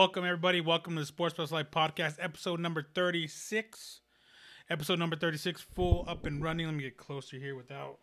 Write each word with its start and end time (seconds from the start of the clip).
Welcome 0.00 0.24
everybody. 0.24 0.62
Welcome 0.62 0.94
to 0.94 1.00
the 1.00 1.06
Sports 1.06 1.34
Plus 1.34 1.52
Life 1.52 1.70
podcast, 1.70 2.16
episode 2.20 2.58
number 2.58 2.82
36. 2.94 4.00
Episode 4.70 4.98
number 4.98 5.14
36, 5.14 5.60
full 5.60 6.06
up 6.08 6.24
and 6.24 6.42
running. 6.42 6.64
Let 6.64 6.74
me 6.74 6.84
get 6.84 6.96
closer 6.96 7.36
here 7.36 7.54
without. 7.54 7.98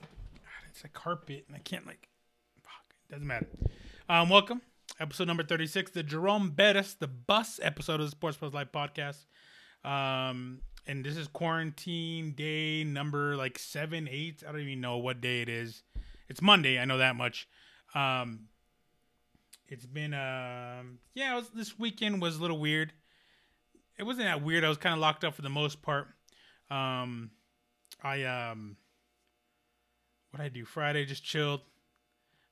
God, 0.00 0.70
it's 0.70 0.82
a 0.82 0.88
carpet 0.88 1.44
and 1.48 1.54
I 1.54 1.58
can't, 1.58 1.86
like. 1.86 2.08
Fuck, 2.62 2.94
it 3.06 3.12
doesn't 3.12 3.26
matter. 3.26 3.48
Um, 4.08 4.30
welcome. 4.30 4.62
Episode 4.98 5.26
number 5.26 5.42
36, 5.42 5.90
the 5.90 6.02
Jerome 6.02 6.52
Bettis, 6.52 6.94
the 6.94 7.06
bus 7.06 7.60
episode 7.62 8.00
of 8.00 8.06
the 8.06 8.12
Sports 8.12 8.38
Plus 8.38 8.54
Life 8.54 8.68
podcast. 8.72 9.26
Um, 9.84 10.62
and 10.86 11.04
this 11.04 11.18
is 11.18 11.28
quarantine 11.28 12.32
day 12.32 12.82
number 12.82 13.36
like 13.36 13.58
seven, 13.58 14.08
eight. 14.10 14.42
I 14.48 14.52
don't 14.52 14.62
even 14.62 14.80
know 14.80 14.96
what 14.96 15.20
day 15.20 15.42
it 15.42 15.50
is. 15.50 15.82
It's 16.30 16.40
Monday. 16.40 16.78
I 16.78 16.86
know 16.86 16.96
that 16.96 17.14
much. 17.14 17.46
Um, 17.94 18.48
it's 19.72 19.86
been 19.86 20.12
um 20.12 20.98
yeah, 21.14 21.34
was, 21.34 21.48
this 21.48 21.78
weekend 21.78 22.20
was 22.20 22.36
a 22.36 22.42
little 22.42 22.58
weird. 22.58 22.92
It 23.98 24.02
wasn't 24.02 24.26
that 24.26 24.42
weird. 24.42 24.64
I 24.64 24.68
was 24.68 24.76
kind 24.76 24.92
of 24.92 25.00
locked 25.00 25.24
up 25.24 25.34
for 25.34 25.42
the 25.42 25.48
most 25.48 25.80
part. 25.80 26.08
Um, 26.70 27.30
I 28.02 28.24
um, 28.24 28.76
what 30.30 30.42
I 30.42 30.50
do 30.50 30.66
Friday 30.66 31.06
just 31.06 31.24
chilled. 31.24 31.62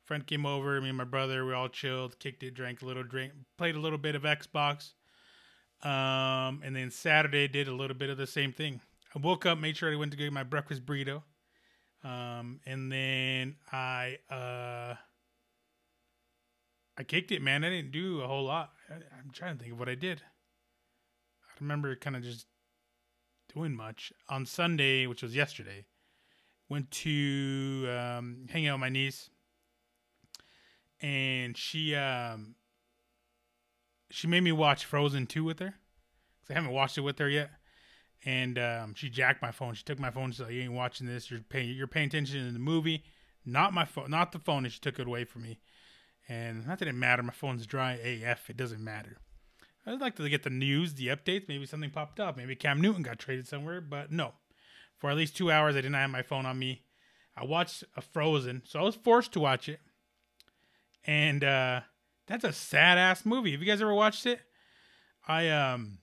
Friend 0.05 0.27
came 0.27 0.47
over. 0.47 0.81
Me 0.81 0.89
and 0.89 0.97
my 0.97 1.05
brother 1.05 1.45
we 1.45 1.53
all 1.53 1.69
chilled, 1.69 2.19
kicked 2.19 2.43
it, 2.43 2.55
drank 2.55 2.81
a 2.81 2.87
little 2.87 3.05
drink, 3.05 3.33
played 3.59 3.77
a 3.77 3.81
little 3.81 3.99
bit 3.99 4.15
of 4.15 4.23
Xbox. 4.23 4.93
Um, 5.83 6.63
and 6.65 6.75
then 6.75 6.91
Saturday 6.91 7.49
did 7.49 7.69
a 7.69 7.75
little 7.75 7.97
bit 7.97 8.09
of 8.09 8.17
the 8.17 8.27
same 8.27 8.53
thing. 8.53 8.81
I 9.15 9.19
woke 9.19 9.45
up, 9.45 9.59
made 9.59 9.77
sure 9.77 9.93
I 9.93 9.97
went 9.97 10.13
to 10.13 10.17
get 10.19 10.33
my 10.33 10.43
breakfast 10.43 10.87
burrito. 10.87 11.23
Um, 12.03 12.61
and 12.65 12.91
then 12.91 13.57
I 13.71 14.19
uh 14.31 14.95
I 17.01 17.03
kicked 17.03 17.33
it, 17.33 17.41
man. 17.41 17.65
I 17.65 17.71
didn't 17.71 17.93
do 17.93 18.21
a 18.21 18.27
whole 18.27 18.45
lot. 18.45 18.73
I, 18.91 18.97
I'm 18.97 19.31
trying 19.33 19.57
to 19.57 19.63
think 19.63 19.73
of 19.73 19.79
what 19.79 19.89
I 19.89 19.95
did. 19.95 20.21
I 20.21 21.53
remember 21.59 21.97
kind 21.97 22.15
of 22.15 22.23
just 22.23 22.45
doing 23.55 23.75
much 23.75 24.13
on 24.29 24.45
Sunday, 24.45 25.07
which 25.07 25.23
was 25.23 25.35
yesterday. 25.35 25.87
Went 26.69 26.91
to 26.91 27.89
um, 27.89 28.47
hang 28.51 28.69
out 28.69 28.75
with 28.75 28.81
my 28.83 28.91
niece, 28.91 29.31
and 31.01 31.57
she 31.57 31.95
um, 31.95 32.55
she 34.11 34.27
made 34.27 34.43
me 34.43 34.53
watch 34.53 34.85
Frozen 34.85 35.27
two 35.27 35.43
with 35.43 35.59
her 35.61 35.73
because 36.43 36.51
I 36.51 36.53
haven't 36.53 36.73
watched 36.73 36.99
it 36.99 37.01
with 37.01 37.19
her 37.19 37.31
yet. 37.31 37.51
And 38.27 38.59
um, 38.59 38.95
she 38.95 39.09
jacked 39.09 39.41
my 39.41 39.53
phone. 39.53 39.73
She 39.73 39.85
took 39.85 39.99
my 39.99 40.11
phone. 40.11 40.33
She's 40.33 40.41
like, 40.41 40.53
"You 40.53 40.61
ain't 40.61 40.75
watching 40.75 41.07
this. 41.07 41.31
You're 41.31 41.41
paying. 41.41 41.71
You're 41.71 41.87
paying 41.87 42.09
attention 42.09 42.47
to 42.47 42.53
the 42.53 42.59
movie, 42.59 43.05
not 43.47 43.73
my 43.73 43.87
phone, 43.87 44.11
not 44.11 44.33
the 44.33 44.39
phone." 44.39 44.67
And 44.67 44.73
she 44.73 44.81
took 44.81 44.99
it 44.99 45.07
away 45.07 45.25
from 45.25 45.45
me. 45.45 45.61
And 46.31 46.65
not 46.65 46.79
that 46.79 46.87
it 46.87 46.95
matter. 46.95 47.25
My 47.25 47.33
phone's 47.33 47.67
dry 47.67 47.95
AF. 47.95 48.49
It 48.49 48.57
doesn't 48.57 48.83
matter. 48.83 49.17
I'd 49.85 50.01
like 50.01 50.15
to 50.17 50.29
get 50.29 50.45
the 50.45 50.51
news, 50.51 50.95
the 50.95 51.09
updates. 51.09 51.49
Maybe 51.49 51.67
something 51.67 51.91
popped 51.91 52.21
up. 52.21 52.37
Maybe 52.37 52.55
Cam 52.55 52.81
Newton 52.81 53.03
got 53.03 53.19
traded 53.19 53.49
somewhere. 53.49 53.81
But 53.81 54.13
no, 54.13 54.35
for 54.97 55.11
at 55.11 55.17
least 55.17 55.37
two 55.37 55.51
hours, 55.51 55.75
I 55.75 55.81
did 55.81 55.91
not 55.91 55.99
have 55.99 56.11
my 56.11 56.23
phone 56.23 56.47
on 56.47 56.57
me. 56.57 56.85
I 57.37 57.45
watched 57.45 57.83
a 57.97 58.01
Frozen, 58.01 58.63
so 58.65 58.79
I 58.79 58.83
was 58.83 58.95
forced 58.95 59.33
to 59.33 59.41
watch 59.41 59.69
it. 59.69 59.81
And 61.05 61.43
uh, 61.43 61.81
that's 62.29 62.45
a 62.45 62.53
sad 62.53 62.97
ass 62.97 63.27
movie. 63.27 63.51
Have 63.51 63.61
you 63.61 63.67
guys 63.67 63.83
ever 63.83 63.95
watched 63.95 64.25
it? 64.25 64.41
I 65.27 65.49
um, 65.49 65.99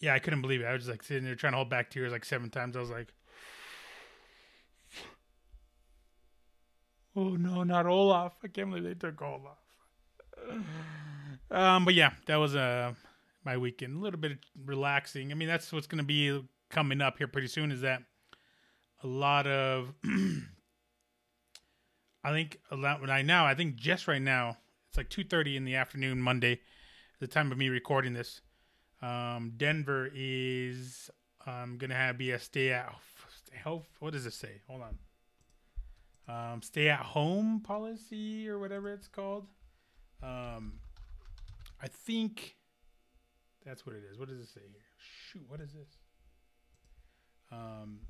yeah, 0.00 0.12
I 0.12 0.18
couldn't 0.18 0.42
believe 0.42 0.60
it. 0.60 0.66
I 0.66 0.72
was 0.72 0.82
just 0.82 0.90
like 0.90 1.02
sitting 1.02 1.24
there 1.24 1.36
trying 1.36 1.54
to 1.54 1.58
hold 1.58 1.70
back 1.70 1.90
tears 1.90 2.12
like 2.12 2.26
seven 2.26 2.50
times. 2.50 2.76
I 2.76 2.80
was 2.80 2.90
like, 2.90 3.14
Oh 7.20 7.36
no, 7.36 7.62
not 7.64 7.84
Olaf! 7.84 8.32
I 8.42 8.48
can't 8.48 8.70
believe 8.70 8.84
they 8.84 8.94
took 8.94 9.20
Olaf. 9.20 9.58
um, 11.50 11.84
but 11.84 11.92
yeah, 11.92 12.12
that 12.26 12.36
was 12.36 12.56
uh 12.56 12.94
my 13.44 13.58
weekend. 13.58 13.98
A 13.98 14.00
little 14.00 14.18
bit 14.18 14.38
relaxing. 14.64 15.30
I 15.30 15.34
mean, 15.34 15.46
that's 15.46 15.70
what's 15.70 15.86
going 15.86 15.98
to 15.98 16.04
be 16.04 16.42
coming 16.70 17.02
up 17.02 17.18
here 17.18 17.26
pretty 17.26 17.48
soon. 17.48 17.72
Is 17.72 17.82
that 17.82 18.04
a 19.02 19.06
lot 19.06 19.46
of? 19.46 19.92
I 22.24 22.30
think 22.30 22.58
a 22.70 22.76
lot 22.76 23.06
right 23.06 23.24
now. 23.24 23.44
I 23.44 23.54
think 23.54 23.76
just 23.76 24.08
right 24.08 24.22
now, 24.22 24.56
it's 24.88 24.96
like 24.96 25.10
two 25.10 25.24
thirty 25.24 25.58
in 25.58 25.66
the 25.66 25.74
afternoon, 25.74 26.22
Monday, 26.22 26.60
the 27.20 27.26
time 27.26 27.52
of 27.52 27.58
me 27.58 27.68
recording 27.68 28.14
this. 28.14 28.40
Um, 29.02 29.52
Denver 29.58 30.08
is 30.14 31.10
um 31.46 31.76
gonna 31.76 31.96
have 31.96 32.16
be 32.16 32.30
a 32.30 32.38
stay. 32.38 32.80
Stay, 33.44 33.56
what 33.98 34.14
does 34.14 34.24
it 34.24 34.32
say? 34.32 34.62
Hold 34.68 34.80
on 34.80 34.96
um, 36.30 36.62
stay 36.62 36.88
at 36.88 37.00
home 37.00 37.60
policy 37.60 38.48
or 38.48 38.58
whatever 38.58 38.92
it's 38.92 39.08
called. 39.08 39.46
Um, 40.22 40.74
I 41.82 41.88
think 41.88 42.56
that's 43.64 43.84
what 43.84 43.96
it 43.96 44.02
is. 44.10 44.18
What 44.18 44.28
does 44.28 44.38
it 44.38 44.48
say 44.48 44.60
here? 44.60 44.80
Shoot, 44.98 45.42
what 45.48 45.60
is 45.60 45.72
this? 45.72 45.98
Um, 47.50 48.00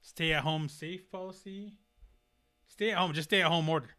stay 0.00 0.32
at 0.32 0.42
home 0.42 0.68
safe 0.68 1.10
policy. 1.10 1.74
Stay 2.66 2.90
at 2.90 2.98
home, 2.98 3.12
just 3.12 3.28
stay 3.28 3.42
at 3.42 3.48
home 3.48 3.68
order. 3.68 3.90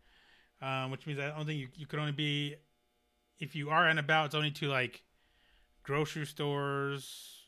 Um, 0.62 0.92
which 0.92 1.06
means 1.06 1.20
I 1.20 1.30
don't 1.30 1.46
think 1.46 1.60
you, 1.60 1.68
you 1.76 1.86
could 1.86 2.00
only 2.00 2.12
be, 2.12 2.56
if 3.40 3.56
you 3.56 3.70
are 3.70 3.88
and 3.88 4.00
about, 4.00 4.28
it's 4.28 4.36
only 4.36 4.52
to 4.52 4.68
like 4.68 5.04
grocery 5.84 6.26
stores, 6.26 7.44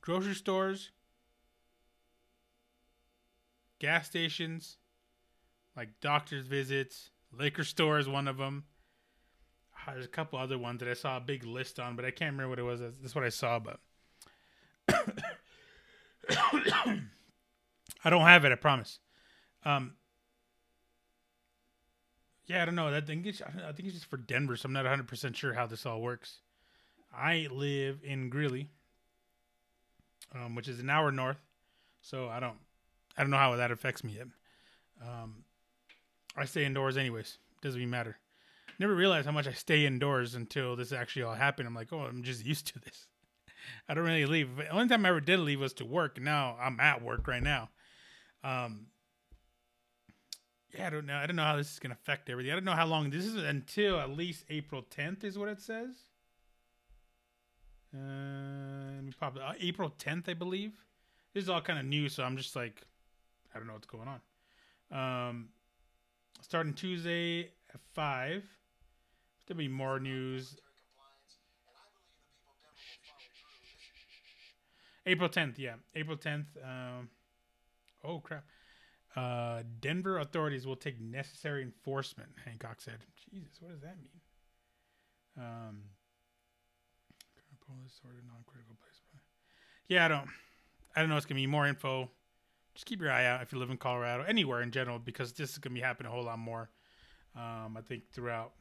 grocery 0.00 0.34
stores, 0.34 0.90
gas 3.82 4.06
stations, 4.06 4.78
like 5.76 5.88
doctor's 6.00 6.46
visits, 6.46 7.10
liquor 7.36 7.64
store 7.64 7.98
is 7.98 8.08
one 8.08 8.28
of 8.28 8.38
them. 8.38 8.64
Uh, 9.76 9.94
there's 9.94 10.04
a 10.04 10.08
couple 10.08 10.38
other 10.38 10.56
ones 10.56 10.78
that 10.78 10.88
I 10.88 10.94
saw 10.94 11.16
a 11.16 11.20
big 11.20 11.44
list 11.44 11.80
on, 11.80 11.96
but 11.96 12.04
I 12.04 12.12
can't 12.12 12.30
remember 12.32 12.50
what 12.50 12.60
it 12.60 12.62
was. 12.62 12.80
That's 12.80 13.16
what 13.16 13.24
I 13.24 13.30
saw, 13.30 13.58
but 13.58 13.80
I 18.04 18.10
don't 18.10 18.20
have 18.20 18.44
it. 18.44 18.52
I 18.52 18.54
promise. 18.54 19.00
Um, 19.64 19.94
yeah, 22.46 22.62
I 22.62 22.64
don't 22.64 22.76
know. 22.76 22.92
That 22.92 23.08
thing. 23.08 23.26
I 23.26 23.72
think 23.72 23.88
it's 23.88 23.94
just 23.94 24.06
for 24.08 24.16
Denver, 24.16 24.56
so 24.56 24.66
I'm 24.66 24.72
not 24.72 24.84
100 24.84 25.08
percent 25.08 25.36
sure 25.36 25.54
how 25.54 25.66
this 25.66 25.84
all 25.84 26.00
works. 26.00 26.38
I 27.12 27.48
live 27.50 27.98
in 28.04 28.30
Greeley, 28.30 28.68
um, 30.34 30.54
which 30.54 30.68
is 30.68 30.78
an 30.78 30.88
hour 30.88 31.10
north, 31.10 31.40
so 32.00 32.28
I 32.28 32.38
don't 32.38 32.58
I 33.16 33.22
don't 33.22 33.30
know 33.30 33.36
how 33.36 33.56
that 33.56 33.70
affects 33.70 34.02
me 34.02 34.14
yet. 34.14 34.26
Um, 35.02 35.44
I 36.36 36.44
stay 36.44 36.64
indoors 36.64 36.96
anyways. 36.96 37.38
Doesn't 37.60 37.80
even 37.80 37.90
matter. 37.90 38.16
Never 38.78 38.94
realized 38.94 39.26
how 39.26 39.32
much 39.32 39.46
I 39.46 39.52
stay 39.52 39.86
indoors 39.86 40.34
until 40.34 40.76
this 40.76 40.92
actually 40.92 41.22
all 41.22 41.34
happened. 41.34 41.68
I'm 41.68 41.74
like, 41.74 41.92
oh, 41.92 42.00
I'm 42.00 42.22
just 42.22 42.44
used 42.46 42.66
to 42.68 42.78
this. 42.80 43.06
I 43.88 43.94
don't 43.94 44.04
really 44.04 44.26
leave. 44.26 44.56
The 44.56 44.68
only 44.70 44.88
time 44.88 45.06
I 45.06 45.10
ever 45.10 45.20
did 45.20 45.38
leave 45.40 45.60
was 45.60 45.72
to 45.74 45.84
work. 45.84 46.20
Now 46.20 46.56
I'm 46.60 46.80
at 46.80 47.02
work 47.02 47.28
right 47.28 47.42
now. 47.42 47.68
Um, 48.42 48.86
yeah, 50.74 50.86
I 50.86 50.90
don't 50.90 51.06
know. 51.06 51.14
I 51.14 51.26
don't 51.26 51.36
know 51.36 51.44
how 51.44 51.56
this 51.56 51.72
is 51.72 51.78
gonna 51.78 51.94
affect 51.94 52.28
everything. 52.28 52.50
I 52.50 52.54
don't 52.54 52.64
know 52.64 52.72
how 52.72 52.86
long 52.86 53.10
this 53.10 53.24
is 53.24 53.36
until 53.36 54.00
at 54.00 54.10
least 54.10 54.44
April 54.48 54.82
10th 54.82 55.22
is 55.22 55.38
what 55.38 55.48
it 55.48 55.60
says. 55.60 55.90
Uh, 57.94 58.72
probably 59.18 59.42
uh, 59.42 59.52
April 59.60 59.92
10th, 59.98 60.28
I 60.28 60.34
believe. 60.34 60.72
This 61.34 61.44
is 61.44 61.50
all 61.50 61.60
kind 61.60 61.78
of 61.78 61.84
new, 61.84 62.08
so 62.08 62.24
I'm 62.24 62.36
just 62.36 62.56
like, 62.56 62.82
I 63.54 63.58
don't 63.58 63.66
know 63.66 63.74
what's 63.74 63.86
going 63.86 64.08
on. 64.08 65.28
Um, 65.28 65.48
starting 66.40 66.74
Tuesday 66.74 67.50
at 67.72 67.80
five. 67.94 68.44
There'll 69.46 69.58
be 69.58 69.68
more 69.68 69.98
news. 69.98 70.56
April 75.04 75.28
10th, 75.28 75.58
yeah. 75.58 75.74
April 75.94 76.16
10th. 76.16 76.46
Um, 76.62 77.08
oh, 78.04 78.20
crap. 78.20 78.44
Uh, 79.16 79.62
Denver 79.80 80.18
authorities 80.18 80.66
will 80.66 80.76
take 80.76 81.00
necessary 81.00 81.62
enforcement, 81.62 82.30
Hancock 82.44 82.80
said. 82.80 82.98
Jesus, 83.30 83.58
what 83.60 83.72
does 83.72 83.80
that 83.80 83.96
mean? 83.98 84.20
Um. 85.36 85.82
Yeah, 89.88 90.04
I 90.04 90.08
don't, 90.08 90.28
I 90.96 91.00
don't 91.00 91.10
know. 91.10 91.16
It's 91.16 91.26
gonna 91.26 91.40
be 91.40 91.46
more 91.46 91.66
info 91.66 92.10
just 92.74 92.86
keep 92.86 93.00
your 93.00 93.10
eye 93.10 93.26
out 93.26 93.42
if 93.42 93.52
you 93.52 93.58
live 93.58 93.70
in 93.70 93.76
Colorado, 93.76 94.24
anywhere 94.24 94.62
in 94.62 94.70
general, 94.70 94.98
because 94.98 95.32
this 95.32 95.52
is 95.52 95.58
going 95.58 95.74
to 95.74 95.80
be 95.80 95.84
happening 95.84 96.10
a 96.10 96.14
whole 96.14 96.24
lot 96.24 96.38
more. 96.38 96.70
Um, 97.36 97.76
I 97.76 97.82
think 97.82 98.10
throughout 98.12 98.52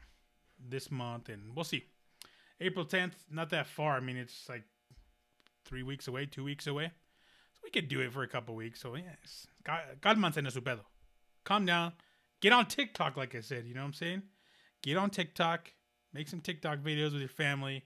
this 0.69 0.91
month, 0.91 1.29
and 1.29 1.55
we'll 1.55 1.65
see. 1.65 1.85
April 2.59 2.85
10th, 2.85 3.13
not 3.31 3.49
that 3.49 3.67
far. 3.67 3.97
I 3.97 3.99
mean, 3.99 4.17
it's 4.17 4.47
like 4.47 4.63
three 5.65 5.83
weeks 5.83 6.07
away, 6.07 6.25
two 6.25 6.43
weeks 6.43 6.67
away. 6.67 6.91
So 7.53 7.59
we 7.63 7.71
could 7.71 7.87
do 7.87 8.01
it 8.01 8.13
for 8.13 8.23
a 8.23 8.27
couple 8.27 8.53
weeks. 8.55 8.79
So, 8.81 8.95
yes. 8.95 9.47
God 9.65 10.17
mantiene 10.17 10.51
su 10.51 10.61
pedo. 10.61 10.81
Calm 11.43 11.65
down. 11.65 11.93
Get 12.39 12.53
on 12.53 12.67
TikTok, 12.67 13.17
like 13.17 13.33
I 13.35 13.41
said. 13.41 13.65
You 13.65 13.73
know 13.73 13.81
what 13.81 13.87
I'm 13.87 13.93
saying? 13.93 14.21
Get 14.83 14.97
on 14.97 15.09
TikTok. 15.09 15.73
Make 16.13 16.27
some 16.27 16.41
TikTok 16.41 16.79
videos 16.79 17.13
with 17.13 17.21
your 17.21 17.29
family. 17.29 17.85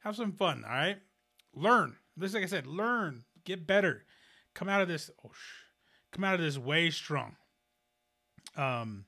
Have 0.00 0.16
some 0.16 0.32
fun, 0.32 0.64
all 0.64 0.70
right? 0.70 0.98
Learn. 1.54 1.96
Just 2.18 2.34
like 2.34 2.42
I 2.42 2.46
said, 2.46 2.66
learn. 2.66 3.24
Get 3.44 3.66
better 3.66 4.04
come 4.54 4.68
out 4.68 4.80
of 4.80 4.88
this 4.88 5.10
oh 5.24 5.30
sh- 5.32 6.12
come 6.12 6.24
out 6.24 6.34
of 6.34 6.40
this 6.40 6.58
way 6.58 6.90
strong. 6.90 7.36
Um 8.56 9.06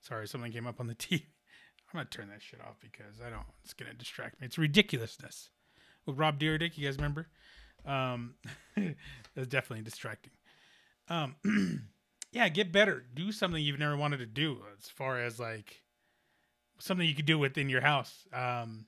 Sorry, 0.00 0.26
something 0.26 0.52
came 0.52 0.66
up 0.66 0.80
on 0.80 0.86
the 0.86 0.94
TV. 0.94 1.22
I'm 1.22 1.98
gonna 1.98 2.04
turn 2.06 2.28
that 2.28 2.42
shit 2.42 2.60
off 2.60 2.76
because 2.80 3.20
I 3.24 3.30
don't. 3.30 3.46
It's 3.64 3.74
gonna 3.74 3.94
distract 3.94 4.40
me. 4.40 4.46
It's 4.46 4.58
ridiculousness. 4.58 5.50
With 6.06 6.18
Rob 6.18 6.38
Dyrdek, 6.38 6.78
you 6.78 6.86
guys 6.86 6.96
remember? 6.96 7.28
Um, 7.84 8.34
that's 8.76 9.48
definitely 9.48 9.84
distracting. 9.84 10.32
Um, 11.08 11.36
yeah, 12.32 12.48
get 12.48 12.72
better. 12.72 13.04
Do 13.14 13.32
something 13.32 13.62
you've 13.62 13.78
never 13.78 13.96
wanted 13.96 14.18
to 14.18 14.26
do. 14.26 14.58
As 14.78 14.88
far 14.88 15.20
as 15.20 15.38
like 15.38 15.82
something 16.78 17.06
you 17.06 17.14
could 17.14 17.26
do 17.26 17.38
within 17.38 17.68
your 17.68 17.80
house. 17.80 18.26
Um, 18.32 18.86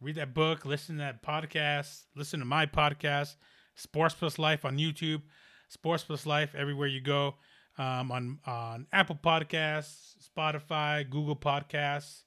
read 0.00 0.16
that 0.16 0.34
book. 0.34 0.64
Listen 0.64 0.96
to 0.96 1.02
that 1.02 1.22
podcast. 1.22 2.02
Listen 2.14 2.40
to 2.40 2.46
my 2.46 2.66
podcast, 2.66 3.36
Sports 3.74 4.14
Plus 4.14 4.38
Life 4.38 4.64
on 4.64 4.78
YouTube. 4.78 5.22
Sports 5.68 6.04
Plus 6.04 6.26
Life 6.26 6.54
everywhere 6.54 6.88
you 6.88 7.00
go. 7.00 7.36
Um, 7.76 8.12
on 8.12 8.38
on 8.46 8.86
Apple 8.92 9.18
Podcasts, 9.20 10.14
Spotify, 10.24 11.08
Google 11.08 11.34
Podcasts, 11.34 12.22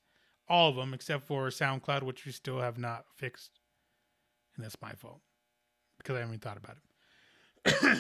all 0.50 0.70
of 0.70 0.76
them 0.76 0.94
except 0.94 1.26
for 1.26 1.48
SoundCloud, 1.48 2.04
which 2.04 2.26
we 2.26 2.34
still 2.34 2.60
have 2.60 2.78
not 2.78 3.06
fixed, 3.16 3.62
and 4.56 4.66
that's 4.66 4.82
my 4.82 4.92
fault 4.92 5.22
because 5.98 6.16
I 6.16 6.20
haven't 6.20 6.34
even 6.36 6.40
thought 6.42 6.58
about 6.58 6.76
it. 7.66 8.00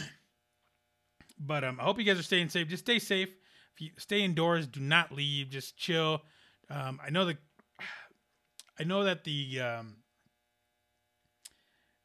but 1.39 1.63
um, 1.63 1.79
I 1.79 1.83
hope 1.83 1.99
you 1.99 2.03
guys 2.03 2.19
are 2.19 2.23
staying 2.23 2.49
safe. 2.49 2.67
Just 2.67 2.83
stay 2.83 2.99
safe. 2.99 3.29
If 3.75 3.81
you 3.81 3.91
stay 3.97 4.23
indoors, 4.23 4.67
do 4.67 4.81
not 4.81 5.13
leave. 5.13 5.49
Just 5.49 5.77
chill. 5.77 6.23
Um, 6.69 6.99
I 7.01 7.11
know 7.11 7.23
that 7.25 7.38
I 8.79 8.83
know 8.83 9.05
that 9.05 9.23
the 9.23 9.61
um, 9.61 9.97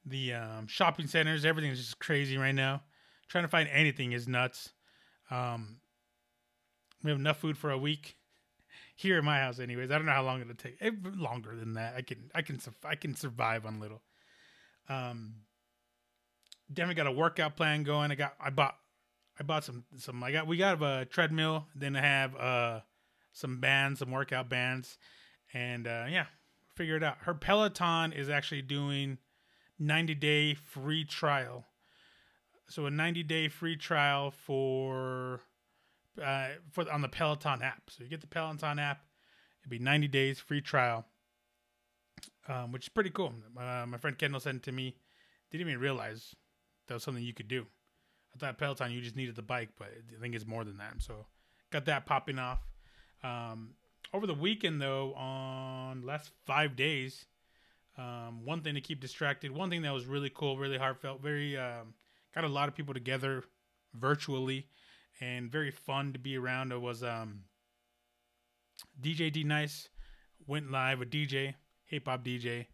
the 0.05 0.35
um, 0.35 0.67
shopping 0.67 1.07
centers, 1.07 1.45
everything 1.45 1.71
is 1.71 1.79
just 1.79 1.99
crazy 1.99 2.37
right 2.37 2.55
now. 2.55 2.83
Trying 3.29 3.45
to 3.45 3.49
find 3.49 3.69
anything 3.71 4.13
is 4.13 4.29
nuts. 4.29 4.73
Um, 5.31 5.79
we 7.03 7.11
have 7.11 7.19
enough 7.19 7.39
food 7.39 7.57
for 7.57 7.71
a 7.71 7.79
week 7.79 8.17
here 8.97 9.19
in 9.19 9.25
my 9.25 9.39
house, 9.39 9.59
anyways. 9.59 9.91
I 9.91 9.97
don't 9.97 10.07
know 10.07 10.13
how 10.13 10.25
long 10.25 10.41
it'll 10.41 10.55
take. 10.55 10.77
It, 10.81 11.17
longer 11.17 11.57
than 11.57 11.75
that, 11.75 11.95
I 11.97 12.03
can 12.03 12.31
I 12.35 12.43
can 12.43 12.61
I 12.85 12.95
can 12.97 13.15
survive 13.15 13.65
on 13.65 13.81
little. 13.81 14.03
Um, 14.89 15.35
definitely 16.73 16.97
got 17.03 17.07
a 17.07 17.13
workout 17.13 17.57
plan 17.57 17.83
going. 17.83 18.11
I 18.11 18.15
got 18.15 18.35
I 18.41 18.51
bought 18.51 18.77
I 19.39 19.45
bought 19.45 19.65
some 19.65 19.85
some 19.97 20.23
I 20.23 20.33
got 20.33 20.47
we 20.47 20.57
got 20.57 20.83
a 20.83 21.07
treadmill. 21.07 21.67
Then 21.75 21.97
I 21.97 22.01
have 22.01 22.37
uh 22.37 22.81
some 23.33 23.61
bands, 23.61 24.01
some 24.01 24.11
workout 24.11 24.49
bands, 24.49 24.99
and 25.55 25.87
uh, 25.87 26.05
yeah, 26.09 26.27
figure 26.75 26.97
it 26.97 27.03
out. 27.03 27.17
Her 27.21 27.35
Peloton 27.35 28.13
is 28.13 28.29
actually 28.29 28.63
doing 28.63 29.19
90 29.83 30.15
day 30.15 30.55
free 30.55 31.05
trial. 31.05 31.65
So 32.69 32.87
a 32.87 32.91
90 32.91 33.23
day 33.25 33.49
free 33.49 33.77
trial 33.77 34.31
for 34.31 35.41
uh, 36.23 36.49
for 36.71 36.91
on 36.91 37.03
the 37.03 37.09
Peloton 37.09 37.63
app. 37.63 37.83
So 37.91 38.05
you 38.05 38.11
get 38.11 38.21
the 38.21 38.27
Peloton 38.27 38.79
app, 38.79 39.03
it'd 39.63 39.71
be 39.71 39.79
90 39.79 40.09
days 40.09 40.39
free 40.39 40.61
trial, 40.61 41.05
um, 42.49 42.73
which 42.73 42.85
is 42.85 42.89
pretty 42.89 43.11
cool. 43.11 43.33
Uh, 43.59 43.85
my 43.87 43.99
friend 43.99 44.17
Kendall 44.17 44.41
sent 44.41 44.59
it 44.59 44.63
to 44.65 44.73
me. 44.73 44.97
Didn't 45.51 45.69
even 45.69 45.81
realize 45.81 46.35
that 46.87 46.95
was 46.95 47.03
something 47.03 47.23
you 47.23 47.35
could 47.35 47.49
do. 47.49 47.67
I 48.35 48.39
thought 48.39 48.59
Peloton 48.59 48.93
you 48.93 49.03
just 49.03 49.17
needed 49.17 49.37
the 49.37 49.43
bike, 49.43 49.71
but 49.79 49.89
I 49.89 50.21
think 50.21 50.35
it's 50.35 50.47
more 50.47 50.65
than 50.65 50.79
that. 50.79 50.95
So 51.01 51.27
got 51.71 51.85
that 51.87 52.07
popping 52.07 52.39
off. 52.39 52.61
Um, 53.23 53.75
over 54.15 54.27
the 54.27 54.35
weekend, 54.35 54.81
though, 54.81 55.15
on 55.15 56.03
last 56.03 56.31
five 56.47 56.77
days, 56.77 57.27
um, 57.99 58.45
one 58.45 58.63
thing 58.63 58.75
to 58.75 58.81
keep 58.81 59.01
distracted, 59.01 59.53
one 59.53 59.71
thing 59.71 59.83
that 59.83 59.93
was 59.93 60.07
really 60.07 60.31
cool, 60.31 60.57
really 60.57 60.79
heartfelt, 60.79 61.21
very 61.21 61.57
um, 61.57 61.95
got 62.35 62.45
a 62.45 62.49
lot 62.49 62.69
of 62.69 62.75
people 62.75 62.95
together 62.95 63.45
virtually, 63.95 64.67
and 65.21 65.51
very 65.51 65.71
fun 65.71 66.13
to 66.13 66.19
be 66.19 66.37
around. 66.37 66.73
It 66.73 66.81
was 66.81 67.03
um, 67.03 67.45
DJ 69.01 69.33
D 69.33 69.45
Nice 69.45 69.89
went 70.47 70.71
live 70.71 70.99
with 70.99 71.11
DJ, 71.11 71.55
hip 71.85 72.07
hop 72.07 72.25
DJ, 72.25 72.67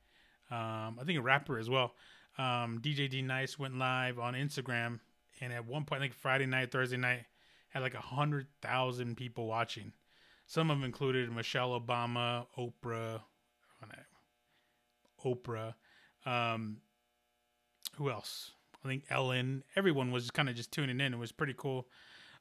um, 0.51 0.99
I 1.01 1.05
think 1.05 1.19
a 1.19 1.23
rapper 1.23 1.59
as 1.59 1.69
well. 1.69 1.93
Um, 2.39 2.81
DJ 2.81 3.11
D 3.11 3.23
Nice 3.23 3.59
went 3.59 3.77
live 3.77 4.19
on 4.19 4.35
Instagram, 4.35 5.01
and 5.41 5.53
at 5.53 5.67
one 5.67 5.85
point, 5.85 6.01
like 6.01 6.15
Friday 6.15 6.47
night, 6.47 6.71
Thursday 6.71 6.97
night, 6.97 7.25
had 7.71 7.83
like 7.83 7.95
a 7.95 8.01
hundred 8.01 8.47
thousand 8.63 9.17
people 9.17 9.47
watching. 9.47 9.93
Some 10.47 10.71
of 10.71 10.79
them 10.79 10.85
included 10.85 11.31
Michelle 11.31 11.79
Obama, 11.79 12.47
Oprah, 12.57 13.21
Oprah. 15.25 15.75
Um, 16.27 16.79
who 17.97 18.11
else? 18.11 18.53
I 18.85 18.89
think 18.89 19.05
Ellen. 19.11 19.65
Everyone 19.77 20.11
was 20.13 20.31
kind 20.31 20.49
of 20.49 20.55
just 20.55 20.73
tuning 20.73 21.01
in. 21.01 21.15
It 21.15 21.19
was 21.19 21.33
pretty 21.33 21.55
cool. 21.57 21.89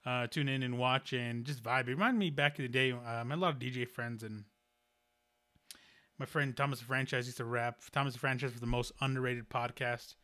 Uh, 0.06 0.28
tune 0.28 0.48
in 0.48 0.64
and 0.64 0.78
watch 0.78 1.14
and 1.14 1.46
just 1.46 1.62
vibe. 1.64 1.88
It 1.88 1.92
reminded 1.92 2.20
me 2.20 2.30
back 2.30 2.60
in 2.60 2.64
the 2.64 2.70
day. 2.70 2.92
Um, 2.92 3.02
I 3.06 3.20
had 3.20 3.32
a 3.32 3.36
lot 3.36 3.54
of 3.54 3.60
DJ 3.60 3.88
friends 3.88 4.24
and 4.24 4.46
my 6.18 6.26
friend 6.26 6.56
Thomas 6.56 6.80
Franchise 6.80 7.26
used 7.26 7.38
to 7.38 7.46
rap. 7.46 7.82
Thomas 7.92 8.16
Franchise 8.16 8.52
was 8.52 8.62
the 8.62 8.68
most 8.68 8.92
underrated 9.02 9.50
podcast. 9.50 10.16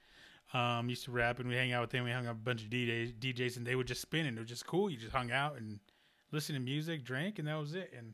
Um, 0.53 0.89
used 0.89 1.05
to 1.05 1.11
rap 1.11 1.39
and 1.39 1.49
we 1.49 1.55
hang 1.55 1.73
out 1.73 1.81
with 1.81 1.91
him. 1.91 2.05
We 2.05 2.11
hung 2.11 2.27
out 2.27 2.35
with 2.35 2.41
a 2.41 2.45
bunch 2.45 2.63
of 2.63 2.69
DJs, 2.69 3.19
DJs 3.19 3.57
and 3.57 3.65
they 3.65 3.75
would 3.75 3.87
just 3.87 4.01
spin 4.01 4.25
and 4.25 4.37
it 4.37 4.41
was 4.41 4.49
just 4.49 4.67
cool. 4.67 4.89
You 4.89 4.97
just 4.97 5.11
hung 5.11 5.31
out 5.31 5.57
and 5.57 5.79
listened 6.31 6.57
to 6.57 6.63
music, 6.63 7.03
drank, 7.03 7.39
and 7.39 7.47
that 7.47 7.55
was 7.55 7.75
it. 7.75 7.91
And 7.97 8.13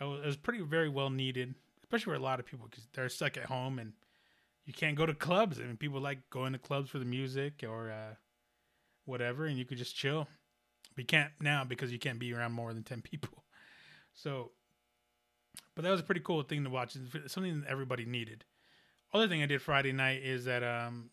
it 0.00 0.26
was 0.26 0.36
pretty 0.36 0.60
very 0.62 0.88
well 0.88 1.10
needed, 1.10 1.54
especially 1.86 2.12
for 2.12 2.16
a 2.16 2.22
lot 2.22 2.40
of 2.40 2.46
people 2.46 2.66
because 2.68 2.86
they're 2.92 3.08
stuck 3.08 3.36
at 3.36 3.44
home 3.44 3.78
and 3.78 3.92
you 4.64 4.72
can't 4.72 4.96
go 4.96 5.06
to 5.06 5.14
clubs. 5.14 5.60
I 5.60 5.62
mean, 5.62 5.76
people 5.76 6.00
like 6.00 6.28
going 6.30 6.52
to 6.52 6.58
clubs 6.58 6.90
for 6.90 6.98
the 6.98 7.04
music 7.04 7.64
or 7.66 7.90
uh, 7.90 8.14
whatever, 9.04 9.46
and 9.46 9.56
you 9.56 9.64
could 9.64 9.78
just 9.78 9.94
chill. 9.94 10.26
We 10.96 11.04
can't 11.04 11.30
now 11.40 11.64
because 11.64 11.92
you 11.92 11.98
can't 11.98 12.18
be 12.18 12.32
around 12.32 12.52
more 12.52 12.74
than 12.74 12.82
ten 12.82 13.00
people. 13.10 13.44
So, 14.12 14.50
but 15.74 15.82
that 15.82 15.90
was 15.90 16.00
a 16.00 16.04
pretty 16.04 16.22
cool 16.22 16.42
thing 16.42 16.64
to 16.64 16.70
watch. 16.70 16.96
It's 16.96 17.32
something 17.32 17.60
that 17.60 17.70
everybody 17.70 18.04
needed. 18.04 18.44
Other 19.14 19.28
thing 19.28 19.42
I 19.42 19.46
did 19.46 19.62
Friday 19.62 19.92
night 19.92 20.22
is 20.22 20.46
that 20.46 20.64
um, 20.64 21.10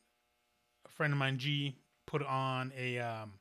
a 0.86 0.89
friend 0.89 1.13
of 1.13 1.20
mine, 1.20 1.38
G, 1.38 1.75
put 2.08 2.24
on 2.24 2.72
a 2.77 2.98
um, 2.98 3.34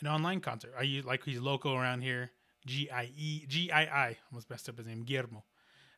an 0.00 0.08
online 0.08 0.40
concert. 0.40 0.74
I 0.78 0.82
use 0.82 1.04
like 1.06 1.24
he's 1.24 1.40
local 1.40 1.74
around 1.74 2.02
here. 2.02 2.30
G 2.66 2.90
I 2.90 3.10
E 3.16 3.46
G 3.46 3.70
I 3.70 3.82
I 3.82 4.16
almost 4.30 4.50
messed 4.50 4.68
up 4.68 4.76
his 4.76 4.86
name. 4.86 5.04
Guillermo. 5.04 5.44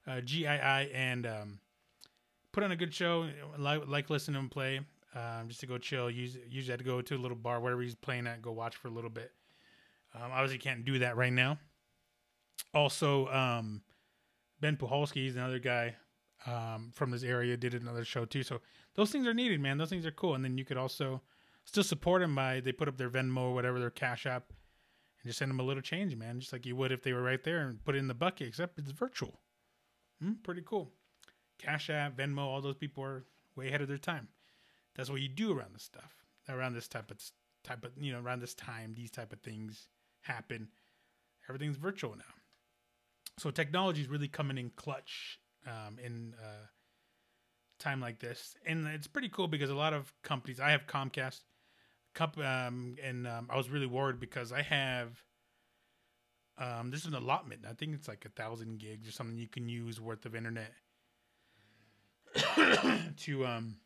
Uh, 0.08 0.20
G 0.22 0.46
I 0.46 0.80
I 0.80 0.82
and 0.94 1.26
um, 1.26 1.60
put 2.52 2.64
on 2.64 2.72
a 2.72 2.76
good 2.76 2.94
show. 2.94 3.28
Like, 3.58 3.86
like 3.86 4.08
listening 4.08 4.34
to 4.34 4.40
him 4.40 4.48
play. 4.48 4.80
Um, 5.14 5.48
just 5.48 5.60
to 5.60 5.66
go 5.66 5.78
chill. 5.78 6.10
Usually, 6.10 6.44
usually 6.48 6.70
had 6.70 6.78
to 6.78 6.84
go 6.84 7.00
to 7.00 7.16
a 7.16 7.18
little 7.18 7.36
bar, 7.36 7.60
wherever 7.60 7.80
he's 7.80 7.94
playing 7.94 8.26
at, 8.26 8.42
go 8.42 8.52
watch 8.52 8.76
for 8.76 8.88
a 8.88 8.90
little 8.90 9.10
bit. 9.10 9.32
Um, 10.14 10.30
obviously, 10.32 10.58
can't 10.58 10.84
do 10.84 10.98
that 11.00 11.16
right 11.16 11.32
now. 11.32 11.58
Also, 12.74 13.26
um, 13.28 13.82
Ben 14.60 14.76
Puhalski 14.76 15.26
is 15.26 15.36
another 15.36 15.58
guy 15.58 15.96
um, 16.46 16.90
from 16.94 17.10
this 17.10 17.22
area. 17.22 17.56
Did 17.56 17.74
another 17.74 18.04
show 18.04 18.24
too. 18.24 18.42
So 18.42 18.60
those 18.94 19.10
things 19.10 19.26
are 19.26 19.34
needed, 19.34 19.60
man. 19.60 19.78
Those 19.78 19.90
things 19.90 20.06
are 20.06 20.10
cool. 20.10 20.34
And 20.34 20.44
then 20.44 20.58
you 20.58 20.64
could 20.64 20.76
also 20.76 21.22
still 21.64 21.82
support 21.84 22.20
them 22.20 22.34
by 22.34 22.60
they 22.60 22.72
put 22.72 22.88
up 22.88 22.96
their 22.96 23.10
Venmo 23.10 23.38
or 23.38 23.54
whatever 23.54 23.78
their 23.80 23.90
Cash 23.90 24.26
App, 24.26 24.44
and 24.50 25.26
just 25.26 25.38
send 25.38 25.50
them 25.50 25.60
a 25.60 25.64
little 25.64 25.82
change, 25.82 26.14
man, 26.16 26.40
just 26.40 26.52
like 26.52 26.66
you 26.66 26.76
would 26.76 26.92
if 26.92 27.02
they 27.02 27.12
were 27.12 27.22
right 27.22 27.42
there 27.44 27.60
and 27.60 27.82
put 27.84 27.94
it 27.94 27.98
in 27.98 28.08
the 28.08 28.14
bucket. 28.14 28.48
Except 28.48 28.78
it's 28.78 28.90
virtual. 28.90 29.40
Hmm, 30.22 30.32
pretty 30.42 30.62
cool. 30.64 30.90
Cash 31.58 31.90
App, 31.90 32.16
Venmo, 32.16 32.38
all 32.38 32.60
those 32.60 32.76
people 32.76 33.02
are 33.04 33.25
way 33.56 33.68
ahead 33.68 33.80
of 33.80 33.88
their 33.88 33.98
time. 33.98 34.28
That's 34.94 35.10
what 35.10 35.20
you 35.20 35.28
do 35.28 35.52
around 35.52 35.75
this 35.75 35.82
stuff, 35.82 36.12
around 36.48 36.75
this 36.75 36.88
type 36.88 37.10
of 37.10 37.18
type 37.64 37.84
of 37.84 37.92
you 38.00 38.12
know 38.12 38.20
around 38.20 38.40
this 38.40 38.54
time. 38.54 38.94
These 38.94 39.10
type 39.10 39.32
of 39.32 39.40
things 39.40 39.88
happen. 40.22 40.68
Everything's 41.48 41.76
virtual 41.76 42.16
now. 42.16 42.25
So 43.38 43.50
technology 43.50 44.02
is 44.02 44.08
really 44.08 44.28
coming 44.28 44.58
in 44.58 44.70
clutch 44.70 45.38
um, 45.66 45.98
in 46.04 46.34
uh, 46.42 46.66
time 47.78 48.00
like 48.00 48.18
this, 48.18 48.56
and 48.66 48.87
it's 48.88 49.06
pretty 49.06 49.28
cool 49.28 49.48
because 49.48 49.70
a 49.70 49.75
lot 49.75 49.92
of 49.92 50.12
companies. 50.22 50.60
I 50.60 50.70
have 50.70 50.87
Comcast 50.87 51.42
um, 52.20 52.96
and 53.02 53.26
um, 53.26 53.48
I 53.50 53.56
was 53.56 53.70
really 53.70 53.87
worried 53.87 54.20
because 54.20 54.52
I 54.52 54.62
have 54.62 55.22
um, 56.58 56.90
this 56.90 57.00
is 57.00 57.06
an 57.06 57.14
allotment. 57.14 57.64
I 57.68 57.72
think 57.72 57.94
it's 57.94 58.08
like 58.08 58.24
a 58.24 58.30
thousand 58.30 58.78
gigs 58.78 59.08
or 59.08 59.12
something 59.12 59.38
you 59.38 59.48
can 59.48 59.68
use 59.68 60.00
worth 60.00 60.26
of 60.26 60.34
internet 60.34 60.72
to 63.16 63.46
um 63.46 63.76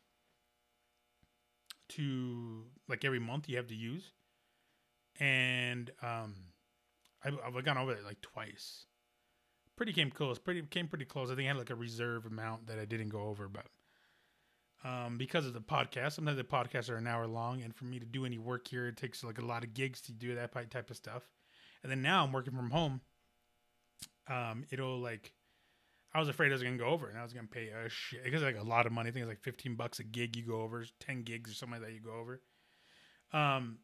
to 1.89 2.63
like 2.87 3.05
every 3.05 3.19
month 3.19 3.47
you 3.47 3.57
have 3.57 3.67
to 3.67 3.75
use, 3.75 4.11
and 5.19 5.91
um 6.01 6.35
I, 7.23 7.29
I've 7.45 7.63
gone 7.63 7.77
over 7.77 7.93
it 7.93 8.03
like 8.03 8.21
twice. 8.21 8.85
Pretty 9.75 9.93
came 9.93 10.11
close. 10.11 10.37
Pretty 10.37 10.61
came 10.63 10.87
pretty 10.87 11.05
close. 11.05 11.31
I 11.31 11.35
think 11.35 11.45
I 11.45 11.49
had 11.49 11.57
like 11.57 11.69
a 11.69 11.75
reserve 11.75 12.25
amount 12.25 12.67
that 12.67 12.79
I 12.79 12.85
didn't 12.85 13.09
go 13.09 13.21
over, 13.21 13.47
but 13.47 13.65
um, 14.83 15.17
because 15.17 15.45
of 15.45 15.53
the 15.53 15.61
podcast. 15.61 16.13
Sometimes 16.13 16.37
the 16.37 16.43
podcasts 16.43 16.89
are 16.89 16.97
an 16.97 17.07
hour 17.07 17.25
long, 17.27 17.61
and 17.61 17.73
for 17.75 17.85
me 17.85 17.99
to 17.99 18.05
do 18.05 18.25
any 18.25 18.37
work 18.37 18.67
here, 18.67 18.87
it 18.87 18.97
takes 18.97 19.23
like 19.23 19.39
a 19.39 19.45
lot 19.45 19.63
of 19.63 19.73
gigs 19.73 20.01
to 20.01 20.11
do 20.11 20.35
that 20.35 20.51
type 20.69 20.89
of 20.89 20.97
stuff. 20.97 21.23
And 21.83 21.91
then 21.91 22.01
now 22.01 22.23
I'm 22.23 22.31
working 22.31 22.55
from 22.55 22.71
home. 22.71 23.01
Um, 24.29 24.65
it'll 24.71 24.99
like, 24.99 25.33
I 26.13 26.19
was 26.19 26.29
afraid 26.29 26.49
I 26.49 26.53
was 26.53 26.63
gonna 26.63 26.77
go 26.77 26.85
over, 26.85 27.09
and 27.09 27.17
I 27.19 27.23
was 27.23 27.33
gonna 27.33 27.47
pay 27.47 27.67
a 27.69 27.89
shit 27.89 28.23
because 28.23 28.41
like 28.41 28.57
a 28.57 28.63
lot 28.63 28.85
of 28.85 28.91
money. 28.93 29.09
I 29.09 29.11
think 29.11 29.23
it's 29.23 29.29
like 29.29 29.41
15 29.43 29.75
bucks 29.75 29.99
a 29.99 30.03
gig 30.03 30.35
you 30.37 30.43
go 30.45 30.61
over, 30.61 30.85
10 31.01 31.23
gigs 31.23 31.51
or 31.51 31.53
something 31.55 31.81
like 31.81 31.89
that 31.89 31.93
you 31.93 32.01
go 32.01 32.13
over. 32.13 32.41
Um, 33.33 33.79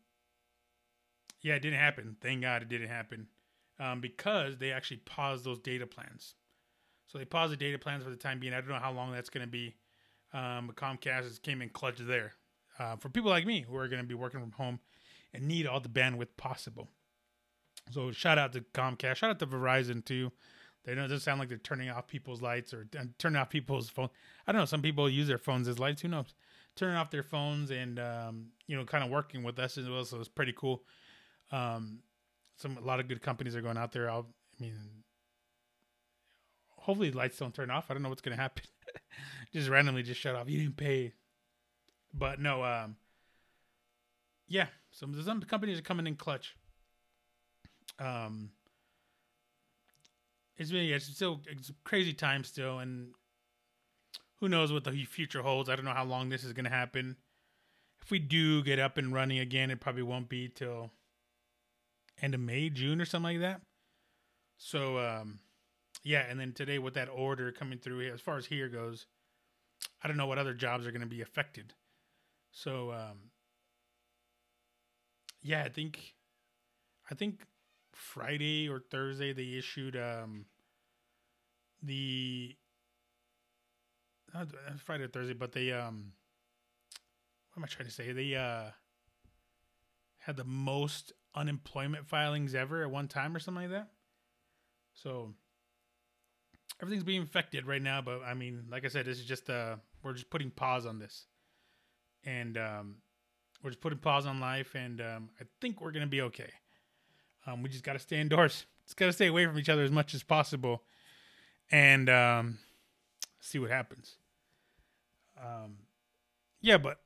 yeah, 1.42 1.56
it 1.56 1.62
didn't 1.62 1.80
happen. 1.80 2.16
Thank 2.22 2.42
God 2.42 2.62
it 2.62 2.70
didn't 2.70 2.90
happen. 2.90 3.28
um, 3.80 4.02
because 4.02 4.58
they 4.58 4.72
actually 4.72 4.98
paused 4.98 5.46
those 5.46 5.60
data 5.60 5.88
plans. 5.88 6.36
So 7.08 7.18
they 7.18 7.26
paused 7.26 7.54
the 7.54 7.58
data 7.58 7.80
plans 7.80 8.04
for 8.04 8.10
the 8.10 8.16
time 8.18 8.40
being. 8.40 8.54
I 8.54 8.60
don't 8.60 8.70
know 8.70 8.76
how 8.76 8.92
long 8.92 9.12
that's 9.12 9.30
going 9.30 9.46
to 9.46 9.52
be. 9.52 9.76
Um, 10.34 10.68
but 10.68 10.76
Comcast 10.76 11.24
has 11.24 11.40
came 11.40 11.62
in 11.62 11.70
clutch 11.70 11.98
there 11.98 12.34
uh, 12.78 12.98
for 12.98 13.10
people 13.10 13.32
like 13.32 13.46
me 13.46 13.62
who 13.62 13.76
are 13.78 13.88
going 13.88 14.02
to 14.02 14.08
be 14.08 14.14
working 14.14 14.40
from 14.42 14.52
home 14.52 14.80
and 15.34 15.46
need 15.46 15.66
all 15.66 15.80
the 15.80 15.90
bandwidth 15.90 16.36
possible. 16.38 16.90
So 17.90 18.12
shout 18.12 18.38
out 18.38 18.54
to 18.54 18.62
Comcast. 18.74 19.16
Shout 19.16 19.30
out 19.32 19.40
to 19.40 19.48
Verizon 19.48 20.04
too. 20.04 20.32
They 20.86 20.96
don't 20.96 21.10
just 21.10 21.26
sound 21.26 21.40
like 21.40 21.50
they're 21.50 21.58
turning 21.58 21.90
off 21.90 22.08
people's 22.08 22.42
lights 22.42 22.74
or 22.74 22.88
turning 23.18 23.38
off 23.38 23.50
people's 23.50 23.90
phone. 23.90 24.10
I 24.48 24.52
don't 24.52 24.62
know. 24.62 24.66
Some 24.66 24.82
people 24.82 25.10
use 25.10 25.28
their 25.28 25.38
phones 25.38 25.68
as 25.68 25.78
lights. 25.78 26.02
Who 26.02 26.08
knows? 26.08 26.34
Turning 26.76 26.96
off 26.96 27.12
their 27.12 27.24
phones 27.24 27.72
and 27.72 28.00
um, 28.00 28.48
you 28.68 28.78
know, 28.78 28.86
kind 28.86 29.04
of 29.04 29.10
working 29.10 29.44
with 29.44 29.60
us 29.60 29.78
as 29.78 29.90
well. 29.90 30.06
So 30.06 30.20
it's 30.20 30.30
pretty 30.30 30.54
cool. 30.56 30.84
Um, 31.52 32.00
some 32.56 32.78
a 32.78 32.82
lot 32.82 33.00
of 33.00 33.08
good 33.08 33.22
companies 33.22 33.56
are 33.56 33.62
going 33.62 33.78
out 33.78 33.92
there. 33.92 34.10
I'll, 34.10 34.28
I 34.60 34.64
mean, 34.64 34.74
hopefully 36.70 37.12
lights 37.12 37.38
don't 37.38 37.54
turn 37.54 37.70
off. 37.70 37.88
I 37.90 37.94
don't 37.94 38.04
know 38.04 38.10
what's 38.10 38.22
gonna 38.22 38.36
happen. 38.38 38.64
just 39.54 39.70
randomly 39.70 40.04
just 40.04 40.20
shut 40.20 40.36
off. 40.36 40.50
You 40.50 40.60
didn't 40.60 40.78
pay. 40.78 41.14
But 42.14 42.40
no, 42.40 42.64
um, 42.64 42.96
yeah. 44.48 44.68
Some 44.92 45.22
some 45.22 45.42
companies 45.42 45.80
are 45.80 45.84
coming 45.84 46.08
in 46.08 46.16
clutch. 46.16 46.56
Um, 48.00 48.52
it's 50.58 50.72
really 50.72 50.92
it's 50.94 51.06
still 51.06 51.42
it's 51.48 51.72
crazy 51.84 52.14
time 52.14 52.44
still, 52.44 52.80
and 52.80 53.14
who 54.40 54.50
knows 54.50 54.72
what 54.72 54.84
the 54.84 54.92
future 55.06 55.42
holds. 55.42 55.70
I 55.70 55.76
don't 55.76 55.86
know 55.86 55.94
how 55.94 56.06
long 56.06 56.30
this 56.30 56.44
is 56.44 56.54
gonna 56.54 56.70
happen. 56.70 57.18
If 58.02 58.12
we 58.12 58.20
do 58.20 58.64
get 58.64 58.80
up 58.80 58.98
and 58.98 59.14
running 59.14 59.40
again, 59.40 59.72
it 59.72 59.80
probably 59.80 60.04
won't 60.04 60.30
be 60.30 60.48
till 60.48 60.92
end 62.22 62.34
of 62.34 62.40
May, 62.42 62.70
June, 62.70 63.02
or 63.02 63.06
something 63.06 63.40
like 63.40 63.42
that. 63.42 63.62
So, 64.58 65.00
um, 65.00 65.40
yeah, 66.04 66.26
and 66.30 66.40
then 66.40 66.54
today 66.54 66.80
with 66.80 66.94
that 66.96 67.10
order 67.10 67.52
coming 67.52 67.80
through, 67.80 68.12
as 68.12 68.22
far 68.22 68.38
as 68.38 68.46
here 68.46 68.68
goes, 68.68 69.06
I 70.04 70.08
don't 70.08 70.18
know 70.18 70.28
what 70.28 70.38
other 70.38 70.54
jobs 70.54 70.86
are 70.86 70.92
going 70.92 71.02
to 71.02 71.08
be 71.08 71.22
affected. 71.22 71.74
So, 72.52 72.92
um, 72.92 73.32
yeah, 75.42 75.64
I 75.64 75.70
think, 75.70 76.14
I 77.10 77.16
think 77.16 77.40
Friday 78.00 78.68
or 78.70 78.80
Thursday 78.80 79.34
they 79.34 79.58
issued 79.58 79.96
um, 79.96 80.46
the 81.84 82.56
not 84.34 84.48
Friday 84.80 85.06
or 85.06 85.08
Thursday, 85.08 85.34
but 85.34 85.52
they 85.52 85.72
um, 85.72 86.14
what 87.54 87.62
am 87.62 87.64
I 87.64 87.68
trying 87.68 87.88
to 87.88 87.94
say? 87.94 88.12
They 88.12 88.36
uh 88.36 88.72
had 90.20 90.38
the 90.38 90.44
most 90.44 91.14
unemployment 91.36 92.08
filings 92.08 92.54
ever 92.54 92.84
at 92.84 92.92
one 92.92 93.08
time 93.08 93.36
or 93.36 93.40
something 93.40 93.64
like 93.64 93.72
that. 93.72 93.88
So 94.94 95.34
everything's 96.82 97.04
being 97.04 97.24
affected 97.24 97.66
right 97.66 97.82
now, 97.82 98.02
but 98.02 98.22
I 98.24 98.34
mean, 98.34 98.66
like 98.70 98.86
I 98.86 98.90
said, 98.90 99.06
this 99.06 99.20
is 99.20 99.26
just 99.26 99.50
uh 99.50 99.78
we're 100.04 100.14
just 100.14 100.30
putting 100.30 100.52
pause 100.52 100.86
on 100.86 101.00
this. 101.00 101.26
And 102.24 102.58
um 102.58 102.96
we're 103.64 103.72
just 103.72 103.82
putting 103.82 104.00
pause 104.00 104.26
on 104.26 104.40
life 104.40 104.76
and 104.76 105.02
um 105.02 105.30
I 105.40 105.46
think 105.62 105.82
we're 105.82 105.92
gonna 105.92 106.08
be 106.08 106.22
okay. 106.22 106.52
Um 107.50 107.64
we 107.64 107.70
just 107.70 107.84
gotta 107.84 108.00
stay 108.00 108.20
indoors. 108.20 108.66
Just 108.86 108.98
gotta 108.98 109.14
stay 109.14 109.28
away 109.28 109.46
from 109.46 109.58
each 109.58 109.70
other 109.70 109.84
as 109.84 109.92
much 109.92 110.14
as 110.14 110.24
possible 110.24 110.84
and 111.72 112.10
um 112.10 112.60
see 113.40 113.60
what 113.60 113.72
happens. 113.72 114.18
Um 115.42 115.78
yeah, 116.62 116.78
but 116.78 117.00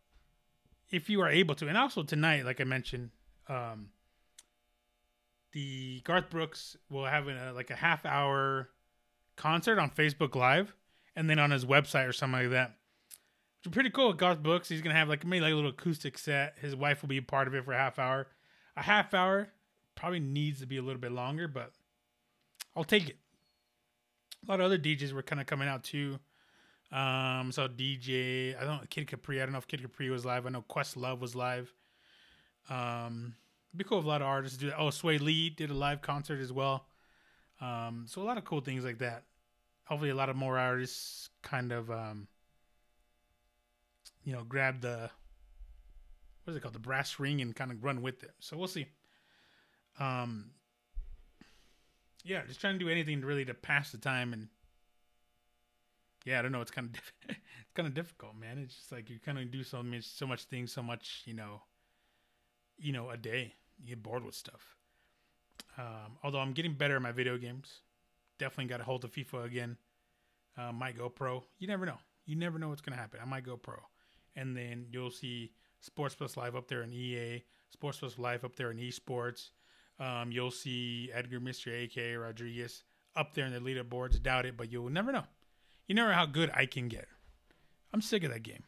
if 0.94 1.10
you 1.10 1.22
are 1.22 1.30
able 1.30 1.56
to, 1.56 1.68
and 1.68 1.78
also 1.78 2.04
tonight, 2.04 2.46
like 2.46 2.62
I 2.62 2.64
mentioned, 2.64 3.10
um, 3.48 3.90
the 5.52 6.02
Garth 6.02 6.30
Brooks 6.30 6.78
will 6.90 7.06
have 7.06 7.28
a, 7.28 7.52
like 7.54 7.72
a 7.72 7.76
half 7.76 8.06
hour 8.06 8.70
concert 9.36 9.80
on 9.80 9.90
Facebook 9.90 10.36
Live, 10.36 10.76
and 11.16 11.30
then 11.30 11.40
on 11.40 11.52
his 11.52 11.66
website 11.66 12.08
or 12.08 12.14
something 12.14 12.44
like 12.44 12.52
that. 12.52 12.76
Which 13.60 13.68
is 13.68 13.74
pretty 13.74 13.90
cool. 13.90 14.14
Garth 14.14 14.42
Brooks, 14.44 14.70
he's 14.70 14.82
gonna 14.82 14.96
have 14.96 15.10
like 15.10 15.26
maybe 15.26 15.42
like 15.42 15.54
a 15.54 15.56
little 15.56 15.72
acoustic 15.72 16.18
set. 16.18 16.56
His 16.60 16.76
wife 16.76 17.02
will 17.02 17.10
be 17.10 17.18
a 17.18 17.24
part 17.24 17.48
of 17.48 17.56
it 17.56 17.66
for 17.66 17.74
a 17.74 17.78
half 17.78 17.98
hour. 17.98 18.28
A 18.76 18.84
half 18.84 19.14
hour 19.14 19.50
probably 19.96 20.20
needs 20.20 20.60
to 20.60 20.66
be 20.66 20.78
a 20.78 20.82
little 20.82 21.02
bit 21.02 21.12
longer, 21.12 21.48
but 21.48 21.72
I'll 22.76 22.84
take 22.84 23.10
it. 23.10 23.18
A 24.46 24.52
lot 24.52 24.60
of 24.60 24.66
other 24.66 24.78
DJs 24.78 25.14
were 25.14 25.24
kind 25.24 25.40
of 25.40 25.48
coming 25.48 25.68
out 25.68 25.84
too. 25.84 26.20
Um, 26.92 27.52
so 27.52 27.68
DJ, 27.68 28.60
I 28.60 28.66
don't 28.66 28.90
Kid 28.90 29.08
Capri. 29.08 29.42
I 29.42 29.46
don't 29.46 29.54
know 29.54 29.58
if 29.58 29.68
Kid 29.68 29.82
Capri 29.82 30.10
was 30.10 30.26
live. 30.26 30.46
I 30.46 30.50
know 30.50 30.64
Questlove 30.70 31.20
was 31.20 31.36
live. 31.36 31.74
Um, 32.70 33.36
be 33.76 33.84
cool 33.84 34.00
if 34.00 34.06
a 34.06 34.08
lot 34.08 34.22
of 34.22 34.28
artists 34.28 34.58
do 34.58 34.68
that. 34.68 34.78
Oh, 34.78 34.88
Swae 34.88 35.20
Lee 35.20 35.50
did 35.50 35.72
a 35.72 35.74
live 35.74 36.02
concert 36.02 36.40
as 36.40 36.52
well. 36.52 36.86
Um, 37.62 38.06
so 38.08 38.22
a 38.22 38.24
lot 38.24 38.38
of 38.38 38.46
cool 38.46 38.62
things 38.62 38.84
like 38.84 39.00
that. 39.00 39.24
Hopefully, 39.86 40.12
a 40.12 40.16
lot 40.16 40.30
of 40.30 40.36
more 40.36 40.58
artists 40.58 41.30
kind 41.42 41.72
of, 41.72 41.90
um, 41.90 42.28
you 44.24 44.34
know, 44.34 44.44
grab 44.44 44.82
the 44.82 45.10
what 46.44 46.52
is 46.52 46.58
it 46.58 46.62
called, 46.62 46.76
the 46.76 46.80
brass 46.80 47.20
ring, 47.20 47.42
and 47.42 47.56
kind 47.56 47.72
of 47.72 47.84
run 47.84 48.02
with 48.02 48.24
it. 48.24 48.32
So 48.40 48.58
we'll 48.58 48.68
see. 48.68 48.86
Um, 50.00 50.52
yeah, 52.24 52.42
just 52.48 52.60
trying 52.62 52.78
to 52.78 52.80
do 52.80 52.90
anything 52.90 53.22
really 53.22 53.46
to 53.46 53.54
pass 53.54 53.92
the 53.92 53.98
time 53.98 54.34
and 54.34 54.48
yeah, 56.26 56.40
I 56.40 56.42
don't 56.42 56.52
know. 56.52 56.62
It's 56.62 56.72
kind 56.72 56.88
of 56.88 56.94
diff- 56.94 57.14
it's 57.28 57.74
kind 57.74 57.88
of 57.88 57.94
difficult, 57.94 58.36
man. 58.36 58.58
It's 58.60 58.76
just 58.76 58.92
like 58.92 59.10
you 59.10 59.20
kind 59.20 59.38
of 59.38 59.52
do 59.52 59.64
so 59.64 59.84
much, 59.84 60.04
so 60.04 60.26
much 60.26 60.44
things, 60.44 60.72
so 60.72 60.82
much, 60.82 61.24
you 61.26 61.34
know, 61.34 61.62
you 62.78 62.94
know, 62.94 63.10
a 63.10 63.18
day. 63.18 63.54
You 63.80 63.90
get 63.90 64.04
bored 64.04 64.24
with 64.24 64.36
stuff. 64.36 64.76
Um, 65.78 66.18
although 66.24 66.40
I'm 66.40 66.54
getting 66.54 66.74
better 66.74 66.96
at 66.96 67.02
my 67.02 67.12
video 67.12 67.38
games, 67.38 67.82
definitely 68.38 68.70
got 68.70 68.82
a 68.82 68.84
hold 68.84 69.04
of 69.04 69.12
FIFA 69.12 69.46
again. 69.46 69.78
Uh, 70.58 70.72
might 70.72 70.98
go 70.98 71.10
pro. 71.10 71.44
You 71.58 71.68
never 71.68 71.86
know. 71.86 71.98
You 72.26 72.36
never 72.36 72.60
know 72.60 72.70
what's 72.70 72.82
gonna 72.82 72.98
happen. 72.98 73.20
I 73.22 73.26
might 73.26 73.44
go 73.44 73.58
pro, 73.58 73.78
and 74.36 74.56
then 74.56 74.86
you'll 74.92 75.12
see 75.12 75.52
Sports 75.82 76.16
Plus 76.16 76.38
Live 76.38 76.56
up 76.56 76.68
there 76.68 76.84
in 76.84 76.94
EA, 76.94 77.44
Sports 77.72 78.00
Plus 78.00 78.18
Live 78.18 78.46
up 78.46 78.56
there 78.56 78.72
in 78.72 78.78
esports. 78.78 79.50
Um, 80.04 80.32
you'll 80.32 80.52
see 80.52 81.10
Edgar 81.14 81.40
Mister 81.40 81.74
AK 81.74 82.18
Rodriguez 82.20 82.84
up 83.16 83.34
there 83.34 83.46
in 83.46 83.54
the 83.54 83.60
leaderboards. 83.60 84.22
Doubt 84.22 84.46
it, 84.46 84.58
but 84.58 84.70
you'll 84.72 84.90
never 84.90 85.12
know. 85.14 85.24
You 85.88 85.96
never 85.96 86.10
know 86.10 86.16
how 86.16 86.26
good 86.26 86.52
I 86.54 86.66
can 86.66 86.88
get. 86.90 87.08
I'm 87.94 88.02
sick 88.02 88.24
of 88.24 88.32
that 88.32 88.44
game. 88.44 88.64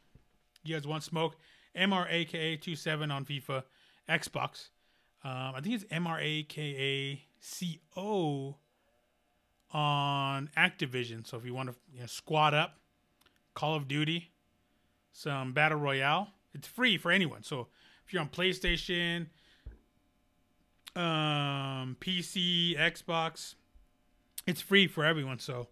You 0.63 0.75
guys 0.75 0.87
want 0.87 1.03
smoke? 1.03 1.35
MRAKA27 1.75 3.13
on 3.13 3.25
FIFA, 3.25 3.63
Xbox. 4.09 4.69
Um, 5.23 5.53
I 5.55 5.61
think 5.61 5.75
it's 5.75 5.83
MRAKACO 5.85 7.19
on 9.71 10.49
Activision. 10.57 11.27
So 11.27 11.37
if 11.37 11.45
you 11.45 11.53
want 11.53 11.69
to 11.69 11.75
you 11.93 11.99
know, 12.01 12.05
squad 12.05 12.53
up, 12.53 12.79
Call 13.55 13.75
of 13.75 13.87
Duty, 13.87 14.31
some 15.11 15.53
Battle 15.53 15.79
Royale, 15.79 16.29
it's 16.53 16.67
free 16.67 16.97
for 16.97 17.11
anyone. 17.11 17.43
So 17.43 17.67
if 18.05 18.13
you're 18.13 18.21
on 18.21 18.29
PlayStation, 18.29 19.27
um, 20.95 21.97
PC, 21.99 22.77
Xbox, 22.77 23.55
it's 24.47 24.61
free 24.61 24.87
for 24.87 25.05
everyone. 25.05 25.39
So 25.39 25.67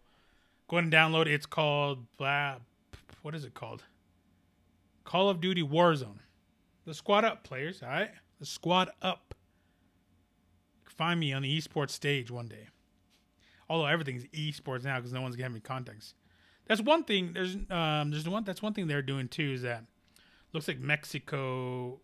Go 0.74 0.78
ahead 0.78 0.86
and 0.86 0.94
download. 0.94 1.28
It's 1.28 1.46
called 1.46 2.06
what 2.18 3.36
is 3.36 3.46
it 3.46 3.54
called? 3.54 3.84
Call 5.04 5.30
of 5.30 5.40
Duty 5.40 5.62
Warzone. 5.62 6.20
The 6.86 6.94
squad 6.94 7.24
up 7.24 7.44
players, 7.44 7.84
all 7.84 7.90
right? 7.90 8.10
The 8.40 8.46
squad 8.46 8.90
up. 9.02 9.36
Find 10.86 11.20
me 11.20 11.32
on 11.32 11.42
the 11.44 11.58
esports 11.60 11.92
stage 11.92 12.32
one 12.32 12.48
day. 12.48 12.68
Although 13.70 13.86
everything's 13.86 14.26
esports 14.26 14.84
now 14.84 14.98
because 14.98 15.14
no 15.14 15.22
one's 15.22 15.36
getting 15.36 15.54
me 15.54 15.60
contacts. 15.60 16.16
That's 16.66 16.82
one 16.82 17.04
thing. 17.04 17.34
There's 17.34 17.56
um 17.70 18.10
there's 18.10 18.28
one 18.28 18.44
that's 18.44 18.62
one 18.62 18.74
thing 18.74 18.88
they're 18.88 19.02
doing 19.02 19.28
too 19.28 19.54
is 19.54 19.62
that 19.62 19.86
looks 20.54 20.68
like 20.68 20.80
Mexico. 20.80 22.00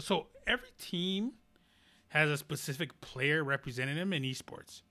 So 0.00 0.26
every 0.46 0.70
team 0.78 1.32
has 2.10 2.28
a 2.28 2.36
specific 2.36 3.00
player 3.00 3.42
representing 3.42 3.96
them 3.96 4.12
in 4.12 4.22
esports. 4.22 4.82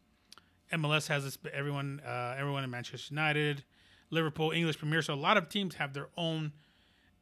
MLS 0.74 1.08
has 1.08 1.24
this, 1.24 1.38
everyone, 1.54 2.02
uh, 2.06 2.36
everyone 2.38 2.64
in 2.64 2.70
Manchester 2.70 3.14
United, 3.14 3.64
Liverpool, 4.10 4.52
English 4.52 4.78
Premier. 4.78 5.02
So 5.02 5.14
a 5.14 5.16
lot 5.16 5.38
of 5.38 5.50
teams 5.50 5.76
have 5.76 5.94
their 5.94 6.10
own 6.18 6.54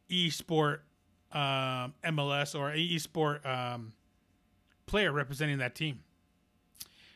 e-sport 0.09 0.83
um, 1.31 1.93
MLS 2.05 2.57
or 2.57 2.73
e-sport 2.73 3.45
um, 3.45 3.93
player 4.85 5.11
representing 5.11 5.57
that 5.57 5.75
team. 5.75 5.99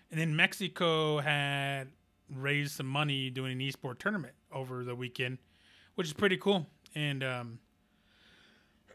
And 0.09 0.19
then 0.19 0.35
Mexico 0.35 1.19
had 1.19 1.87
raised 2.33 2.73
some 2.73 2.87
money 2.87 3.29
doing 3.29 3.53
an 3.53 3.61
e-sport 3.61 3.99
tournament 3.99 4.33
over 4.51 4.83
the 4.83 4.95
weekend, 4.95 5.37
which 5.95 6.07
is 6.07 6.13
pretty 6.13 6.37
cool. 6.37 6.67
And 6.95 7.23
um, 7.23 7.59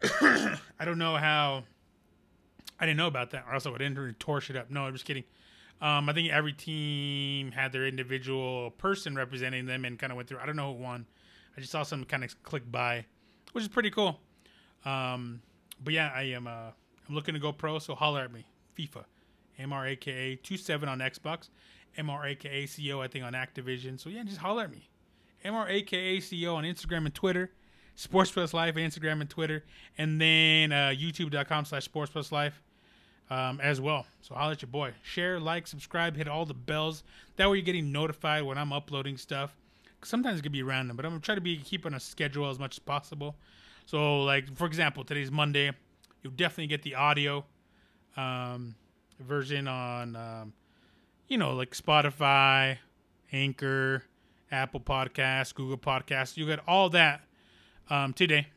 I 0.20 0.84
don't 0.84 0.98
know 0.98 1.16
how 1.16 1.64
I 2.78 2.86
didn't 2.86 2.98
know 2.98 3.06
about 3.06 3.30
that, 3.30 3.44
or 3.48 3.54
else 3.54 3.66
I 3.66 3.70
would 3.70 3.82
enter 3.82 4.06
and 4.06 4.18
torch 4.18 4.50
it 4.50 4.56
up. 4.56 4.70
No, 4.70 4.82
I'm 4.84 4.92
just 4.92 5.04
kidding. 5.04 5.24
Um, 5.80 6.08
I 6.08 6.12
think 6.12 6.32
every 6.32 6.52
team 6.52 7.52
had 7.52 7.72
their 7.72 7.86
individual 7.86 8.70
person 8.72 9.14
representing 9.14 9.66
them 9.66 9.84
and 9.84 9.98
kind 9.98 10.10
of 10.10 10.16
went 10.16 10.28
through. 10.28 10.38
I 10.38 10.46
don't 10.46 10.56
know 10.56 10.74
who 10.74 10.82
won. 10.82 11.06
I 11.56 11.60
just 11.60 11.72
saw 11.72 11.82
some 11.82 12.04
kind 12.04 12.24
of 12.24 12.42
click 12.42 12.70
by, 12.70 13.04
which 13.52 13.62
is 13.62 13.68
pretty 13.68 13.90
cool. 13.90 14.20
Um, 14.84 15.42
but 15.82 15.92
yeah, 15.92 16.10
I 16.14 16.22
am. 16.22 16.46
Uh, 16.46 16.70
I'm 17.08 17.14
looking 17.14 17.34
to 17.34 17.40
go 17.40 17.52
pro, 17.52 17.78
so 17.78 17.94
holler 17.94 18.22
at 18.22 18.32
me, 18.32 18.46
FIFA, 18.76 19.04
M 19.58 19.72
R 19.72 19.86
A 19.86 19.96
K 19.96 20.10
A 20.12 20.36
27 20.36 20.88
on 20.88 20.98
Xbox, 20.98 21.50
M 21.96 22.10
R 22.10 22.26
A 22.26 22.34
K 22.34 22.48
A 22.48 22.66
C 22.66 22.92
O 22.92 23.00
I 23.00 23.08
think 23.08 23.24
on 23.24 23.32
Activision. 23.32 24.00
So 24.00 24.08
yeah, 24.08 24.22
just 24.24 24.38
holler 24.38 24.64
at 24.64 24.70
me. 24.70 24.88
M 25.44 25.54
R 25.54 25.68
A 25.68 25.82
K 25.82 25.96
A 25.96 26.20
C 26.20 26.46
O 26.46 26.56
on 26.56 26.64
Instagram 26.64 27.04
and 27.04 27.14
Twitter. 27.14 27.50
Sports 27.98 28.30
Plus 28.30 28.52
Life, 28.52 28.74
Instagram 28.74 29.22
and 29.22 29.30
Twitter, 29.30 29.64
and 29.96 30.20
then 30.20 30.70
uh, 30.70 30.92
YouTube.com 30.94 31.64
slash 31.64 31.84
Sports 31.84 32.12
Plus 32.12 32.30
Life 32.30 32.60
um, 33.30 33.60
as 33.60 33.80
well. 33.80 34.06
So 34.20 34.34
I'll 34.34 34.48
let 34.48 34.62
your 34.62 34.68
boy 34.68 34.92
share, 35.02 35.40
like, 35.40 35.66
subscribe, 35.66 36.16
hit 36.16 36.28
all 36.28 36.46
the 36.46 36.54
bells. 36.54 37.02
That 37.36 37.50
way 37.50 37.56
you're 37.56 37.64
getting 37.64 37.92
notified 37.92 38.44
when 38.44 38.58
I'm 38.58 38.72
uploading 38.72 39.16
stuff. 39.16 39.56
Sometimes 40.02 40.38
it 40.38 40.42
can 40.42 40.52
be 40.52 40.62
random, 40.62 40.96
but 40.96 41.04
I'm 41.04 41.12
gonna 41.12 41.20
try 41.20 41.34
to 41.34 41.40
be 41.40 41.56
keeping 41.56 41.94
a 41.94 42.00
schedule 42.00 42.48
as 42.48 42.58
much 42.58 42.76
as 42.76 42.78
possible. 42.78 43.36
So, 43.86 44.22
like 44.22 44.54
for 44.56 44.66
example, 44.66 45.04
today's 45.04 45.30
Monday. 45.30 45.72
You'll 46.22 46.32
definitely 46.32 46.66
get 46.68 46.82
the 46.82 46.94
audio 46.96 47.44
um, 48.16 48.74
version 49.20 49.68
on, 49.68 50.16
um, 50.16 50.52
you 51.28 51.38
know, 51.38 51.54
like 51.54 51.70
Spotify, 51.70 52.78
Anchor, 53.32 54.02
Apple 54.50 54.80
Podcasts, 54.80 55.54
Google 55.54 55.78
Podcasts. 55.78 56.36
You 56.36 56.46
get 56.46 56.60
all 56.66 56.88
that 56.90 57.22
um, 57.90 58.12
today, 58.12 58.48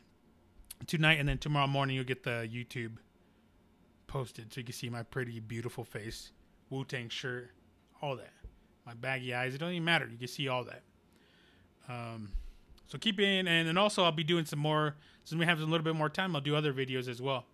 tonight, 0.86 1.18
and 1.18 1.28
then 1.28 1.38
tomorrow 1.38 1.66
morning 1.66 1.96
you'll 1.96 2.04
get 2.04 2.22
the 2.22 2.48
YouTube 2.52 2.96
posted 4.10 4.52
so 4.52 4.60
you 4.60 4.64
can 4.64 4.74
see 4.74 4.90
my 4.90 5.04
pretty 5.04 5.38
beautiful 5.38 5.84
face, 5.84 6.32
Wu 6.68 6.84
Tang 6.84 7.08
shirt, 7.08 7.50
all 8.02 8.16
that. 8.16 8.32
My 8.84 8.92
baggy 8.94 9.32
eyes. 9.32 9.54
It 9.54 9.58
don't 9.58 9.70
even 9.70 9.84
matter. 9.84 10.08
You 10.10 10.18
can 10.18 10.26
see 10.26 10.48
all 10.48 10.64
that. 10.64 10.82
Um, 11.88 12.32
so 12.86 12.98
keep 12.98 13.20
in, 13.20 13.46
and 13.46 13.68
then 13.68 13.78
also 13.78 14.02
I'll 14.02 14.10
be 14.10 14.24
doing 14.24 14.44
some 14.44 14.58
more. 14.58 14.96
Since 15.24 15.38
we 15.38 15.46
have 15.46 15.60
a 15.60 15.64
little 15.64 15.84
bit 15.84 15.94
more 15.94 16.08
time, 16.08 16.34
I'll 16.34 16.42
do 16.42 16.56
other 16.56 16.72
videos 16.72 17.08
as 17.08 17.22
well. 17.22 17.46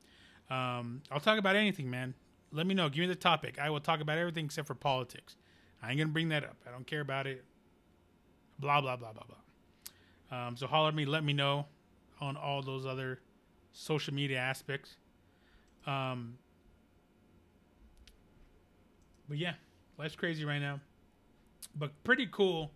Um, 0.49 1.03
I'll 1.11 1.21
talk 1.21 1.39
about 1.39 1.57
anything, 1.57 1.91
man. 1.91 2.15
Let 2.53 2.67
me 2.67 2.75
know. 2.75 2.89
Give 2.89 3.01
me 3.01 3.07
the 3.07 3.17
topic. 3.17 3.59
I 3.59 3.69
will 3.69 3.81
talk 3.81 4.01
about 4.01 4.17
everything 4.17 4.47
except 4.47 4.67
for 4.67 4.75
politics. 4.75 5.37
I 5.83 5.91
ain't 5.91 5.99
gonna 5.99 6.11
bring 6.11 6.31
that 6.31 6.43
up. 6.45 6.57
I 6.67 6.71
don't 6.71 6.87
care 6.87 7.03
about 7.03 7.27
it. 7.27 7.45
Blah 8.59 8.81
blah 8.81 8.97
blah 8.97 9.13
blah 9.13 9.25
blah. 9.27 10.47
Um, 10.47 10.57
so 10.57 10.67
holler 10.67 10.89
at 10.89 10.95
me, 10.95 11.05
let 11.05 11.23
me 11.23 11.35
know 11.35 11.67
on 12.21 12.37
all 12.37 12.63
those 12.63 12.87
other 12.87 13.21
social 13.73 14.15
media 14.15 14.39
aspects. 14.39 14.97
Um, 15.87 16.39
but 19.29 19.39
yeah, 19.39 19.55
life's 19.99 20.17
crazy 20.17 20.45
right 20.45 20.59
now. 20.59 20.81
But 21.75 21.93
pretty 22.05 22.29
cool. 22.31 22.71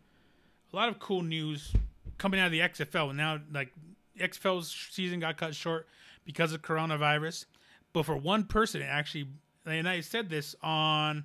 A 0.73 0.77
lot 0.77 0.89
of 0.89 0.99
cool 0.99 1.23
news 1.23 1.73
coming 2.19 2.41
out 2.41 2.47
of 2.47 2.53
the 2.53 2.61
XFL. 2.61 3.09
And 3.09 3.17
now, 3.17 3.39
like, 3.53 3.73
XFL's 4.19 4.75
season 4.91 5.21
got 5.21 5.37
cut 5.37 5.55
short 5.55 5.87
because 6.25 6.53
of 6.53 6.63
coronavirus. 6.63 7.47
But 7.93 8.07
for 8.07 8.17
one 8.17 8.45
person, 8.45 8.83
actually, 8.83 9.29
and 9.67 9.89
I 9.89 10.01
said 10.01 10.29
this 10.29 10.55
on, 10.63 11.25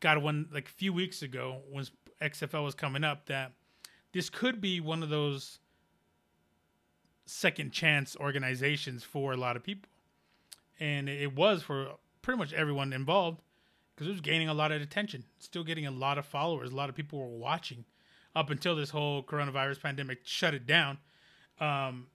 God, 0.00 0.18
one 0.18 0.48
like 0.52 0.68
a 0.68 0.72
few 0.72 0.92
weeks 0.92 1.22
ago 1.22 1.58
when 1.70 1.84
XFL 2.22 2.64
was 2.64 2.74
coming 2.74 3.04
up, 3.04 3.26
that 3.26 3.52
this 4.12 4.30
could 4.30 4.60
be 4.60 4.80
one 4.80 5.02
of 5.02 5.08
those 5.08 5.58
second 7.26 7.72
chance 7.72 8.16
organizations 8.18 9.02
for 9.02 9.32
a 9.32 9.36
lot 9.36 9.56
of 9.56 9.62
people. 9.62 9.90
And 10.80 11.08
it 11.08 11.34
was 11.34 11.62
for 11.62 11.92
pretty 12.22 12.38
much 12.38 12.52
everyone 12.52 12.92
involved 12.92 13.40
because 13.94 14.08
it 14.08 14.10
was 14.10 14.20
gaining 14.20 14.48
a 14.48 14.54
lot 14.54 14.72
of 14.72 14.82
attention, 14.82 15.24
still 15.38 15.64
getting 15.64 15.86
a 15.86 15.90
lot 15.90 16.18
of 16.18 16.26
followers. 16.26 16.72
A 16.72 16.74
lot 16.74 16.88
of 16.88 16.94
people 16.94 17.18
were 17.18 17.38
watching 17.38 17.84
up 18.34 18.50
until 18.50 18.74
this 18.74 18.90
whole 18.90 19.22
coronavirus 19.22 19.80
pandemic 19.80 20.20
shut 20.24 20.54
it 20.54 20.66
down. 20.66 20.98
Um, 21.60 22.08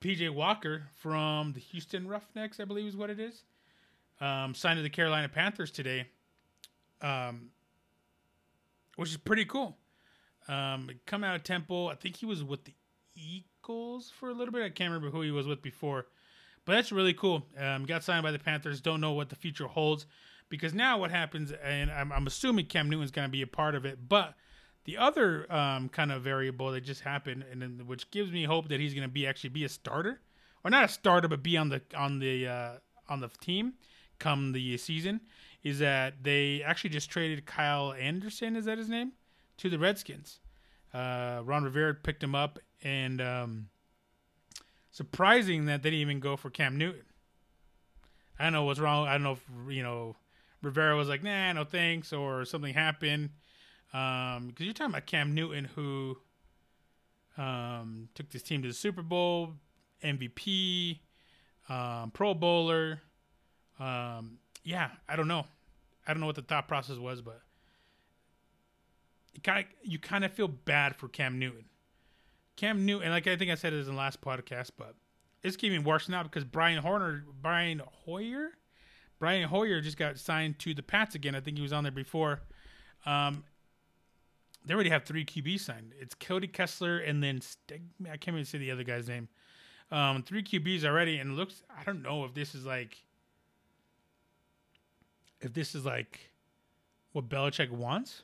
PJ 0.00 0.30
Walker 0.30 0.82
from 0.96 1.52
the 1.52 1.60
Houston 1.60 2.06
Roughnecks, 2.08 2.60
I 2.60 2.64
believe 2.64 2.86
is 2.86 2.96
what 2.96 3.08
it 3.08 3.20
is, 3.20 3.44
um, 4.20 4.54
signed 4.54 4.78
to 4.78 4.82
the 4.82 4.90
Carolina 4.90 5.28
Panthers 5.28 5.70
today, 5.70 6.06
um, 7.00 7.50
which 8.96 9.10
is 9.10 9.16
pretty 9.16 9.44
cool. 9.44 9.76
Um, 10.48 10.90
come 11.06 11.22
out 11.24 11.36
of 11.36 11.44
Temple. 11.44 11.88
I 11.88 11.94
think 11.94 12.16
he 12.16 12.26
was 12.26 12.42
with 12.42 12.64
the 12.64 12.74
Eagles 13.14 14.10
for 14.18 14.28
a 14.28 14.34
little 14.34 14.52
bit. 14.52 14.62
I 14.62 14.70
can't 14.70 14.90
remember 14.90 15.16
who 15.16 15.22
he 15.22 15.30
was 15.30 15.46
with 15.46 15.62
before, 15.62 16.06
but 16.64 16.74
that's 16.74 16.92
really 16.92 17.14
cool. 17.14 17.46
Um, 17.58 17.84
got 17.84 18.04
signed 18.04 18.22
by 18.22 18.30
the 18.30 18.38
Panthers. 18.38 18.80
Don't 18.80 19.00
know 19.00 19.12
what 19.12 19.28
the 19.28 19.36
future 19.36 19.66
holds 19.66 20.06
because 20.48 20.74
now 20.74 20.98
what 20.98 21.10
happens, 21.10 21.50
and 21.64 21.90
I'm, 21.90 22.12
I'm 22.12 22.26
assuming 22.26 22.66
Cam 22.66 22.90
Newton's 22.90 23.10
going 23.10 23.26
to 23.26 23.32
be 23.32 23.42
a 23.42 23.46
part 23.46 23.74
of 23.74 23.86
it, 23.86 23.98
but 24.08 24.34
the 24.84 24.98
other 24.98 25.50
um, 25.52 25.88
kind 25.88 26.12
of 26.12 26.22
variable 26.22 26.72
that 26.72 26.82
just 26.82 27.00
happened, 27.00 27.44
and 27.50 27.62
then, 27.62 27.82
which 27.86 28.10
gives 28.10 28.30
me 28.30 28.44
hope 28.44 28.68
that 28.68 28.80
he's 28.80 28.94
going 28.94 29.08
to 29.08 29.12
be 29.12 29.26
actually 29.26 29.50
be 29.50 29.64
a 29.64 29.68
starter, 29.68 30.20
or 30.64 30.70
not 30.70 30.84
a 30.84 30.88
starter, 30.88 31.28
but 31.28 31.42
be 31.42 31.56
on 31.56 31.68
the 31.68 31.80
on 31.96 32.18
the 32.18 32.46
uh, 32.46 32.72
on 33.08 33.20
the 33.20 33.28
team 33.40 33.74
come 34.18 34.52
the 34.52 34.76
season, 34.76 35.20
is 35.62 35.78
that 35.78 36.22
they 36.22 36.62
actually 36.62 36.90
just 36.90 37.10
traded 37.10 37.46
Kyle 37.46 37.92
Anderson, 37.92 38.54
is 38.54 38.66
that 38.66 38.78
his 38.78 38.88
name, 38.88 39.12
to 39.58 39.70
the 39.70 39.78
Redskins. 39.78 40.40
Uh, 40.92 41.40
Ron 41.44 41.64
Rivera 41.64 41.94
picked 41.94 42.22
him 42.22 42.34
up, 42.34 42.58
and 42.82 43.20
um, 43.20 43.68
surprising 44.92 45.64
that 45.64 45.82
they 45.82 45.90
didn't 45.90 46.02
even 46.02 46.20
go 46.20 46.36
for 46.36 46.50
Cam 46.50 46.78
Newton. 46.78 47.02
I 48.38 48.44
don't 48.44 48.52
know 48.52 48.64
what's 48.64 48.80
wrong. 48.80 49.08
I 49.08 49.12
don't 49.12 49.24
know 49.24 49.32
if 49.32 49.44
you 49.68 49.82
know 49.82 50.16
Rivera 50.62 50.96
was 50.96 51.08
like, 51.08 51.22
nah, 51.22 51.52
no 51.52 51.64
thanks, 51.64 52.12
or 52.12 52.44
something 52.44 52.72
happened. 52.72 53.30
Um, 53.92 54.48
because 54.48 54.66
you're 54.66 54.74
talking 54.74 54.92
about 54.92 55.06
Cam 55.06 55.34
Newton, 55.34 55.64
who 55.74 56.16
um, 57.36 58.08
took 58.14 58.30
this 58.30 58.42
team 58.42 58.62
to 58.62 58.68
the 58.68 58.74
Super 58.74 59.02
Bowl, 59.02 59.54
MVP, 60.02 61.00
um, 61.68 62.10
Pro 62.12 62.34
Bowler. 62.34 63.02
Um, 63.78 64.38
yeah, 64.64 64.90
I 65.08 65.16
don't 65.16 65.28
know. 65.28 65.44
I 66.06 66.12
don't 66.12 66.20
know 66.20 66.26
what 66.26 66.36
the 66.36 66.42
thought 66.42 66.68
process 66.68 66.96
was, 66.96 67.20
but 67.20 67.40
kind 69.42 69.60
of 69.60 69.64
you 69.82 69.98
kind 69.98 70.24
of 70.24 70.32
feel 70.32 70.48
bad 70.48 70.96
for 70.96 71.08
Cam 71.08 71.38
Newton. 71.38 71.64
Cam 72.56 72.84
Newton, 72.84 73.10
like 73.10 73.26
I 73.26 73.36
think 73.36 73.50
I 73.50 73.54
said 73.54 73.72
it 73.72 73.80
in 73.80 73.86
the 73.86 73.92
last 73.92 74.20
podcast, 74.20 74.70
but 74.76 74.94
it's 75.42 75.56
getting 75.56 75.84
worse 75.84 76.08
now 76.08 76.22
because 76.22 76.44
Brian 76.44 76.82
Horner, 76.82 77.24
Brian 77.40 77.82
Hoyer, 78.04 78.52
Brian 79.18 79.48
Hoyer 79.48 79.80
just 79.80 79.96
got 79.96 80.18
signed 80.18 80.58
to 80.60 80.74
the 80.74 80.82
Pats 80.82 81.14
again. 81.14 81.34
I 81.34 81.40
think 81.40 81.56
he 81.56 81.62
was 81.62 81.72
on 81.72 81.84
there 81.84 81.92
before. 81.92 82.40
Um, 83.06 83.44
they 84.64 84.74
already 84.74 84.90
have 84.90 85.04
three 85.04 85.24
QBs 85.24 85.60
signed. 85.60 85.92
It's 85.98 86.14
Cody 86.14 86.46
Kessler 86.46 86.98
and 86.98 87.22
then 87.22 87.40
Steg- 87.40 87.82
I 88.04 88.16
can't 88.16 88.34
even 88.34 88.44
say 88.44 88.58
the 88.58 88.70
other 88.70 88.84
guy's 88.84 89.08
name. 89.08 89.28
Um, 89.90 90.22
three 90.22 90.42
QBs 90.42 90.84
already, 90.84 91.18
and 91.18 91.36
looks. 91.36 91.62
I 91.68 91.84
don't 91.84 92.02
know 92.02 92.24
if 92.24 92.32
this 92.32 92.54
is 92.54 92.64
like, 92.64 93.04
if 95.40 95.52
this 95.52 95.74
is 95.74 95.84
like, 95.84 96.30
what 97.12 97.28
Belichick 97.28 97.70
wants. 97.70 98.22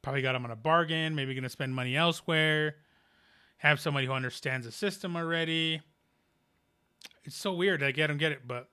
Probably 0.00 0.22
got 0.22 0.34
him 0.34 0.44
on 0.44 0.50
a 0.50 0.56
bargain. 0.56 1.14
Maybe 1.14 1.34
going 1.34 1.42
to 1.42 1.50
spend 1.50 1.74
money 1.74 1.96
elsewhere. 1.96 2.76
Have 3.58 3.80
somebody 3.80 4.06
who 4.06 4.12
understands 4.12 4.66
the 4.66 4.72
system 4.72 5.16
already. 5.16 5.80
It's 7.24 7.36
so 7.36 7.52
weird. 7.52 7.82
Like, 7.82 7.98
I 7.98 8.06
don't 8.06 8.18
get 8.18 8.32
it, 8.32 8.46
but 8.46 8.68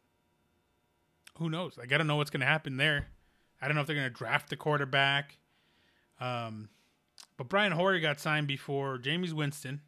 who 1.37 1.49
knows? 1.49 1.77
Like, 1.77 1.91
I 1.91 1.97
don't 1.97 2.07
know 2.07 2.15
what's 2.15 2.29
going 2.29 2.41
to 2.41 2.45
happen 2.45 2.77
there. 2.77 3.07
I 3.61 3.67
don't 3.67 3.75
know 3.75 3.81
if 3.81 3.87
they're 3.87 3.95
going 3.95 4.07
to 4.07 4.13
draft 4.13 4.49
the 4.49 4.55
quarterback. 4.55 5.37
Um, 6.19 6.69
but 7.37 7.49
Brian 7.49 7.71
Hoyer 7.71 7.99
got 7.99 8.19
signed 8.19 8.47
before 8.47 8.97
Jameis 8.97 9.33
Winston, 9.33 9.81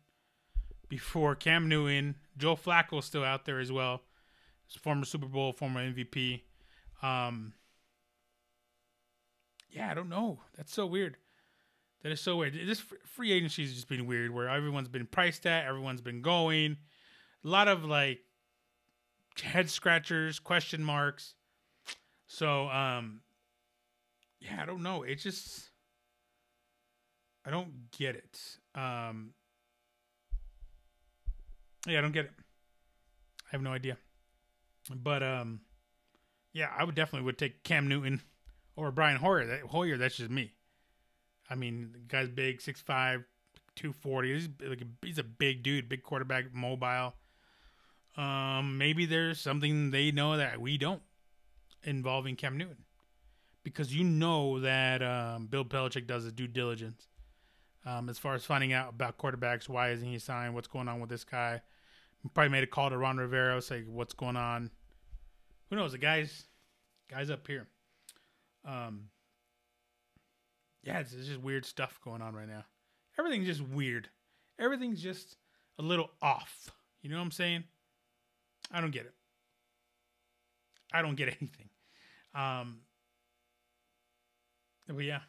before 0.90 1.36
Cam 1.36 1.70
Newton. 1.70 2.16
Joe 2.38 2.56
Flacco 2.56 3.04
still 3.04 3.24
out 3.24 3.46
there 3.46 3.60
as 3.60 3.72
well. 3.72 4.02
former 4.82 5.06
Super 5.06 5.28
Bowl, 5.28 5.54
former 5.54 5.82
MVP. 5.82 6.42
Um, 7.02 7.54
yeah, 9.70 9.92
I 9.92 9.94
don't 9.94 10.10
know. 10.10 10.40
That's 10.56 10.74
so 10.74 10.86
weird. 10.86 11.18
That 12.04 12.12
is 12.12 12.22
so 12.22 12.38
weird. 12.38 12.54
This 12.54 12.84
free 13.06 13.32
agency 13.32 13.64
has 13.64 13.74
just 13.74 13.90
been 13.90 14.06
weird, 14.06 14.34
where 14.34 14.48
everyone's 14.48 14.88
been 14.88 15.08
priced 15.08 15.46
at, 15.46 15.66
everyone's 15.66 16.02
been 16.02 16.22
going. 16.22 16.78
A 17.44 17.48
lot 17.48 17.68
of 17.68 17.84
like 17.84 18.20
head 19.42 19.70
scratchers, 19.70 20.40
question 20.40 20.84
marks. 20.84 21.34
So, 22.28 22.70
um, 22.70 23.22
yeah, 24.40 24.60
I 24.62 24.66
don't 24.66 24.84
know. 24.84 25.04
It 25.04 25.16
just 25.16 25.72
I 27.48 27.50
don't 27.50 27.90
get 27.98 28.16
it. 28.16 28.40
Um, 28.76 29.32
yeah, 31.88 32.00
I 32.00 32.02
don't 32.02 32.12
get 32.12 32.26
it. 32.26 32.32
I 33.46 33.50
have 33.52 33.62
no 33.62 33.72
idea. 33.72 33.98
But 34.94 35.24
um, 35.24 35.62
yeah, 36.52 36.70
I 36.78 36.84
would 36.84 36.96
definitely 36.96 37.26
would 37.26 37.38
take 37.38 37.64
Cam 37.64 37.88
Newton 37.88 38.22
or 38.76 38.92
Brian 38.92 39.18
Hoyer. 39.18 39.46
That, 39.46 39.62
Hoyer, 39.62 39.98
that's 39.98 40.18
just 40.18 40.30
me. 40.30 40.52
I 41.50 41.56
mean, 41.56 41.96
guy's 42.08 42.30
big, 42.30 42.60
6'5", 42.60 42.86
240. 42.86 44.34
He's 44.34 44.50
like 44.68 44.82
a, 44.82 45.06
he's 45.06 45.18
a 45.18 45.24
big 45.24 45.64
dude, 45.64 45.90
big 45.90 46.04
quarterback, 46.04 46.54
mobile. 46.54 47.14
Um, 48.16 48.78
maybe 48.78 49.06
there's 49.06 49.40
something 49.40 49.92
they 49.92 50.12
know 50.12 50.38
that 50.38 50.60
we 50.60 50.78
don't 50.78 51.02
involving 51.84 52.36
Cam 52.36 52.58
Newton, 52.58 52.84
because 53.64 53.96
you 53.96 54.04
know 54.04 54.60
that 54.60 55.04
um, 55.04 55.46
Bill 55.46 55.64
Belichick 55.64 56.08
does 56.08 56.24
his 56.24 56.34
due 56.34 56.48
diligence 56.48 57.08
um, 57.86 58.10
as 58.10 58.18
far 58.18 58.34
as 58.34 58.44
finding 58.44 58.74
out 58.74 58.90
about 58.90 59.18
quarterbacks. 59.18 59.70
Why 59.70 59.92
isn't 59.92 60.08
he 60.08 60.18
signed? 60.18 60.56
What's 60.56 60.68
going 60.68 60.88
on 60.88 61.00
with 61.00 61.10
this 61.10 61.24
guy? 61.24 61.62
Probably 62.34 62.50
made 62.50 62.64
a 62.64 62.68
call 62.68 62.90
to 62.90 62.98
Ron 62.98 63.18
Rivera, 63.18 63.62
say 63.62 63.84
what's 63.88 64.14
going 64.14 64.36
on. 64.36 64.72
Who 65.70 65.76
knows? 65.76 65.92
The 65.92 65.98
guy's 65.98 66.48
Guys 67.10 67.30
up 67.30 67.48
here. 67.48 67.68
Um, 68.66 69.06
yeah, 70.88 71.00
it's, 71.00 71.12
it's 71.12 71.28
just 71.28 71.42
weird 71.42 71.66
stuff 71.66 72.00
going 72.02 72.22
on 72.22 72.34
right 72.34 72.48
now. 72.48 72.64
Everything's 73.20 73.46
just 73.46 73.62
weird. 73.62 74.08
Everything's 74.58 75.02
just 75.02 75.36
a 75.78 75.82
little 75.82 76.10
off. 76.22 76.72
You 77.02 77.10
know 77.10 77.18
what 77.18 77.24
I'm 77.24 77.32
saying? 77.32 77.66
I 78.72 78.80
don't 78.80 78.92
get 78.92 79.06
it. 79.06 79.14
I 80.94 81.02
don't 81.02 81.16
get 81.16 81.28
anything. 81.42 81.70
Um, 82.34 82.80
but 84.88 85.04
yeah, 85.04 85.20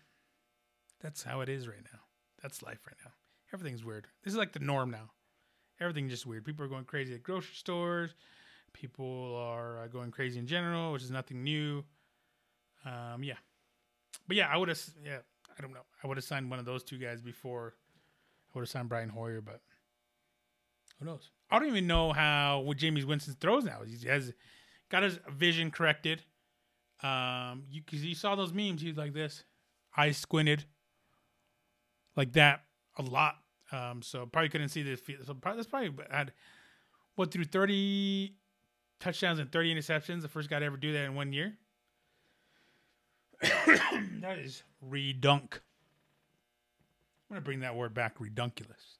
that's 1.03 1.25
how 1.25 1.40
it 1.40 1.49
is 1.49 1.66
right 1.66 1.83
now. 1.92 1.99
That's 2.40 2.62
life 2.62 2.79
right 2.87 2.97
now. 3.05 3.11
Everything's 3.53 3.85
weird. 3.85 4.07
This 4.23 4.33
is 4.33 4.38
like 4.38 4.53
the 4.53 4.61
norm 4.61 4.92
now. 4.92 5.11
Everything's 5.81 6.12
just 6.12 6.25
weird. 6.25 6.44
People 6.44 6.64
are 6.64 6.68
going 6.68 6.85
crazy 6.85 7.14
at 7.14 7.25
grocery 7.25 7.55
stores. 7.55 8.14
People 8.73 9.35
are 9.37 9.83
uh, 9.83 9.87
going 9.88 10.12
crazy 10.12 10.38
in 10.38 10.47
general, 10.47 10.92
which 10.92 11.03
is 11.03 11.11
nothing 11.11 11.42
new. 11.42 11.83
Um, 12.85 13.25
yeah, 13.25 13.35
but 14.29 14.37
yeah, 14.37 14.49
I 14.49 14.57
would 14.57 14.68
have. 14.68 14.81
Yeah, 15.05 15.18
I 15.59 15.62
don't 15.62 15.73
know. 15.73 15.85
I 16.03 16.07
would 16.07 16.16
have 16.16 16.25
signed 16.25 16.51
one 16.51 16.59
of 16.59 16.64
those 16.64 16.85
two 16.85 16.99
guys 16.99 17.21
before. 17.21 17.75
I 18.55 18.59
would 18.59 18.62
have 18.62 18.68
signed 18.68 18.88
Brian 18.88 19.09
Hoyer, 19.09 19.40
but 19.40 19.61
who 20.99 21.07
knows? 21.07 21.31
I 21.51 21.59
don't 21.59 21.68
even 21.68 21.87
know 21.87 22.12
how 22.12 22.61
what 22.61 22.77
Jameis 22.77 23.05
Winston 23.05 23.37
throws 23.40 23.64
now. 23.64 23.81
He 23.85 24.07
has 24.07 24.33
got 24.88 25.03
his 25.03 25.18
vision 25.31 25.71
corrected. 25.71 26.23
Um, 27.03 27.64
you 27.71 27.83
because 27.83 28.05
you 28.05 28.14
saw 28.14 28.35
those 28.35 28.53
memes. 28.53 28.83
He's 28.83 28.97
like 28.97 29.12
this, 29.12 29.44
eyes 29.97 30.16
squinted, 30.16 30.64
like 32.16 32.33
that 32.33 32.62
a 32.97 33.03
lot. 33.03 33.37
Um, 33.71 34.03
so 34.03 34.27
probably 34.27 34.49
couldn't 34.49 34.68
see 34.68 34.83
the 34.83 34.97
field. 34.97 35.21
So 35.27 35.35
probably, 35.35 35.59
that's 35.59 35.68
probably 35.68 35.92
had 36.11 36.33
what 37.14 37.31
through 37.31 37.44
thirty 37.44 38.35
touchdowns 38.99 39.38
and 39.38 39.51
thirty 39.51 39.75
interceptions. 39.75 40.23
The 40.23 40.29
first 40.29 40.51
guy 40.51 40.59
to 40.59 40.64
ever 40.64 40.77
do 40.77 40.92
that 40.92 41.05
in 41.05 41.14
one 41.14 41.33
year. 41.33 41.57
that 44.20 44.38
is 44.38 44.62
redunk. 44.88 45.61
I'm 47.31 47.35
gonna 47.35 47.40
bring 47.40 47.61
that 47.61 47.77
word 47.77 47.94
back, 47.94 48.20
redunculous. 48.20 48.98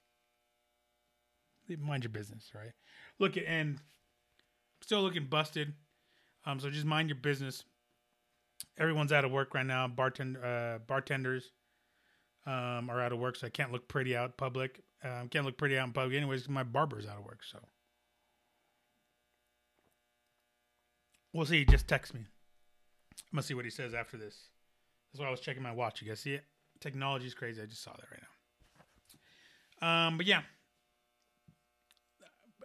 Mind 1.81 2.05
your 2.05 2.11
business, 2.11 2.51
right? 2.55 2.73
Look 3.19 3.37
at 3.37 3.45
and 3.47 3.79
still 4.81 5.03
looking 5.03 5.27
busted. 5.27 5.75
Um, 6.47 6.61
so 6.61 6.71
just 6.71 6.87
mind 6.87 7.11
your 7.11 7.17
business. 7.17 7.65
Everyone's 8.79 9.13
out 9.13 9.25
of 9.25 9.33
work 9.33 9.55
right 9.55 9.67
now. 9.67 9.87
Bartend 9.89 10.43
uh, 10.43 10.79
bartenders 10.87 11.53
um, 12.47 12.89
are 12.89 13.01
out 13.01 13.13
of 13.13 13.19
work, 13.19 13.37
so 13.37 13.47
I 13.47 13.51
can't 13.51 13.73
look 13.73 13.89
pretty 13.89 14.17
out 14.17 14.37
public. 14.37 14.81
Um, 15.05 15.29
can't 15.29 15.45
look 15.45 15.59
pretty 15.59 15.77
out 15.77 15.87
in 15.87 15.93
public, 15.93 16.17
anyways. 16.17 16.49
My 16.49 16.63
barber's 16.63 17.07
out 17.07 17.19
of 17.19 17.25
work, 17.25 17.41
so 17.43 17.59
we'll 21.33 21.47
see. 21.47 21.65
Just 21.65 21.87
text 21.87 22.15
me. 22.15 22.23
I'm 23.31 23.37
gonna 23.37 23.43
see 23.43 23.55
what 23.55 23.65
he 23.65 23.71
says 23.71 23.95
after 23.95 24.17
this. 24.17 24.49
That's 25.13 25.21
why 25.21 25.29
I 25.29 25.31
was 25.31 25.41
checking 25.41 25.63
my 25.63 25.73
watch. 25.73 26.03
You 26.03 26.09
guys 26.09 26.21
see 26.21 26.35
it? 26.35 26.45
Technology's 26.81 27.35
crazy. 27.35 27.61
I 27.63 27.67
just 27.67 27.83
saw 27.83 27.93
that 27.93 28.07
right 28.11 28.23
now. 29.83 30.07
Um, 30.07 30.17
but 30.17 30.27
yeah. 30.27 30.43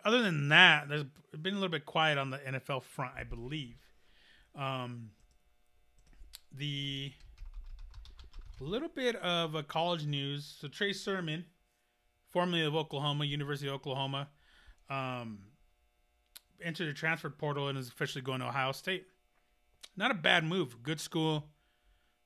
Other 0.05 0.21
than 0.21 0.49
that, 0.49 0.89
there's 0.89 1.05
been 1.41 1.53
a 1.53 1.57
little 1.57 1.69
bit 1.69 1.85
quiet 1.85 2.17
on 2.17 2.29
the 2.29 2.37
NFL 2.37 2.83
front, 2.83 3.13
I 3.17 3.23
believe. 3.23 3.77
Um, 4.55 5.11
the 6.51 7.13
little 8.59 8.89
bit 8.89 9.15
of 9.17 9.67
college 9.67 10.05
news. 10.05 10.57
So 10.59 10.67
Trey 10.67 10.93
Sermon, 10.93 11.45
formerly 12.31 12.63
of 12.63 12.75
Oklahoma, 12.75 13.25
University 13.25 13.67
of 13.67 13.75
Oklahoma, 13.75 14.29
um, 14.89 15.39
entered 16.61 16.87
the 16.87 16.93
transfer 16.93 17.29
portal 17.29 17.67
and 17.67 17.77
is 17.77 17.89
officially 17.89 18.21
going 18.21 18.39
to 18.39 18.47
Ohio 18.47 18.71
State. 18.71 19.05
Not 19.95 20.11
a 20.11 20.15
bad 20.15 20.43
move. 20.43 20.81
Good 20.81 20.99
school, 20.99 21.49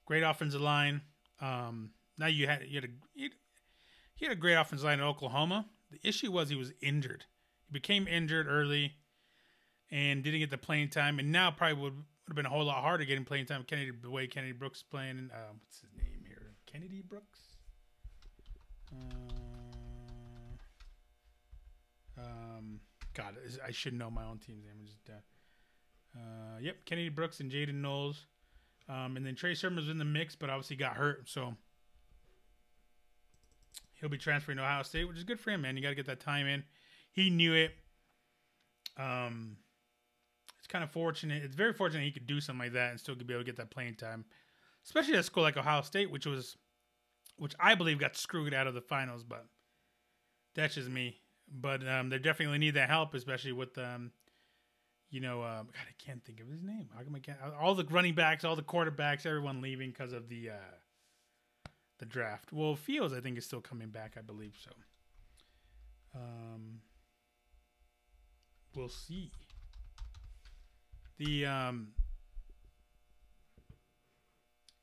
great 0.06 0.24
offensive 0.24 0.62
line. 0.62 1.02
Um, 1.42 1.92
now 2.18 2.28
you 2.28 2.48
had 2.48 2.64
you 2.68 2.82
had 2.82 2.86
a 2.86 3.30
he 4.16 4.26
had 4.26 4.32
a 4.32 4.36
great 4.36 4.56
offensive 4.56 4.86
line 4.86 5.00
in 5.00 5.06
Oklahoma. 5.06 5.68
The 5.92 6.00
issue 6.04 6.32
was 6.32 6.50
he 6.50 6.56
was 6.56 6.74
injured. 6.82 7.26
He 7.68 7.74
became 7.74 8.08
injured 8.08 8.48
early 8.48 8.96
and 9.92 10.24
didn't 10.24 10.40
get 10.40 10.50
the 10.50 10.58
playing 10.58 10.90
time. 10.90 11.20
And 11.20 11.32
now 11.32 11.52
probably 11.52 11.82
would, 11.82 11.94
would 11.94 12.04
have 12.30 12.36
been 12.36 12.46
a 12.46 12.50
whole 12.50 12.66
lot 12.66 12.82
harder 12.82 13.06
getting 13.06 13.26
playing 13.26 13.46
time. 13.46 13.64
Kennedy, 13.66 13.92
the 14.02 14.10
way 14.10 14.28
Kennedy 14.28 14.54
Brooks 14.54 14.80
is 14.80 14.84
playing. 14.84 15.30
Uh, 15.34 15.54
what's 15.62 15.80
his 15.82 15.92
name 15.96 16.24
here? 16.28 16.56
Kennedy 16.66 17.04
Brooks. 17.08 17.40
Uh, 22.18 22.22
um, 22.22 22.80
God, 23.14 23.36
I 23.66 23.72
should 23.72 23.94
know 23.94 24.10
my 24.10 24.26
own 24.26 24.40
team's 24.40 24.66
name. 24.66 24.74
I'm 24.80 24.86
just 24.86 25.10
uh, 25.10 25.20
uh, 26.18 26.60
yep, 26.60 26.86
Kennedy 26.86 27.10
Brooks 27.10 27.40
and 27.40 27.52
Jaden 27.52 27.76
Knowles. 27.76 28.26
Um, 28.90 29.18
and 29.18 29.26
then 29.26 29.36
Trey 29.36 29.54
Sermon 29.54 29.78
was 29.78 29.90
in 29.90 29.98
the 29.98 30.06
mix, 30.06 30.36
but 30.36 30.50
obviously 30.50 30.76
got 30.76 30.96
hurt. 30.96 31.30
So 31.30 31.56
he'll 34.00 34.10
be 34.10 34.18
transferring 34.18 34.58
to 34.58 34.64
Ohio 34.64 34.84
State, 34.84 35.08
which 35.08 35.18
is 35.18 35.24
good 35.24 35.40
for 35.40 35.52
him, 35.52 35.62
man. 35.62 35.76
You 35.76 35.84
got 35.84 35.90
to 35.90 35.96
get 35.96 36.06
that 36.08 36.20
time 36.20 36.48
in. 36.48 36.64
He 37.12 37.30
knew 37.30 37.54
it. 37.54 37.72
Um, 38.98 39.58
it's 40.58 40.68
kind 40.68 40.84
of 40.84 40.92
fortunate. 40.92 41.44
It's 41.44 41.56
very 41.56 41.74
fortunate 41.74 42.04
he 42.04 42.12
could 42.12 42.28
do 42.28 42.40
something 42.40 42.66
like 42.66 42.74
that 42.74 42.92
and 42.92 43.00
still 43.00 43.16
be 43.16 43.34
able 43.34 43.42
to 43.42 43.46
get 43.46 43.58
that 43.58 43.72
playing 43.72 43.96
time, 43.96 44.26
especially 44.86 45.14
at 45.16 45.20
a 45.20 45.24
school 45.24 45.44
like 45.44 45.58
Ohio 45.58 45.82
State, 45.82 46.10
which 46.10 46.26
was, 46.26 46.58
which 47.38 47.54
I 47.60 47.76
believe 47.76 48.00
got 48.00 48.16
screwed 48.16 48.54
out 48.54 48.68
of 48.68 48.74
the 48.74 48.82
finals. 48.82 49.24
But 49.24 49.46
that's 50.56 50.76
just 50.76 50.90
me. 50.90 51.18
But 51.50 51.88
um, 51.88 52.10
they 52.10 52.20
definitely 52.20 52.58
need 52.58 52.74
that 52.76 52.90
help, 52.90 53.14
especially 53.14 53.54
with 53.54 53.78
um, 53.78 54.12
you 55.10 55.22
know, 55.22 55.42
uh, 55.42 55.64
God, 55.64 55.74
I 55.76 55.94
can't 56.04 56.24
think 56.24 56.40
of 56.40 56.48
his 56.50 56.62
name. 56.62 56.90
How 56.96 57.04
come 57.04 57.16
I 57.16 57.20
can't? 57.20 57.38
All 57.60 57.76
the 57.76 57.86
running 57.86 58.14
backs, 58.14 58.44
all 58.44 58.56
the 58.56 58.62
quarterbacks, 58.62 59.26
everyone 59.26 59.62
leaving 59.62 59.90
because 59.92 60.14
of 60.14 60.28
the 60.30 60.50
uh, 60.52 61.70
the 62.00 62.06
draft. 62.06 62.52
Well, 62.52 62.76
Fields, 62.76 63.14
I 63.14 63.22
think, 63.22 63.38
is 63.38 63.46
still 63.46 63.62
coming 63.62 63.90
back. 63.90 64.16
I 64.18 64.22
believe 64.22 64.56
so. 64.62 64.72
Um, 66.16 66.80
we'll 68.76 68.90
see. 68.90 69.32
The 71.18 71.46
um, 71.46 71.90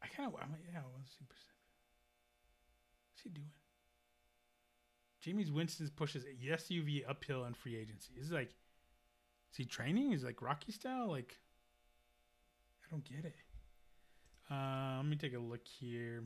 I 0.02 0.06
kind 0.08 0.32
of, 0.32 0.40
yeah. 0.72 0.80
Let's 0.96 1.10
see. 1.10 1.24
What's 3.12 3.22
he 3.22 3.30
doing? 3.30 3.50
Jameis 5.24 5.52
Winston 5.52 5.90
pushes 5.96 6.24
SUV 6.24 7.08
uphill 7.08 7.44
in 7.44 7.54
free 7.54 7.76
agency. 7.76 8.12
This 8.16 8.26
is 8.26 8.32
like 8.32 8.54
is 9.54 9.58
he 9.58 9.64
training? 9.64 10.10
Is 10.10 10.24
like 10.24 10.42
Rocky 10.42 10.72
style? 10.72 11.08
Like, 11.08 11.38
I 12.84 12.90
don't 12.90 13.04
get 13.04 13.24
it. 13.24 13.36
Uh, 14.50 14.96
let 14.96 15.06
me 15.06 15.14
take 15.14 15.32
a 15.32 15.38
look 15.38 15.64
here. 15.64 16.24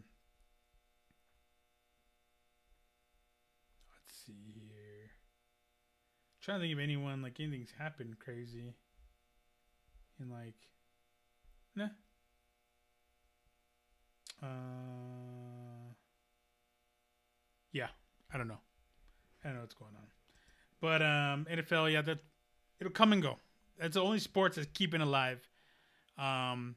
Let's 3.93 4.19
see 4.27 4.33
here. 4.55 5.11
I'm 5.11 6.41
trying 6.41 6.61
to 6.61 6.65
think 6.65 6.73
of 6.73 6.83
anyone 6.83 7.21
like 7.21 7.39
anything's 7.39 7.73
happened 7.79 8.19
crazy. 8.19 8.73
In 10.19 10.31
like, 10.31 10.57
nah. 11.77 11.89
Uh, 14.43 15.93
yeah, 17.73 17.89
I 18.33 18.39
don't 18.39 18.49
know. 18.49 18.61
I 19.45 19.49
don't 19.49 19.57
know 19.57 19.61
what's 19.61 19.75
going 19.75 19.93
on. 19.95 20.07
But 20.81 21.03
um, 21.03 21.47
NFL, 21.51 21.93
yeah, 21.93 22.01
that 22.01 22.21
it'll 22.81 22.93
come 22.93 23.13
and 23.13 23.23
go. 23.23 23.39
That's 23.79 23.95
the 23.95 24.03
only 24.03 24.19
sports 24.19 24.57
that's 24.57 24.69
keeping 24.75 25.01
alive. 25.01 25.49
Um, 26.19 26.77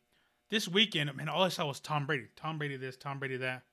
this 0.49 0.67
weekend, 0.67 1.13
man, 1.15 1.29
all 1.29 1.43
I 1.43 1.49
saw 1.49 1.67
was 1.67 1.79
Tom 1.79 2.05
Brady. 2.05 2.27
Tom 2.35 2.57
Brady 2.57 2.77
this, 2.77 2.97
Tom 2.97 3.19
Brady 3.19 3.37
that. 3.37 3.63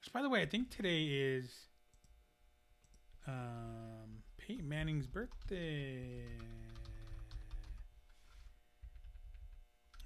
Which, 0.00 0.12
by 0.12 0.22
the 0.22 0.28
way, 0.28 0.42
I 0.42 0.46
think 0.46 0.70
today 0.70 1.04
is 1.04 1.50
um, 3.26 4.22
Peyton 4.36 4.68
Manning's 4.68 5.06
birthday. 5.06 6.22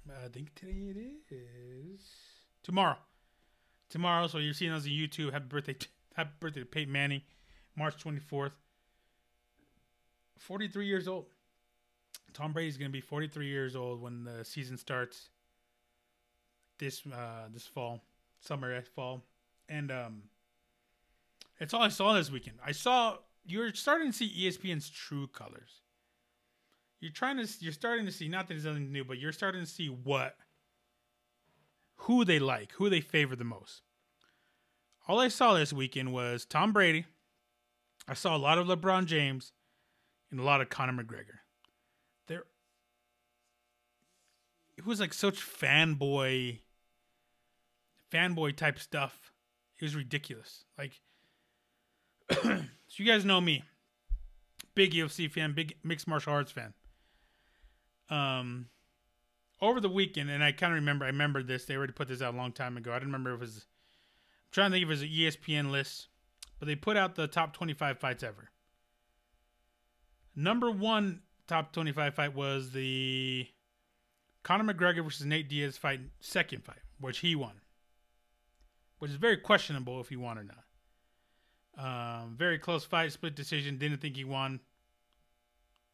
I 0.09 0.27
think 0.29 0.53
today 0.55 0.93
it 0.95 0.97
is 1.29 2.01
tomorrow. 2.63 2.97
Tomorrow, 3.89 4.27
so 4.27 4.39
you're 4.39 4.53
seeing 4.53 4.71
us 4.71 4.83
on 4.83 4.89
YouTube. 4.89 5.31
Happy 5.31 5.45
birthday! 5.47 5.75
Happy 6.15 6.31
birthday 6.39 6.61
to 6.61 6.65
Peyton 6.65 6.91
Manning, 6.91 7.21
March 7.75 8.03
24th. 8.03 8.51
43 10.39 10.87
years 10.87 11.07
old. 11.07 11.27
Tom 12.33 12.53
Brady's 12.53 12.77
going 12.77 12.89
to 12.89 12.93
be 12.93 13.01
43 13.01 13.47
years 13.47 13.75
old 13.75 14.01
when 14.01 14.23
the 14.23 14.43
season 14.45 14.77
starts 14.77 15.29
this 16.79 17.03
uh, 17.05 17.47
this 17.53 17.65
fall, 17.65 18.01
summer, 18.39 18.73
eh, 18.73 18.81
fall, 18.95 19.23
and 19.69 19.91
um, 19.91 20.23
it's 21.59 21.73
all 21.73 21.81
I 21.81 21.89
saw 21.89 22.13
this 22.13 22.31
weekend. 22.31 22.57
I 22.65 22.71
saw 22.71 23.17
you're 23.45 23.73
starting 23.73 24.11
to 24.11 24.13
see 24.13 24.47
ESPN's 24.47 24.89
true 24.89 25.27
colors. 25.27 25.81
You're 26.99 27.11
trying 27.11 27.37
to 27.37 27.47
you're 27.59 27.73
starting 27.73 28.05
to 28.05 28.11
see 28.11 28.27
not 28.27 28.47
that 28.47 28.55
it's 28.55 28.65
nothing 28.65 28.91
new, 28.91 29.03
but 29.03 29.19
you're 29.19 29.31
starting 29.31 29.61
to 29.61 29.67
see 29.67 29.87
what 29.87 30.35
who 31.95 32.25
they 32.25 32.39
like, 32.39 32.71
who 32.73 32.89
they 32.89 33.01
favor 33.01 33.35
the 33.35 33.43
most. 33.43 33.83
All 35.07 35.19
I 35.19 35.27
saw 35.27 35.53
this 35.53 35.73
weekend 35.73 36.13
was 36.13 36.45
Tom 36.45 36.73
Brady. 36.73 37.05
I 38.07 38.13
saw 38.15 38.35
a 38.35 38.39
lot 38.39 38.57
of 38.57 38.67
LeBron 38.67 39.05
James 39.05 39.51
and 40.31 40.39
a 40.39 40.43
lot 40.43 40.61
of 40.61 40.69
Conor 40.69 41.03
McGregor. 41.03 41.40
It 44.81 44.87
was 44.87 44.99
like 44.99 45.13
such 45.13 45.39
fanboy, 45.39 46.59
fanboy 48.11 48.55
type 48.55 48.79
stuff. 48.79 49.31
It 49.79 49.83
was 49.83 49.95
ridiculous. 49.95 50.65
Like, 50.75 51.01
so 52.31 52.63
you 52.95 53.05
guys 53.05 53.23
know 53.23 53.39
me, 53.39 53.63
big 54.73 54.93
UFC 54.93 55.29
fan, 55.29 55.53
big 55.53 55.75
mixed 55.83 56.07
martial 56.07 56.33
arts 56.33 56.51
fan. 56.51 56.73
Um, 58.09 58.69
over 59.61 59.79
the 59.79 59.89
weekend, 59.89 60.31
and 60.31 60.43
I 60.43 60.51
kind 60.51 60.73
of 60.73 60.77
remember, 60.77 61.05
I 61.05 61.09
remember 61.09 61.43
this. 61.43 61.65
They 61.65 61.75
already 61.75 61.93
put 61.93 62.07
this 62.07 62.21
out 62.21 62.33
a 62.33 62.37
long 62.37 62.51
time 62.51 62.75
ago. 62.75 62.91
I 62.91 62.95
don't 62.95 63.07
remember 63.07 63.35
if 63.35 63.37
it 63.37 63.41
was. 63.41 63.55
I'm 63.57 64.51
trying 64.51 64.71
to 64.71 64.75
think 64.75 64.83
if 64.83 64.89
it 64.89 64.89
was 64.89 65.01
an 65.03 65.09
ESPN 65.09 65.71
list, 65.71 66.07
but 66.57 66.67
they 66.67 66.75
put 66.75 66.97
out 66.97 67.13
the 67.13 67.27
top 67.27 67.53
25 67.53 67.99
fights 67.99 68.23
ever. 68.23 68.49
Number 70.35 70.71
one 70.71 71.21
top 71.47 71.71
25 71.71 72.15
fight 72.15 72.33
was 72.33 72.71
the 72.71 73.47
Conor 74.43 74.73
McGregor 74.73 75.03
versus 75.03 75.25
Nate 75.25 75.49
Diaz 75.49 75.77
fight, 75.77 76.01
second 76.19 76.63
fight, 76.63 76.81
which 76.99 77.19
he 77.19 77.35
won, 77.35 77.61
which 78.99 79.11
is 79.11 79.17
very 79.17 79.37
questionable 79.37 79.99
if 79.99 80.09
he 80.09 80.15
won 80.15 80.37
or 80.37 80.43
not. 80.43 80.63
Um, 81.77 82.35
very 82.37 82.57
close 82.59 82.83
fight, 82.83 83.11
split 83.11 83.35
decision. 83.35 83.77
Didn't 83.77 84.01
think 84.01 84.15
he 84.15 84.23
won, 84.23 84.59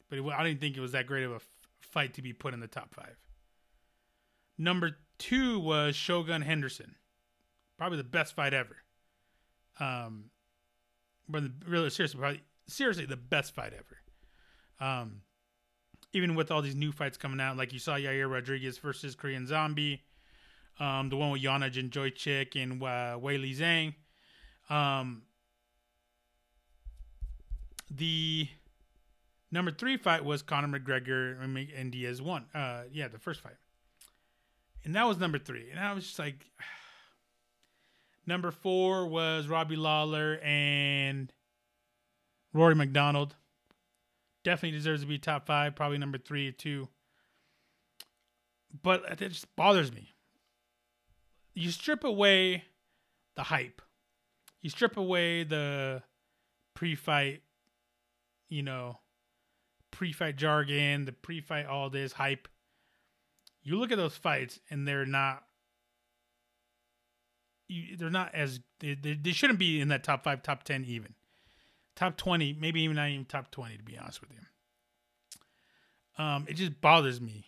but 0.08 0.18
it, 0.18 0.24
I 0.24 0.44
didn't 0.44 0.60
think 0.60 0.76
it 0.76 0.80
was 0.80 0.92
that 0.92 1.06
great 1.06 1.24
of 1.24 1.32
a 1.32 1.36
f- 1.36 1.48
fight 1.80 2.14
to 2.14 2.22
be 2.22 2.32
put 2.32 2.54
in 2.54 2.60
the 2.60 2.66
top 2.66 2.94
five. 2.94 3.16
Number 4.56 4.96
two 5.18 5.60
was 5.60 5.94
Shogun 5.94 6.42
Henderson, 6.42 6.96
probably 7.76 7.98
the 7.98 8.04
best 8.04 8.34
fight 8.34 8.54
ever. 8.54 8.76
Um, 9.78 10.30
but 11.28 11.44
really 11.66 11.90
seriously, 11.90 12.18
probably 12.18 12.42
seriously 12.66 13.06
the 13.06 13.16
best 13.16 13.54
fight 13.54 13.72
ever. 13.72 13.98
Um, 14.80 15.22
even 16.12 16.34
with 16.34 16.50
all 16.50 16.62
these 16.62 16.74
new 16.74 16.92
fights 16.92 17.16
coming 17.16 17.40
out, 17.40 17.56
like 17.56 17.72
you 17.72 17.78
saw 17.78 17.94
Yair 17.94 18.30
Rodriguez 18.30 18.78
versus 18.78 19.14
Korean 19.14 19.46
Zombie, 19.46 20.02
um, 20.80 21.08
the 21.08 21.16
one 21.16 21.30
with 21.30 21.42
Joanna 21.42 21.70
Jędrzejczyk 21.70 22.60
and 22.60 22.82
uh, 22.82 23.18
Weili 23.18 23.54
Zhang. 23.56 23.94
Um, 24.72 25.22
the 27.90 28.48
number 29.50 29.70
three 29.70 29.96
fight 29.96 30.24
was 30.24 30.42
Conor 30.42 30.78
McGregor 30.78 31.42
and 31.76 31.92
Diaz 31.92 32.22
one. 32.22 32.46
Uh, 32.54 32.82
yeah, 32.92 33.08
the 33.08 33.18
first 33.18 33.40
fight, 33.40 33.56
and 34.84 34.94
that 34.94 35.06
was 35.06 35.18
number 35.18 35.38
three. 35.38 35.70
And 35.70 35.80
I 35.80 35.92
was 35.92 36.04
just 36.04 36.18
like, 36.18 36.46
number 38.26 38.50
four 38.50 39.06
was 39.06 39.48
Robbie 39.48 39.76
Lawler 39.76 40.38
and 40.42 41.32
Rory 42.52 42.74
MacDonald 42.74 43.34
definitely 44.48 44.78
deserves 44.78 45.02
to 45.02 45.06
be 45.06 45.18
top 45.18 45.46
five, 45.46 45.76
probably 45.76 45.98
number 45.98 46.16
three 46.16 46.48
or 46.48 46.52
two. 46.52 46.88
But 48.82 49.20
it 49.20 49.28
just 49.28 49.54
bothers 49.56 49.92
me. 49.92 50.14
You 51.52 51.70
strip 51.70 52.02
away 52.02 52.64
the 53.36 53.42
hype, 53.42 53.82
you 54.62 54.70
strip 54.70 54.96
away 54.96 55.44
the 55.44 56.02
pre 56.74 56.94
fight, 56.94 57.42
you 58.48 58.62
know, 58.62 59.00
pre 59.90 60.12
fight 60.12 60.36
jargon, 60.36 61.04
the 61.04 61.12
pre 61.12 61.42
fight, 61.42 61.66
all 61.66 61.90
this 61.90 62.12
hype. 62.12 62.48
You 63.62 63.78
look 63.78 63.92
at 63.92 63.98
those 63.98 64.16
fights 64.16 64.60
and 64.70 64.88
they're 64.88 65.04
not. 65.04 65.42
You, 67.68 67.98
they're 67.98 68.08
not 68.08 68.34
as 68.34 68.60
they, 68.80 68.94
they, 68.94 69.12
they 69.12 69.32
shouldn't 69.32 69.58
be 69.58 69.78
in 69.78 69.88
that 69.88 70.04
top 70.04 70.24
five, 70.24 70.42
top 70.42 70.62
ten 70.62 70.86
even 70.86 71.14
top 71.98 72.16
20, 72.16 72.56
maybe 72.60 72.80
even 72.82 72.94
not 72.94 73.08
even 73.08 73.24
top 73.24 73.50
20, 73.50 73.76
to 73.76 73.82
be 73.82 73.98
honest 73.98 74.20
with 74.20 74.30
you. 74.30 76.24
Um, 76.24 76.46
it 76.48 76.54
just 76.54 76.80
bothers 76.80 77.20
me. 77.20 77.46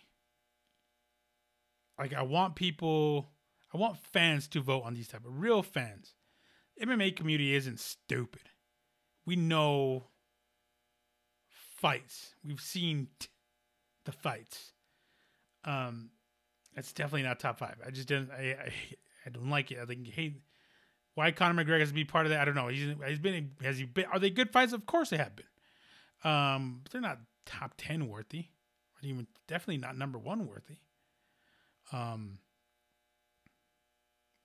Like, 1.97 2.13
I 2.13 2.23
want 2.23 2.55
people, 2.55 3.29
I 3.73 3.77
want 3.77 3.97
fans 3.97 4.49
to 4.49 4.59
vote 4.59 4.83
on 4.83 4.93
these 4.93 5.07
type 5.07 5.25
of 5.25 5.39
real 5.39 5.63
fans. 5.63 6.15
MMA 6.83 7.15
community 7.15 7.55
isn't 7.55 7.79
stupid. 7.79 8.41
We 9.25 9.37
know 9.37 10.07
fights. 11.47 12.35
We've 12.45 12.59
seen 12.59 13.07
t- 13.19 13.29
the 14.03 14.11
fights. 14.11 14.73
Um, 15.63 16.09
it's 16.75 16.91
definitely 16.91 17.23
not 17.23 17.39
top 17.39 17.59
five. 17.59 17.75
I 17.85 17.91
just 17.91 18.07
didn't. 18.07 18.31
I 18.31 18.55
I, 18.65 18.73
I 19.25 19.29
don't 19.29 19.49
like 19.49 19.71
it. 19.71 19.79
I 19.81 19.85
think 19.85 20.07
hate 20.07 20.41
why 21.15 21.31
Conor 21.31 21.63
McGregor 21.63 21.79
has 21.79 21.89
to 21.89 21.93
be 21.93 22.05
part 22.05 22.25
of 22.25 22.31
that, 22.31 22.41
I 22.41 22.45
don't 22.45 22.55
know. 22.55 22.67
He's, 22.67 22.95
he's 23.07 23.19
been 23.19 23.51
has 23.61 23.77
he 23.77 23.85
been? 23.85 24.05
Are 24.05 24.19
they 24.19 24.29
good 24.29 24.51
fights? 24.51 24.73
Of 24.73 24.85
course 24.85 25.09
they 25.09 25.17
have 25.17 25.35
been. 25.35 25.45
Um, 26.23 26.81
they're 26.91 27.01
not 27.01 27.19
top 27.45 27.73
ten 27.77 28.07
worthy, 28.07 28.45
or 28.95 29.07
even 29.07 29.27
definitely 29.47 29.77
not 29.77 29.97
number 29.97 30.17
one 30.17 30.47
worthy. 30.47 30.77
Um, 31.91 32.39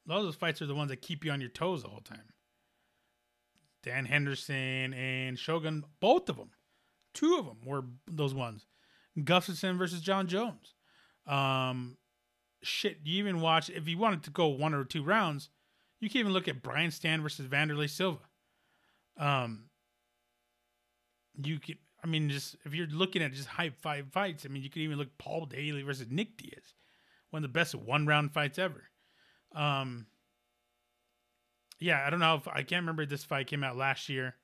a 0.06 0.12
lot 0.12 0.18
of 0.18 0.24
those 0.24 0.36
fights 0.36 0.62
are 0.62 0.66
the 0.66 0.74
ones 0.74 0.90
that 0.90 1.02
keep 1.02 1.24
you 1.24 1.30
on 1.30 1.40
your 1.40 1.50
toes 1.50 1.82
the 1.82 1.88
whole 1.88 2.00
time. 2.00 2.32
Dan 3.82 4.04
Henderson 4.04 4.92
and 4.94 5.38
Shogun, 5.38 5.84
both 6.00 6.28
of 6.28 6.36
them, 6.36 6.50
two 7.14 7.36
of 7.38 7.46
them 7.46 7.58
were 7.64 7.84
those 8.10 8.34
ones. 8.34 8.66
Gustafsson 9.16 9.78
versus 9.78 10.00
Jon 10.00 10.26
Jones. 10.26 10.74
Um, 11.26 11.96
shit, 12.62 12.98
you 13.04 13.18
even 13.18 13.40
watch 13.40 13.70
if 13.70 13.88
you 13.88 13.96
wanted 13.98 14.24
to 14.24 14.30
go 14.30 14.48
one 14.48 14.74
or 14.74 14.84
two 14.84 15.04
rounds 15.04 15.50
you 16.00 16.10
can 16.10 16.20
even 16.20 16.32
look 16.32 16.48
at 16.48 16.62
Brian 16.62 16.90
Stann 16.90 17.22
versus 17.22 17.46
Wanderlei 17.48 17.88
Silva. 17.88 18.20
Um, 19.18 19.70
you 21.42 21.58
could, 21.58 21.78
I 22.02 22.06
mean, 22.06 22.28
just 22.28 22.56
if 22.64 22.74
you're 22.74 22.86
looking 22.86 23.22
at 23.22 23.32
just 23.32 23.48
hype 23.48 23.80
five 23.80 24.06
fights, 24.12 24.44
I 24.44 24.48
mean, 24.48 24.62
you 24.62 24.70
could 24.70 24.82
even 24.82 24.98
look 24.98 25.16
Paul 25.18 25.46
Daley 25.46 25.82
versus 25.82 26.06
Nick 26.10 26.36
Diaz, 26.36 26.74
one 27.30 27.42
of 27.42 27.50
the 27.50 27.52
best 27.52 27.74
one 27.74 28.06
round 28.06 28.32
fights 28.32 28.58
ever. 28.58 28.84
Um, 29.54 30.06
yeah, 31.80 32.04
I 32.06 32.10
don't 32.10 32.20
know 32.20 32.36
if 32.36 32.48
I 32.48 32.62
can't 32.62 32.82
remember 32.82 33.06
this 33.06 33.24
fight 33.24 33.46
came 33.46 33.64
out 33.64 33.76
last 33.76 34.08
year 34.08 34.34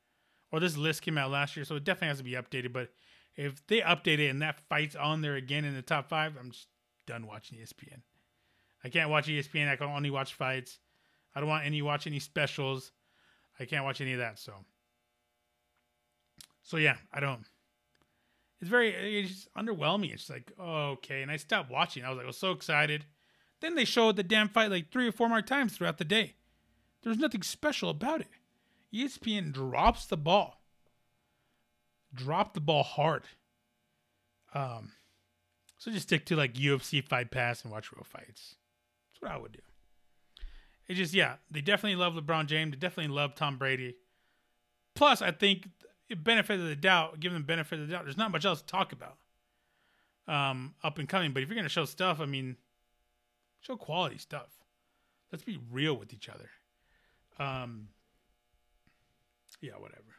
or 0.51 0.61
this 0.61 0.77
list 0.77 1.03
came 1.03 1.19
out 1.19 1.31
last 1.31 1.57
year, 1.57 1.65
so 1.65 1.77
it 1.77 1.85
definitely 1.85 2.09
has 2.09 2.19
to 2.19 2.25
be 2.25 2.33
updated. 2.33 2.73
But 2.73 2.91
if 3.37 3.67
they 3.67 3.81
update 3.81 4.19
it 4.19 4.29
and 4.29 4.43
that 4.43 4.61
fight's 4.69 4.97
on 4.97 5.23
there 5.23 5.35
again 5.35 5.65
in 5.65 5.75
the 5.75 5.83
top 5.83 6.09
five, 6.09 6.35
I'm 6.39 6.51
just 6.51 6.69
done 7.07 7.27
watching 7.27 7.59
ESPN. 7.59 8.03
I 8.85 8.89
can't 8.89 9.11
watch 9.11 9.29
ESPN. 9.29 9.69
I 9.69 9.77
can 9.77 9.89
only 9.89 10.11
watch 10.11 10.35
fights. 10.35 10.79
I 11.35 11.41
don't 11.41 11.49
want 11.49 11.67
any 11.67 11.83
watch 11.83 12.07
any 12.07 12.19
specials. 12.19 12.93
I 13.59 13.65
can't 13.65 13.85
watch 13.85 14.01
any 14.01 14.13
of 14.13 14.19
that. 14.19 14.39
So, 14.39 14.53
so 16.63 16.77
yeah, 16.77 16.97
I 17.13 17.21
don't. 17.21 17.45
It's 18.61 18.71
very 18.71 18.91
it's 18.91 19.33
just 19.33 19.55
underwhelming. 19.55 20.13
It's 20.13 20.31
like 20.31 20.53
oh, 20.59 20.91
okay, 20.93 21.23
and 21.23 21.31
I 21.31 21.37
stopped 21.37 21.71
watching. 21.71 22.05
I 22.05 22.11
was 22.11 22.17
like, 22.17 22.25
I 22.25 22.29
was 22.29 22.37
so 22.37 22.53
excited. 22.53 23.07
Then 23.61 23.75
they 23.75 23.85
showed 23.85 24.17
the 24.17 24.23
damn 24.23 24.49
fight 24.49 24.71
like 24.71 24.91
three 24.91 25.09
or 25.09 25.13
four 25.13 25.29
more 25.29 25.43
times 25.43 25.77
throughout 25.77 25.99
the 25.99 26.05
day. 26.05 26.35
There's 27.03 27.19
nothing 27.19 27.43
special 27.43 27.91
about 27.91 28.21
it. 28.21 28.29
ESPN 28.95 29.53
drops 29.53 30.07
the 30.07 30.17
ball. 30.17 30.61
Drop 32.15 32.55
the 32.55 32.61
ball 32.61 32.83
hard. 32.83 33.25
Um, 34.55 34.93
so 35.79 35.91
just 35.91 36.09
stick 36.09 36.27
to 36.27 36.37
like 36.37 36.55
UFC 36.55 37.03
Fight 37.03 37.31
Pass 37.31 37.63
and 37.63 37.73
watch 37.73 37.91
real 37.93 38.05
fights. 38.05 38.57
That's 39.13 39.23
what 39.23 39.33
I 39.33 39.39
would 39.39 39.53
do. 39.53 39.72
It's 40.89 40.99
just 40.99 41.15
yeah, 41.15 41.37
they 41.51 41.61
definitely 41.61 41.97
love 41.97 42.15
LeBron 42.15 42.47
James. 42.47 42.73
They 42.73 42.79
definitely 42.79 43.15
love 43.15 43.35
Tom 43.35 43.57
Brady. 43.59 43.97
Plus, 44.95 45.23
I 45.23 45.31
think 45.31 45.69
benefit 46.23 46.61
of 46.61 46.67
the 46.67 46.77
doubt, 46.77 47.21
give 47.21 47.33
them 47.33 47.45
benefit 47.45 47.81
of 47.81 47.89
the 47.89 47.93
doubt. 47.93 48.05
There's 48.05 48.19
not 48.19 48.31
much 48.31 48.45
else 48.45 48.61
to 48.61 48.67
talk 48.67 48.93
about. 48.93 49.17
Um, 50.29 50.75
up 50.85 50.99
and 50.99 51.09
coming, 51.09 51.33
but 51.33 51.43
if 51.43 51.49
you're 51.49 51.57
gonna 51.57 51.69
show 51.69 51.85
stuff, 51.85 52.21
I 52.21 52.27
mean, 52.27 52.57
show 53.61 53.77
quality 53.77 54.19
stuff. 54.19 54.49
Let's 55.33 55.45
be 55.45 55.59
real 55.71 55.95
with 55.95 56.13
each 56.13 56.29
other. 56.29 56.51
Um, 57.39 57.89
yeah, 59.63 59.75
whatever, 59.79 60.17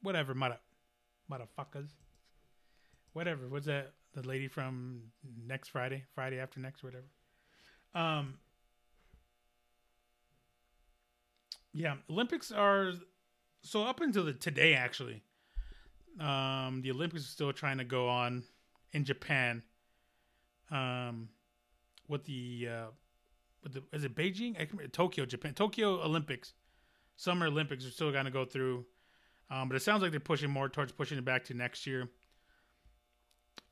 whatever, 0.00 0.34
mother, 0.34 0.58
motherfuckers. 1.30 1.88
Whatever. 3.12 3.48
What's 3.48 3.66
that? 3.66 3.92
The 4.14 4.22
lady 4.22 4.48
from 4.48 5.02
next 5.46 5.68
Friday, 5.68 6.04
Friday 6.14 6.38
after 6.38 6.60
next, 6.60 6.82
whatever. 6.82 7.06
Um, 7.94 8.38
Yeah, 11.72 11.96
Olympics 12.10 12.50
are 12.50 12.92
so 13.62 13.84
up 13.84 14.00
until 14.00 14.24
the, 14.24 14.32
today 14.32 14.74
actually. 14.74 15.22
Um, 16.18 16.80
the 16.82 16.90
Olympics 16.90 17.24
are 17.24 17.28
still 17.28 17.52
trying 17.52 17.78
to 17.78 17.84
go 17.84 18.08
on 18.08 18.42
in 18.92 19.04
Japan. 19.04 19.62
Um, 20.70 21.28
with 22.08 22.24
the 22.24 22.68
uh, 22.70 22.86
with 23.62 23.72
the 23.74 23.82
is 23.92 24.04
it 24.04 24.14
Beijing? 24.14 24.60
I 24.60 24.64
can 24.64 24.78
Tokyo, 24.90 25.24
Japan, 25.24 25.54
Tokyo 25.54 26.02
Olympics, 26.02 26.54
Summer 27.16 27.46
Olympics 27.46 27.86
are 27.86 27.90
still 27.90 28.10
going 28.10 28.24
to 28.24 28.30
go 28.30 28.44
through. 28.44 28.84
Um, 29.50 29.68
but 29.68 29.76
it 29.76 29.82
sounds 29.82 30.02
like 30.02 30.10
they're 30.10 30.20
pushing 30.20 30.50
more 30.50 30.68
towards 30.68 30.92
pushing 30.92 31.18
it 31.18 31.24
back 31.24 31.44
to 31.44 31.54
next 31.54 31.86
year. 31.86 32.08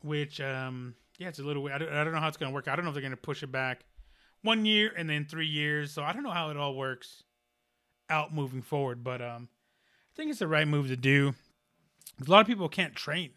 Which, 0.02 0.40
um, 0.40 0.94
yeah, 1.18 1.28
it's 1.28 1.38
a 1.40 1.42
little. 1.42 1.66
I 1.66 1.78
don't, 1.78 1.88
I 1.88 2.04
don't 2.04 2.12
know 2.12 2.20
how 2.20 2.28
it's 2.28 2.37
going 2.37 2.50
to 2.50 2.54
work. 2.54 2.68
I 2.68 2.76
don't 2.76 2.84
know 2.84 2.90
if 2.90 2.94
they're 2.94 3.02
going 3.02 3.11
to 3.11 3.16
push 3.16 3.42
it 3.42 3.50
back 3.50 3.84
one 4.42 4.64
year 4.64 4.92
and 4.96 5.11
then 5.11 5.24
three 5.24 5.46
years. 5.46 5.92
So 5.92 6.02
I 6.02 6.12
don't 6.12 6.22
know 6.22 6.30
how 6.30 6.50
it 6.50 6.56
all 6.56 6.76
works 6.76 7.24
out 8.11 8.35
moving 8.35 8.62
forward. 8.62 9.05
But 9.05 9.21
um, 9.23 9.49
I 10.12 10.16
think 10.16 10.31
it's 10.31 10.40
the 10.40 10.49
right 10.49 10.66
move 10.66 10.88
to 10.88 10.97
do. 10.97 11.35
A 12.27 12.31
lot 12.31 12.40
of 12.40 12.47
people 12.47 12.68
can't 12.68 12.94
train. 12.94 13.31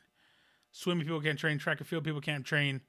Swimming 0.72 1.06
people 1.06 1.22
can't 1.22 1.38
train. 1.38 1.58
Track 1.58 1.80
and 1.80 1.88
field 1.88 2.04
people 2.04 2.22
can't 2.22 2.46
train. 2.46 2.82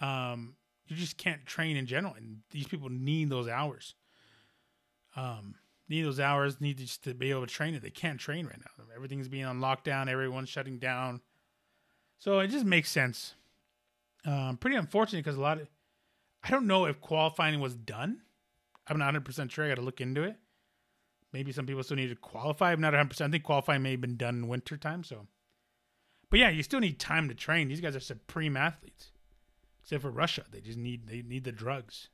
Um, 0.00 0.54
you 0.86 0.96
just 0.96 1.18
can't 1.18 1.44
train 1.44 1.76
in 1.76 1.86
general, 1.86 2.14
and 2.14 2.38
these 2.50 2.66
people 2.66 2.88
need 2.88 3.28
those 3.28 3.46
hours. 3.46 3.94
Um, 5.16 5.56
need 5.88 6.02
those 6.02 6.20
hours, 6.20 6.60
need 6.60 6.78
to 6.78 6.84
just 6.84 7.04
to 7.04 7.14
be 7.14 7.30
able 7.30 7.42
to 7.42 7.46
train 7.46 7.74
it. 7.74 7.82
They 7.82 7.90
can't 7.90 8.18
train 8.18 8.46
right 8.46 8.58
now. 8.58 8.84
Everything's 8.94 9.28
being 9.28 9.44
on 9.44 9.60
lockdown. 9.60 10.08
Everyone's 10.08 10.48
shutting 10.48 10.78
down. 10.78 11.20
So 12.18 12.40
it 12.40 12.48
just 12.48 12.64
makes 12.64 12.90
sense. 12.90 13.34
Um, 14.24 14.56
pretty 14.56 14.76
unfortunate 14.76 15.24
because 15.24 15.38
a 15.38 15.40
lot 15.40 15.60
of, 15.60 15.68
I 16.42 16.50
don't 16.50 16.66
know 16.66 16.86
if 16.86 17.00
qualifying 17.00 17.60
was 17.60 17.74
done. 17.74 18.20
I'm 18.86 18.98
not 18.98 19.14
100% 19.14 19.50
sure. 19.50 19.64
I 19.64 19.68
got 19.68 19.76
to 19.76 19.82
look 19.82 20.00
into 20.00 20.22
it. 20.22 20.36
Maybe 21.32 21.52
some 21.52 21.66
people 21.66 21.82
still 21.82 21.96
need 21.96 22.08
to 22.08 22.16
qualify. 22.16 22.72
I'm 22.72 22.80
not 22.80 22.94
100%. 22.94 23.20
I 23.20 23.28
think 23.28 23.44
qualifying 23.44 23.82
may 23.82 23.92
have 23.92 24.00
been 24.00 24.16
done 24.16 24.36
in 24.36 24.48
winter 24.48 24.76
time. 24.76 25.04
So, 25.04 25.26
but 26.30 26.38
yeah, 26.38 26.48
you 26.48 26.62
still 26.62 26.80
need 26.80 26.98
time 26.98 27.28
to 27.28 27.34
train. 27.34 27.68
These 27.68 27.80
guys 27.80 27.94
are 27.94 28.00
supreme 28.00 28.56
athletes. 28.56 29.10
Except 29.82 30.02
for 30.02 30.10
Russia, 30.10 30.44
they 30.50 30.60
just 30.60 30.78
need 30.78 31.06
they 31.06 31.22
need 31.22 31.44
the 31.44 31.52
drugs. 31.52 32.08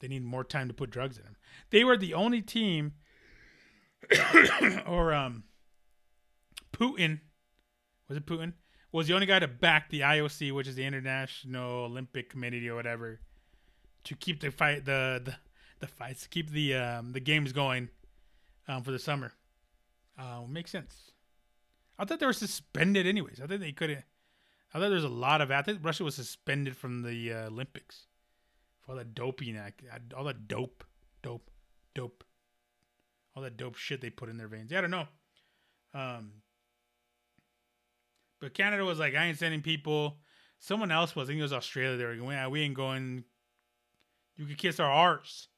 They 0.00 0.08
need 0.08 0.24
more 0.24 0.42
time 0.42 0.68
to 0.68 0.74
put 0.74 0.90
drugs 0.90 1.18
in 1.18 1.24
them. 1.24 1.36
They 1.68 1.84
were 1.84 1.98
the 1.98 2.14
only 2.14 2.40
team, 2.40 2.94
or 4.86 5.12
um, 5.12 5.44
Putin 6.72 7.20
was 8.08 8.16
it 8.16 8.24
Putin 8.24 8.54
was 8.90 9.06
the 9.06 9.14
only 9.14 9.26
guy 9.26 9.38
to 9.38 9.48
back 9.48 9.90
the 9.90 10.00
IOC, 10.00 10.52
which 10.52 10.66
is 10.66 10.74
the 10.74 10.84
International 10.84 11.84
Olympic 11.84 12.30
Committee 12.30 12.68
or 12.68 12.74
whatever, 12.74 13.20
to 14.04 14.14
keep 14.14 14.40
the 14.40 14.50
fight 14.50 14.86
the 14.86 15.20
the, 15.22 15.34
the 15.80 15.86
fights, 15.86 16.26
keep 16.26 16.50
the 16.50 16.74
um, 16.74 17.12
the 17.12 17.20
games 17.20 17.52
going 17.52 17.90
um, 18.68 18.82
for 18.82 18.90
the 18.90 18.98
summer. 18.98 19.32
Uh, 20.18 20.42
makes 20.48 20.70
sense. 20.70 21.12
I 21.98 22.04
thought 22.04 22.20
they 22.20 22.26
were 22.26 22.32
suspended 22.32 23.06
anyways. 23.06 23.40
I 23.40 23.46
thought 23.46 23.60
they 23.60 23.72
couldn't. 23.72 24.04
I 24.74 24.78
thought 24.78 24.88
there 24.88 24.90
was 24.90 25.04
a 25.04 25.08
lot 25.08 25.40
of. 25.40 25.50
I 25.50 25.62
think 25.62 25.80
Russia 25.82 26.04
was 26.04 26.14
suspended 26.14 26.76
from 26.76 27.02
the 27.02 27.32
uh, 27.32 27.46
Olympics 27.46 28.06
for 28.80 28.92
all 28.92 28.98
that 28.98 29.14
doping, 29.14 29.58
all 30.16 30.24
that 30.24 30.48
dope, 30.48 30.84
dope, 31.22 31.50
dope, 31.94 32.24
all 33.36 33.42
that 33.42 33.56
dope 33.56 33.76
shit 33.76 34.00
they 34.00 34.10
put 34.10 34.28
in 34.28 34.38
their 34.38 34.48
veins. 34.48 34.70
Yeah, 34.70 34.78
I 34.78 34.80
don't 34.80 34.90
know. 34.90 35.06
Um, 35.94 36.32
but 38.40 38.54
Canada 38.54 38.84
was 38.84 38.98
like, 38.98 39.14
I 39.14 39.26
ain't 39.26 39.38
sending 39.38 39.62
people. 39.62 40.16
Someone 40.58 40.90
else 40.90 41.14
was. 41.14 41.28
I 41.28 41.32
think 41.32 41.40
it 41.40 41.42
was 41.42 41.52
Australia. 41.52 41.96
They 41.96 42.04
were 42.04 42.16
going, 42.16 42.36
yeah, 42.36 42.48
we 42.48 42.62
ain't 42.62 42.74
going. 42.74 43.24
You 44.36 44.46
could 44.46 44.58
kiss 44.58 44.80
our 44.80 44.90
arse. 44.90 45.48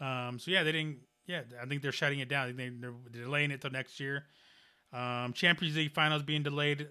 Um, 0.00 0.38
so 0.38 0.50
yeah, 0.50 0.62
they 0.62 0.72
didn't. 0.72 0.98
Yeah, 1.30 1.42
I 1.62 1.66
think 1.66 1.80
they're 1.80 1.92
shutting 1.92 2.18
it 2.18 2.28
down. 2.28 2.56
They, 2.56 2.66
are 2.66 2.94
delaying 3.12 3.52
it 3.52 3.60
till 3.60 3.70
next 3.70 4.00
year. 4.00 4.24
Um, 4.92 5.32
Champions 5.32 5.76
League 5.76 5.92
finals 5.92 6.24
being 6.24 6.42
delayed. 6.42 6.88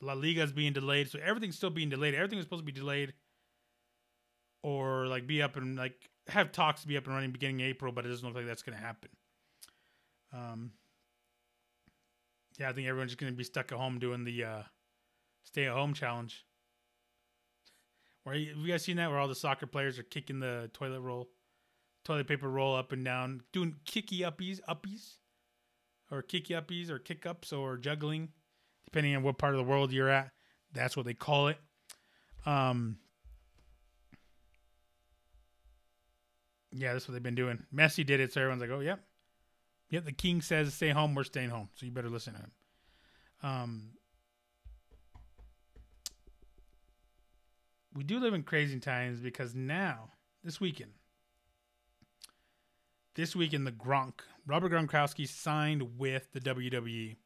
La 0.00 0.12
Liga 0.12 0.44
is 0.44 0.52
being 0.52 0.72
delayed. 0.72 1.10
So 1.10 1.18
everything's 1.18 1.56
still 1.56 1.70
being 1.70 1.88
delayed. 1.90 2.14
Everything 2.14 2.38
is 2.38 2.44
supposed 2.44 2.62
to 2.62 2.72
be 2.72 2.78
delayed, 2.78 3.14
or 4.62 5.08
like 5.08 5.26
be 5.26 5.42
up 5.42 5.56
and 5.56 5.76
like 5.76 6.08
have 6.28 6.52
talks 6.52 6.82
to 6.82 6.86
be 6.86 6.96
up 6.96 7.06
and 7.06 7.14
running 7.14 7.32
beginning 7.32 7.62
April, 7.62 7.90
but 7.90 8.06
it 8.06 8.10
doesn't 8.10 8.24
look 8.24 8.36
like 8.36 8.46
that's 8.46 8.62
going 8.62 8.78
to 8.78 8.84
happen. 8.84 9.10
Um, 10.32 10.70
yeah, 12.60 12.68
I 12.68 12.72
think 12.72 12.86
everyone's 12.86 13.10
just 13.10 13.18
going 13.20 13.32
to 13.32 13.36
be 13.36 13.42
stuck 13.42 13.72
at 13.72 13.78
home 13.78 13.98
doing 13.98 14.22
the 14.22 14.44
uh, 14.44 14.62
stay 15.42 15.66
at 15.66 15.72
home 15.72 15.94
challenge. 15.94 16.46
Where 18.22 18.36
have 18.36 18.56
you 18.56 18.68
guys 18.68 18.84
seen 18.84 18.98
that? 18.98 19.10
Where 19.10 19.18
all 19.18 19.26
the 19.26 19.34
soccer 19.34 19.66
players 19.66 19.98
are 19.98 20.04
kicking 20.04 20.38
the 20.38 20.70
toilet 20.72 21.00
roll, 21.00 21.28
toilet 22.04 22.26
paper 22.26 22.48
roll 22.48 22.74
up 22.74 22.92
and 22.92 23.04
down, 23.04 23.42
doing 23.52 23.76
kicky 23.84 24.20
uppies, 24.20 24.60
uppies 24.68 25.16
or 26.10 26.22
kicky 26.22 26.54
uppies 26.54 26.90
or 26.90 26.98
kick 26.98 27.26
ups 27.26 27.52
or 27.52 27.76
juggling, 27.76 28.28
depending 28.84 29.14
on 29.14 29.22
what 29.22 29.38
part 29.38 29.54
of 29.54 29.58
the 29.58 29.64
world 29.64 29.92
you're 29.92 30.08
at. 30.08 30.30
That's 30.72 30.96
what 30.96 31.06
they 31.06 31.14
call 31.14 31.48
it. 31.48 31.58
Um, 32.46 32.98
yeah, 36.72 36.92
that's 36.92 37.06
what 37.06 37.12
they've 37.12 37.22
been 37.22 37.34
doing. 37.34 37.64
Messi 37.74 38.04
did 38.04 38.20
it, 38.20 38.32
so 38.32 38.40
everyone's 38.40 38.60
like, 38.60 38.70
"Oh, 38.70 38.80
yep, 38.80 39.04
yep." 39.90 40.04
The 40.04 40.12
king 40.12 40.40
says, 40.40 40.72
"Stay 40.72 40.90
home." 40.90 41.14
We're 41.14 41.24
staying 41.24 41.50
home, 41.50 41.68
so 41.74 41.86
you 41.86 41.92
better 41.92 42.08
listen 42.08 42.34
to 42.34 42.40
him. 42.40 42.52
Um, 43.42 43.90
we 47.94 48.04
do 48.04 48.20
live 48.20 48.34
in 48.34 48.42
crazy 48.42 48.78
times 48.78 49.20
because 49.20 49.54
now, 49.54 50.10
this 50.44 50.60
weekend, 50.60 50.92
this 53.14 53.34
week 53.34 53.52
in 53.52 53.64
the 53.64 53.72
Gronk 53.72 54.20
Robert 54.46 54.72
Gronkowski 54.72 55.28
signed 55.28 55.98
with 55.98 56.32
the 56.32 56.40
WWE. 56.40 57.08
And 57.08 57.16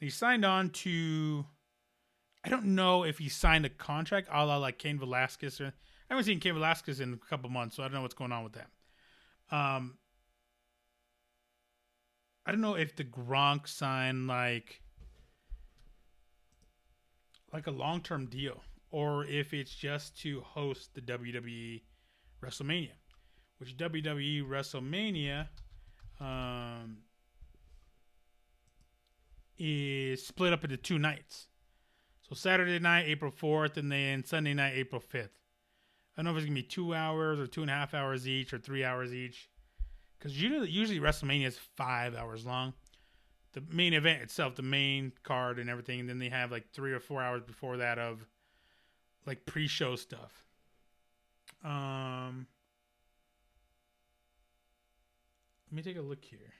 he 0.00 0.10
signed 0.10 0.44
on 0.44 0.70
to 0.70 1.46
I 2.44 2.48
don't 2.48 2.74
know 2.74 3.04
if 3.04 3.18
he 3.18 3.28
signed 3.28 3.64
a 3.64 3.70
contract 3.70 4.28
a 4.30 4.44
la 4.44 4.56
like 4.56 4.78
Cain 4.78 4.98
Velasquez 4.98 5.60
or 5.60 5.66
I 5.66 6.14
haven't 6.14 6.24
seen 6.24 6.40
Cain 6.40 6.54
Velasquez 6.54 7.00
in 7.00 7.14
a 7.14 7.16
couple 7.16 7.48
months, 7.48 7.76
so 7.76 7.82
I 7.82 7.86
don't 7.86 7.94
know 7.94 8.02
what's 8.02 8.14
going 8.14 8.32
on 8.32 8.44
with 8.44 8.54
that. 8.54 8.68
Um 9.50 9.98
I 12.44 12.50
don't 12.50 12.60
know 12.60 12.74
if 12.74 12.96
the 12.96 13.04
Gronk 13.04 13.68
signed 13.68 14.26
like 14.26 14.82
like 17.52 17.66
a 17.66 17.70
long 17.70 18.00
term 18.00 18.26
deal 18.26 18.62
or 18.90 19.24
if 19.24 19.54
it's 19.54 19.74
just 19.74 20.18
to 20.20 20.40
host 20.40 20.94
the 20.94 21.00
WWE 21.00 21.82
WrestleMania. 22.42 22.90
Which 23.62 23.76
WWE 23.76 24.44
WrestleMania 24.44 25.46
um, 26.18 26.96
is 29.56 30.26
split 30.26 30.52
up 30.52 30.64
into 30.64 30.76
two 30.76 30.98
nights. 30.98 31.46
So 32.28 32.34
Saturday 32.34 32.80
night, 32.80 33.04
April 33.06 33.30
4th, 33.30 33.76
and 33.76 33.92
then 33.92 34.24
Sunday 34.24 34.52
night, 34.52 34.72
April 34.74 35.00
5th. 35.00 35.26
I 35.26 35.28
don't 36.16 36.24
know 36.24 36.32
if 36.32 36.38
it's 36.38 36.46
gonna 36.46 36.56
be 36.56 36.64
two 36.64 36.92
hours 36.92 37.38
or 37.38 37.46
two 37.46 37.62
and 37.62 37.70
a 37.70 37.74
half 37.74 37.94
hours 37.94 38.26
each 38.26 38.52
or 38.52 38.58
three 38.58 38.82
hours 38.82 39.14
each, 39.14 39.48
because 40.18 40.42
usually, 40.42 40.68
usually 40.68 40.98
WrestleMania 40.98 41.46
is 41.46 41.58
five 41.76 42.16
hours 42.16 42.44
long. 42.44 42.72
The 43.52 43.62
main 43.70 43.94
event 43.94 44.22
itself, 44.22 44.56
the 44.56 44.62
main 44.62 45.12
card 45.22 45.60
and 45.60 45.70
everything, 45.70 46.00
and 46.00 46.08
then 46.08 46.18
they 46.18 46.30
have 46.30 46.50
like 46.50 46.72
three 46.72 46.92
or 46.92 46.98
four 46.98 47.22
hours 47.22 47.42
before 47.42 47.76
that 47.76 48.00
of 48.00 48.26
like 49.24 49.46
pre-show 49.46 49.94
stuff. 49.94 50.42
Um, 51.62 52.48
Let 55.72 55.76
me 55.76 55.82
take 55.90 55.96
a 55.96 56.04
look 56.04 56.22
here. 56.22 56.52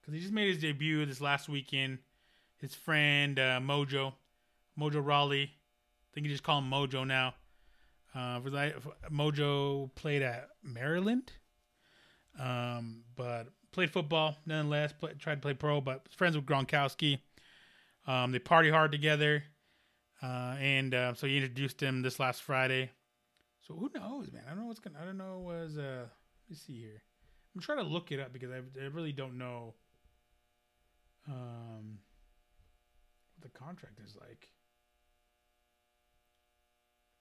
Because 0.00 0.14
he 0.14 0.20
just 0.20 0.32
made 0.32 0.48
his 0.48 0.58
debut 0.58 1.06
this 1.06 1.20
last 1.20 1.48
weekend. 1.48 1.98
His 2.56 2.74
friend 2.74 3.38
uh, 3.38 3.60
Mojo, 3.62 4.14
Mojo 4.76 5.00
Rawley. 5.06 5.44
I 5.44 6.10
think 6.12 6.26
you 6.26 6.32
just 6.32 6.42
call 6.42 6.58
him 6.58 6.68
Mojo 6.68 7.06
now. 7.06 7.34
Uh, 8.16 8.40
Mojo 9.12 9.94
played 9.94 10.22
at 10.22 10.48
Maryland, 10.64 11.30
um, 12.36 13.04
but 13.14 13.46
played 13.70 13.92
football 13.92 14.36
nonetheless. 14.44 14.92
Play, 14.92 15.12
tried 15.16 15.36
to 15.36 15.40
play 15.40 15.54
pro, 15.54 15.80
but 15.80 16.08
friends 16.16 16.34
with 16.34 16.46
Gronkowski. 16.46 17.20
Um, 18.08 18.32
they 18.32 18.40
party 18.40 18.70
hard 18.70 18.90
together, 18.90 19.44
uh, 20.20 20.56
and 20.58 20.92
uh, 20.94 21.14
so 21.14 21.28
he 21.28 21.36
introduced 21.36 21.80
him 21.80 22.02
this 22.02 22.18
last 22.18 22.42
Friday. 22.42 22.90
So 23.60 23.74
who 23.74 23.88
knows, 23.94 24.32
man? 24.32 24.42
I 24.46 24.50
don't 24.50 24.62
know 24.62 24.66
what's 24.66 24.80
gonna. 24.80 24.98
I 25.00 25.04
don't 25.04 25.16
know 25.16 25.38
was 25.38 25.78
uh 25.78 26.06
me 26.48 26.56
see 26.56 26.80
here. 26.80 27.02
I'm 27.54 27.60
trying 27.60 27.78
to 27.78 27.84
look 27.84 28.10
it 28.10 28.20
up 28.20 28.32
because 28.32 28.50
I, 28.50 28.56
I 28.80 28.86
really 28.86 29.12
don't 29.12 29.38
know 29.38 29.74
um, 31.28 31.98
what 33.36 33.52
the 33.52 33.58
contract 33.58 34.00
is 34.04 34.16
like. 34.16 34.48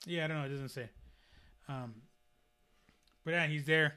Yeah, 0.06 0.26
I 0.26 0.28
don't 0.28 0.38
know. 0.38 0.46
It 0.46 0.50
doesn't 0.50 0.70
say. 0.70 0.90
Um, 1.70 1.94
but 3.24 3.32
yeah, 3.32 3.48
he's 3.48 3.66
there, 3.66 3.94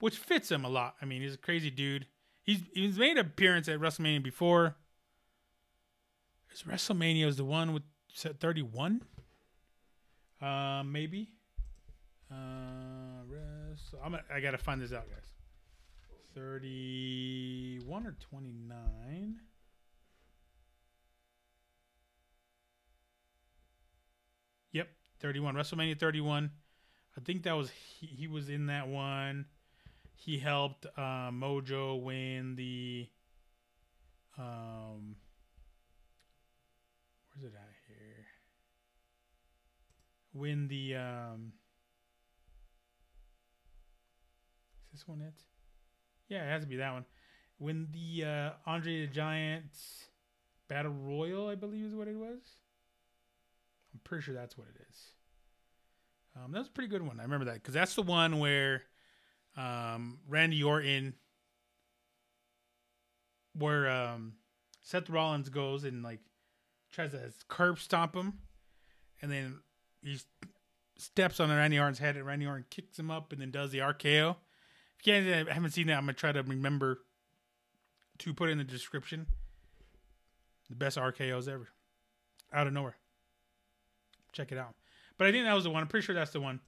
which 0.00 0.16
fits 0.16 0.50
him 0.50 0.64
a 0.64 0.68
lot. 0.68 0.96
I 1.00 1.04
mean, 1.04 1.22
he's 1.22 1.34
a 1.34 1.38
crazy 1.38 1.70
dude. 1.70 2.06
He's 2.42 2.60
he's 2.72 2.98
made 2.98 3.12
an 3.12 3.26
appearance 3.26 3.68
at 3.68 3.78
WrestleMania 3.78 4.22
before. 4.22 4.76
Is 6.52 6.62
WrestleMania 6.62 7.26
is 7.26 7.36
the 7.36 7.44
one 7.44 7.72
with 7.72 7.82
set 8.12 8.40
31? 8.40 9.02
Uh, 10.40 10.82
maybe. 10.84 11.28
Uh, 12.30 13.22
so 13.76 13.98
I'm 14.04 14.16
I 14.32 14.40
gotta 14.40 14.58
find 14.58 14.80
this 14.80 14.92
out, 14.92 15.08
guys. 15.08 15.24
Thirty-one 16.34 18.06
or 18.06 18.16
twenty-nine. 18.20 19.36
Yep, 24.72 24.88
thirty-one. 25.20 25.54
WrestleMania 25.54 25.98
thirty-one. 25.98 26.50
I 27.16 27.20
think 27.20 27.44
that 27.44 27.56
was 27.56 27.70
he, 27.70 28.06
he 28.06 28.26
was 28.26 28.50
in 28.50 28.66
that 28.66 28.88
one. 28.88 29.46
He 30.14 30.38
helped 30.38 30.86
uh, 30.96 31.30
Mojo 31.30 32.02
win 32.02 32.56
the. 32.56 33.08
Um, 34.38 35.16
where's 37.32 37.50
it 37.50 37.56
at 37.56 37.72
here? 37.88 38.26
Win 40.34 40.68
the 40.68 40.96
um, 40.96 41.52
this 44.96 45.06
one 45.06 45.20
it? 45.20 45.34
Yeah, 46.28 46.44
it 46.44 46.48
has 46.48 46.62
to 46.62 46.68
be 46.68 46.76
that 46.76 46.92
one. 46.92 47.04
When 47.58 47.88
the 47.92 48.24
uh, 48.24 48.50
Andre 48.66 49.06
the 49.06 49.12
Giant 49.12 49.64
Battle 50.68 50.92
Royal, 50.92 51.48
I 51.48 51.54
believe 51.54 51.84
is 51.84 51.94
what 51.94 52.08
it 52.08 52.16
was. 52.16 52.40
I'm 53.92 54.00
pretty 54.04 54.22
sure 54.22 54.34
that's 54.34 54.56
what 54.56 54.68
it 54.74 54.80
is. 54.88 54.96
Um, 56.34 56.52
that 56.52 56.58
was 56.58 56.68
a 56.68 56.70
pretty 56.70 56.88
good 56.88 57.02
one. 57.02 57.20
I 57.20 57.22
remember 57.22 57.46
that 57.46 57.54
because 57.54 57.74
that's 57.74 57.94
the 57.94 58.02
one 58.02 58.38
where 58.38 58.82
um, 59.56 60.18
Randy 60.28 60.62
Orton, 60.62 61.14
where 63.54 63.90
um, 63.90 64.34
Seth 64.82 65.08
Rollins 65.08 65.48
goes 65.48 65.84
and 65.84 66.02
like 66.02 66.20
tries 66.90 67.12
to 67.12 67.32
curb 67.48 67.78
stomp 67.78 68.14
him, 68.14 68.34
and 69.22 69.30
then 69.30 69.60
he 70.02 70.18
steps 70.98 71.40
on 71.40 71.50
Randy 71.50 71.78
Orton's 71.78 71.98
head, 71.98 72.16
and 72.16 72.26
Randy 72.26 72.46
Orton 72.46 72.66
kicks 72.70 72.98
him 72.98 73.10
up, 73.10 73.32
and 73.32 73.40
then 73.40 73.50
does 73.50 73.70
the 73.70 73.78
RKO. 73.78 74.36
If 75.00 75.06
you 75.06 75.12
guys 75.12 75.46
haven't 75.48 75.70
seen 75.72 75.88
that, 75.88 75.94
I'm 75.94 76.02
gonna 76.02 76.14
try 76.14 76.32
to 76.32 76.42
remember 76.42 77.00
to 78.18 78.34
put 78.34 78.48
in 78.48 78.58
the 78.58 78.64
description. 78.64 79.26
The 80.68 80.76
best 80.76 80.96
RKO's 80.96 81.48
ever, 81.48 81.68
out 82.52 82.66
of 82.66 82.72
nowhere. 82.72 82.96
Check 84.32 84.52
it 84.52 84.58
out. 84.58 84.74
But 85.16 85.28
I 85.28 85.32
think 85.32 85.44
that 85.44 85.54
was 85.54 85.64
the 85.64 85.70
one. 85.70 85.82
I'm 85.82 85.88
pretty 85.88 86.04
sure 86.04 86.14
that's 86.14 86.32
the 86.32 86.40
one. 86.40 86.60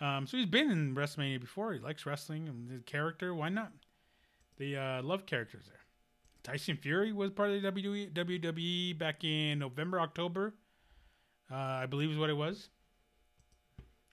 Um, 0.00 0.26
so 0.26 0.36
he's 0.36 0.46
been 0.46 0.70
in 0.70 0.94
WrestleMania 0.94 1.40
before. 1.40 1.72
He 1.72 1.78
likes 1.78 2.06
wrestling 2.06 2.48
and 2.48 2.68
the 2.68 2.82
character. 2.84 3.34
Why 3.34 3.48
not? 3.48 3.72
The 4.58 4.76
uh, 4.76 5.02
love 5.02 5.26
characters 5.26 5.64
there. 5.66 5.80
Tyson 6.42 6.76
Fury 6.76 7.12
was 7.12 7.30
part 7.30 7.50
of 7.50 7.60
the 7.60 7.70
WWE, 7.70 8.12
WWE 8.12 8.98
back 8.98 9.24
in 9.24 9.58
November, 9.58 10.00
October. 10.00 10.54
Uh, 11.50 11.54
I 11.54 11.86
believe 11.86 12.10
is 12.10 12.18
what 12.18 12.30
it 12.30 12.36
was. 12.36 12.68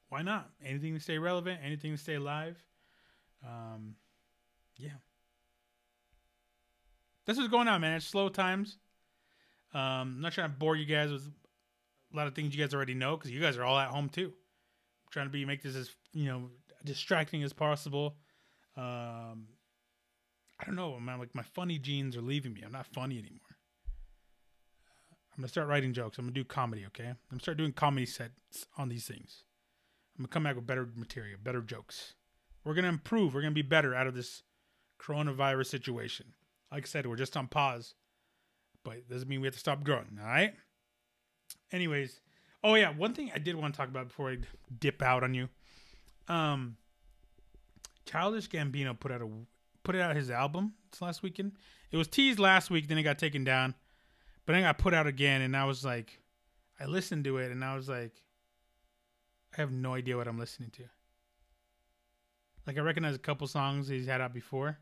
Why 0.09 0.21
not? 0.21 0.49
Anything 0.63 0.93
to 0.95 0.99
stay 0.99 1.17
relevant, 1.17 1.59
anything 1.63 1.91
to 1.91 1.97
stay 1.97 2.15
alive. 2.15 2.57
Um, 3.47 3.95
yeah. 4.77 4.89
This 7.25 7.37
is 7.37 7.47
going 7.47 7.67
on, 7.67 7.81
man. 7.81 7.93
It's 7.93 8.05
slow 8.05 8.29
times. 8.29 8.77
Um, 9.73 9.81
I'm 9.81 10.21
not 10.21 10.33
trying 10.33 10.49
to 10.49 10.55
bore 10.55 10.75
you 10.75 10.85
guys 10.85 11.11
with 11.11 11.27
a 12.13 12.15
lot 12.15 12.27
of 12.27 12.35
things 12.35 12.55
you 12.55 12.63
guys 12.63 12.73
already 12.73 12.93
know 12.93 13.17
because 13.17 13.31
you 13.31 13.41
guys 13.41 13.57
are 13.57 13.63
all 13.63 13.77
at 13.77 13.89
home 13.89 14.09
too. 14.09 14.27
I'm 14.27 15.11
trying 15.11 15.25
to 15.27 15.31
be 15.31 15.45
make 15.45 15.61
this 15.61 15.75
as 15.75 15.89
you 16.13 16.25
know 16.25 16.49
distracting 16.85 17.43
as 17.43 17.53
possible. 17.53 18.15
Um, 18.75 19.47
I 20.59 20.65
don't 20.65 20.75
know, 20.75 20.97
man. 20.99 21.19
Like 21.19 21.35
my 21.35 21.43
funny 21.43 21.77
genes 21.77 22.15
are 22.15 22.21
leaving 22.21 22.53
me. 22.53 22.61
I'm 22.65 22.71
not 22.71 22.87
funny 22.87 23.17
anymore. 23.17 23.41
I'm 25.33 25.41
gonna 25.41 25.49
start 25.49 25.67
writing 25.67 25.93
jokes. 25.93 26.17
I'm 26.17 26.25
gonna 26.25 26.33
do 26.33 26.45
comedy. 26.45 26.85
Okay, 26.87 27.07
I'm 27.07 27.17
gonna 27.29 27.41
start 27.41 27.57
doing 27.57 27.73
comedy 27.73 28.05
sets 28.05 28.65
on 28.77 28.89
these 28.89 29.05
things. 29.05 29.43
I'm 30.17 30.23
gonna 30.23 30.29
come 30.29 30.43
back 30.43 30.55
with 30.55 30.65
better 30.65 30.89
material, 30.95 31.37
better 31.43 31.61
jokes. 31.61 32.13
We're 32.67 32.73
gonna 32.73 32.89
improve. 32.89 33.33
We're 33.33 33.41
gonna 33.41 33.51
be 33.51 33.61
better 33.61 33.95
out 33.95 34.07
of 34.07 34.13
this 34.13 34.43
coronavirus 34.99 35.67
situation. 35.67 36.33
Like 36.69 36.83
I 36.83 36.87
said, 36.87 37.07
we're 37.07 37.15
just 37.15 37.37
on 37.37 37.47
pause, 37.47 37.93
but 38.83 39.07
doesn't 39.09 39.29
mean 39.29 39.39
we 39.39 39.47
have 39.47 39.53
to 39.53 39.59
stop 39.59 39.85
growing. 39.85 40.19
All 40.19 40.27
right. 40.27 40.53
Anyways, 41.71 42.19
oh 42.65 42.75
yeah, 42.75 42.89
one 42.89 43.13
thing 43.13 43.31
I 43.33 43.37
did 43.39 43.55
want 43.55 43.73
to 43.73 43.77
talk 43.77 43.87
about 43.87 44.09
before 44.09 44.31
I 44.31 44.37
dip 44.79 45.01
out 45.01 45.23
on 45.23 45.33
you. 45.33 45.47
Um, 46.27 46.75
Childish 48.05 48.49
Gambino 48.49 48.99
put 48.99 49.13
out 49.13 49.21
a 49.21 49.29
put 49.83 49.95
out 49.95 50.17
his 50.17 50.29
album 50.29 50.73
this 50.91 51.01
last 51.01 51.23
weekend. 51.23 51.53
It 51.89 51.95
was 51.95 52.09
teased 52.09 52.37
last 52.37 52.69
week, 52.69 52.89
then 52.89 52.97
it 52.97 53.03
got 53.03 53.17
taken 53.17 53.45
down, 53.45 53.75
but 54.45 54.51
then 54.51 54.63
it 54.63 54.65
got 54.65 54.77
put 54.77 54.93
out 54.93 55.07
again, 55.07 55.41
and 55.41 55.55
I 55.55 55.63
was 55.63 55.85
like, 55.85 56.19
I 56.81 56.85
listened 56.85 57.23
to 57.23 57.37
it, 57.37 57.49
and 57.49 57.63
I 57.63 57.75
was 57.75 57.87
like, 57.87 58.11
I 59.57 59.61
have 59.61 59.71
no 59.71 59.93
idea 59.93 60.17
what 60.17 60.27
I'm 60.27 60.37
listening 60.37 60.71
to. 60.71 60.83
Like 62.67 62.77
I 62.77 62.81
recognize 62.81 63.15
a 63.15 63.19
couple 63.19 63.47
songs 63.47 63.87
he's 63.87 64.05
had 64.05 64.19
out 64.19 64.33
before, 64.33 64.77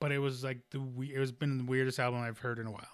but 0.00 0.12
it 0.12 0.18
was 0.18 0.44
like 0.44 0.58
the 0.70 0.80
we- 0.80 1.14
it 1.14 1.18
was 1.18 1.32
been 1.32 1.58
the 1.58 1.64
weirdest 1.64 1.98
album 1.98 2.20
I've 2.20 2.38
heard 2.38 2.58
in 2.58 2.66
a 2.66 2.70
while. 2.70 2.86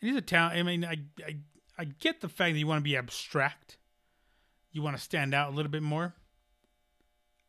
And 0.00 0.10
he's 0.10 0.18
a 0.18 0.22
talent. 0.22 0.58
I 0.58 0.62
mean, 0.62 0.84
I, 0.84 0.98
I 1.26 1.36
I 1.78 1.84
get 1.84 2.20
the 2.20 2.28
fact 2.28 2.52
that 2.52 2.58
you 2.58 2.66
want 2.66 2.78
to 2.80 2.84
be 2.84 2.96
abstract, 2.96 3.78
you 4.70 4.82
want 4.82 4.96
to 4.96 5.02
stand 5.02 5.34
out 5.34 5.50
a 5.50 5.56
little 5.56 5.72
bit 5.72 5.82
more. 5.82 6.14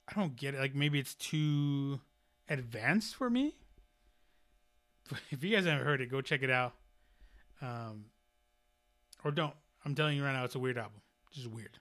I 0.07 0.13
don't 0.19 0.36
get 0.38 0.55
it. 0.55 0.59
Like 0.59 0.74
maybe 0.74 0.99
it's 0.99 1.15
too 1.15 1.99
advanced 2.49 3.15
for 3.15 3.30
me. 3.30 3.55
If 5.30 5.43
you 5.43 5.53
guys 5.53 5.65
haven't 5.65 5.86
heard 5.86 5.99
it, 5.99 6.09
go 6.09 6.22
check 6.22 6.41
it 6.41 6.49
out. 6.49 6.74
Um, 7.61 8.05
or 9.26 9.32
don't. 9.32 9.53
I'm 9.84 9.93
telling 9.93 10.15
you 10.15 10.24
right 10.24 10.32
now, 10.32 10.45
it's 10.45 10.55
a 10.55 10.59
weird 10.59 10.78
album. 10.78 11.01
Just 11.32 11.47
weird. 11.47 11.80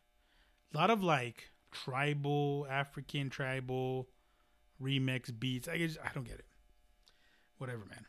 A 0.75 0.77
lot 0.77 0.91
of 0.91 1.05
like 1.05 1.51
tribal, 1.71 2.67
African 2.71 3.31
tribal 3.31 4.09
remix 4.83 5.37
beats. 5.39 5.69
I 5.69 5.79
just, 5.79 5.99
I 6.05 6.11
don't 6.15 6.27
get 6.27 6.39
it. 6.39 6.47
Whatever, 7.59 7.85
man. 7.89 8.07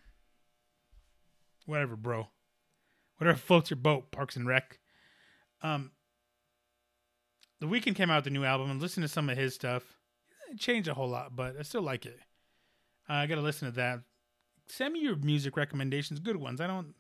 Whatever, 1.66 1.96
bro. 1.96 2.28
Whatever 3.18 3.38
floats 3.38 3.70
your 3.70 3.78
boat, 3.78 4.12
Parks 4.12 4.36
and 4.36 4.48
Rec. 4.48 4.80
Um, 5.62 5.92
the 7.60 7.68
Weeknd 7.68 7.96
came 7.96 8.10
out 8.10 8.24
with 8.24 8.28
a 8.28 8.36
new 8.36 8.44
album 8.44 8.72
and 8.72 8.82
listened 8.82 9.04
to 9.04 9.08
some 9.08 9.30
of 9.30 9.38
his 9.38 9.54
stuff. 9.54 9.84
It 10.50 10.60
changed 10.60 10.88
a 10.88 10.94
whole 10.94 11.10
lot, 11.10 11.36
but 11.36 11.56
I 11.58 11.62
still 11.62 11.84
like 11.84 12.06
it. 12.06 12.20
Uh, 13.10 13.14
I 13.14 13.28
gotta 13.28 13.42
listen 13.42 13.68
to 13.68 13.76
that. 13.76 14.00
Send 14.68 14.94
me 14.94 15.02
your 15.02 15.16
music 15.18 15.56
recommendations, 15.58 16.20
good 16.20 16.38
ones. 16.38 16.60
I 16.60 16.68
don't. 16.68 16.96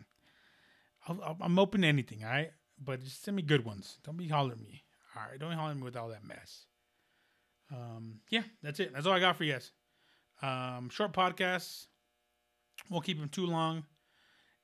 i 1.07 1.35
am 1.41 1.57
open 1.57 1.81
to 1.81 1.87
anything, 1.87 2.23
all 2.23 2.29
right. 2.29 2.51
But 2.83 3.03
just 3.03 3.23
send 3.23 3.37
me 3.37 3.43
good 3.43 3.65
ones. 3.65 3.97
Don't 4.03 4.17
be 4.17 4.27
hollering 4.27 4.63
me. 4.63 4.83
All 5.21 5.29
right, 5.29 5.39
don't 5.39 5.51
holler 5.51 5.75
me 5.75 5.83
with 5.83 5.95
all 5.95 6.09
that 6.09 6.25
mess. 6.25 6.65
Um, 7.71 8.19
yeah, 8.29 8.43
that's 8.63 8.79
it. 8.79 8.91
That's 8.93 9.05
all 9.05 9.13
I 9.13 9.19
got 9.19 9.35
for 9.35 9.43
you 9.43 9.53
guys. 9.53 9.71
Um, 10.41 10.89
short 10.89 11.13
podcasts. 11.13 11.87
Won't 12.89 13.05
keep 13.05 13.19
them 13.19 13.29
too 13.29 13.45
long, 13.45 13.83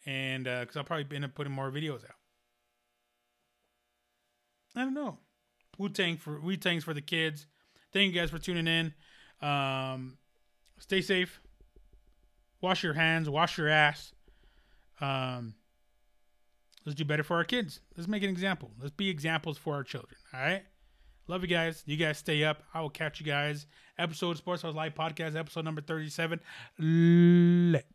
and 0.05 0.45
because 0.45 0.75
uh, 0.75 0.79
I'll 0.79 0.85
probably 0.85 1.15
end 1.15 1.25
up 1.25 1.35
putting 1.35 1.53
more 1.53 1.71
videos 1.71 2.03
out. 2.03 2.15
I 4.75 4.81
don't 4.81 4.93
know. 4.93 5.19
Wu 5.77 5.89
Tang 5.89 6.17
for 6.17 6.39
Wu 6.39 6.57
Tang's 6.57 6.83
for 6.83 6.93
the 6.93 7.01
kids. 7.01 7.45
Thank 7.93 8.13
you 8.13 8.19
guys 8.19 8.31
for 8.31 8.39
tuning 8.39 8.67
in. 8.67 8.93
Um, 9.47 10.17
stay 10.79 11.01
safe. 11.01 11.39
Wash 12.61 12.83
your 12.83 12.93
hands. 12.93 13.29
Wash 13.29 13.57
your 13.57 13.69
ass. 13.69 14.11
Um, 14.99 15.53
let's 16.87 16.95
do 16.95 17.03
better 17.03 17.23
for 17.23 17.35
our 17.35 17.43
kids. 17.43 17.81
Let's 17.97 18.07
make 18.07 18.23
an 18.23 18.29
example. 18.29 18.71
Let's 18.79 18.95
be 18.95 19.09
examples 19.09 19.57
for 19.57 19.75
our 19.75 19.83
children. 19.83 20.15
All 20.33 20.39
right. 20.39 20.63
Love 21.27 21.41
you 21.41 21.49
guys. 21.49 21.83
You 21.85 21.97
guys 21.97 22.17
stay 22.17 22.45
up. 22.45 22.63
I 22.73 22.79
will 22.79 22.89
catch 22.89 23.19
you 23.19 23.25
guys. 23.25 23.67
Episode 23.99 24.37
Sports 24.37 24.61
House 24.61 24.73
Live 24.73 24.95
Podcast, 24.95 25.35
episode 25.35 25.65
number 25.65 25.81
37. 25.81 26.39
Let. 26.79 27.87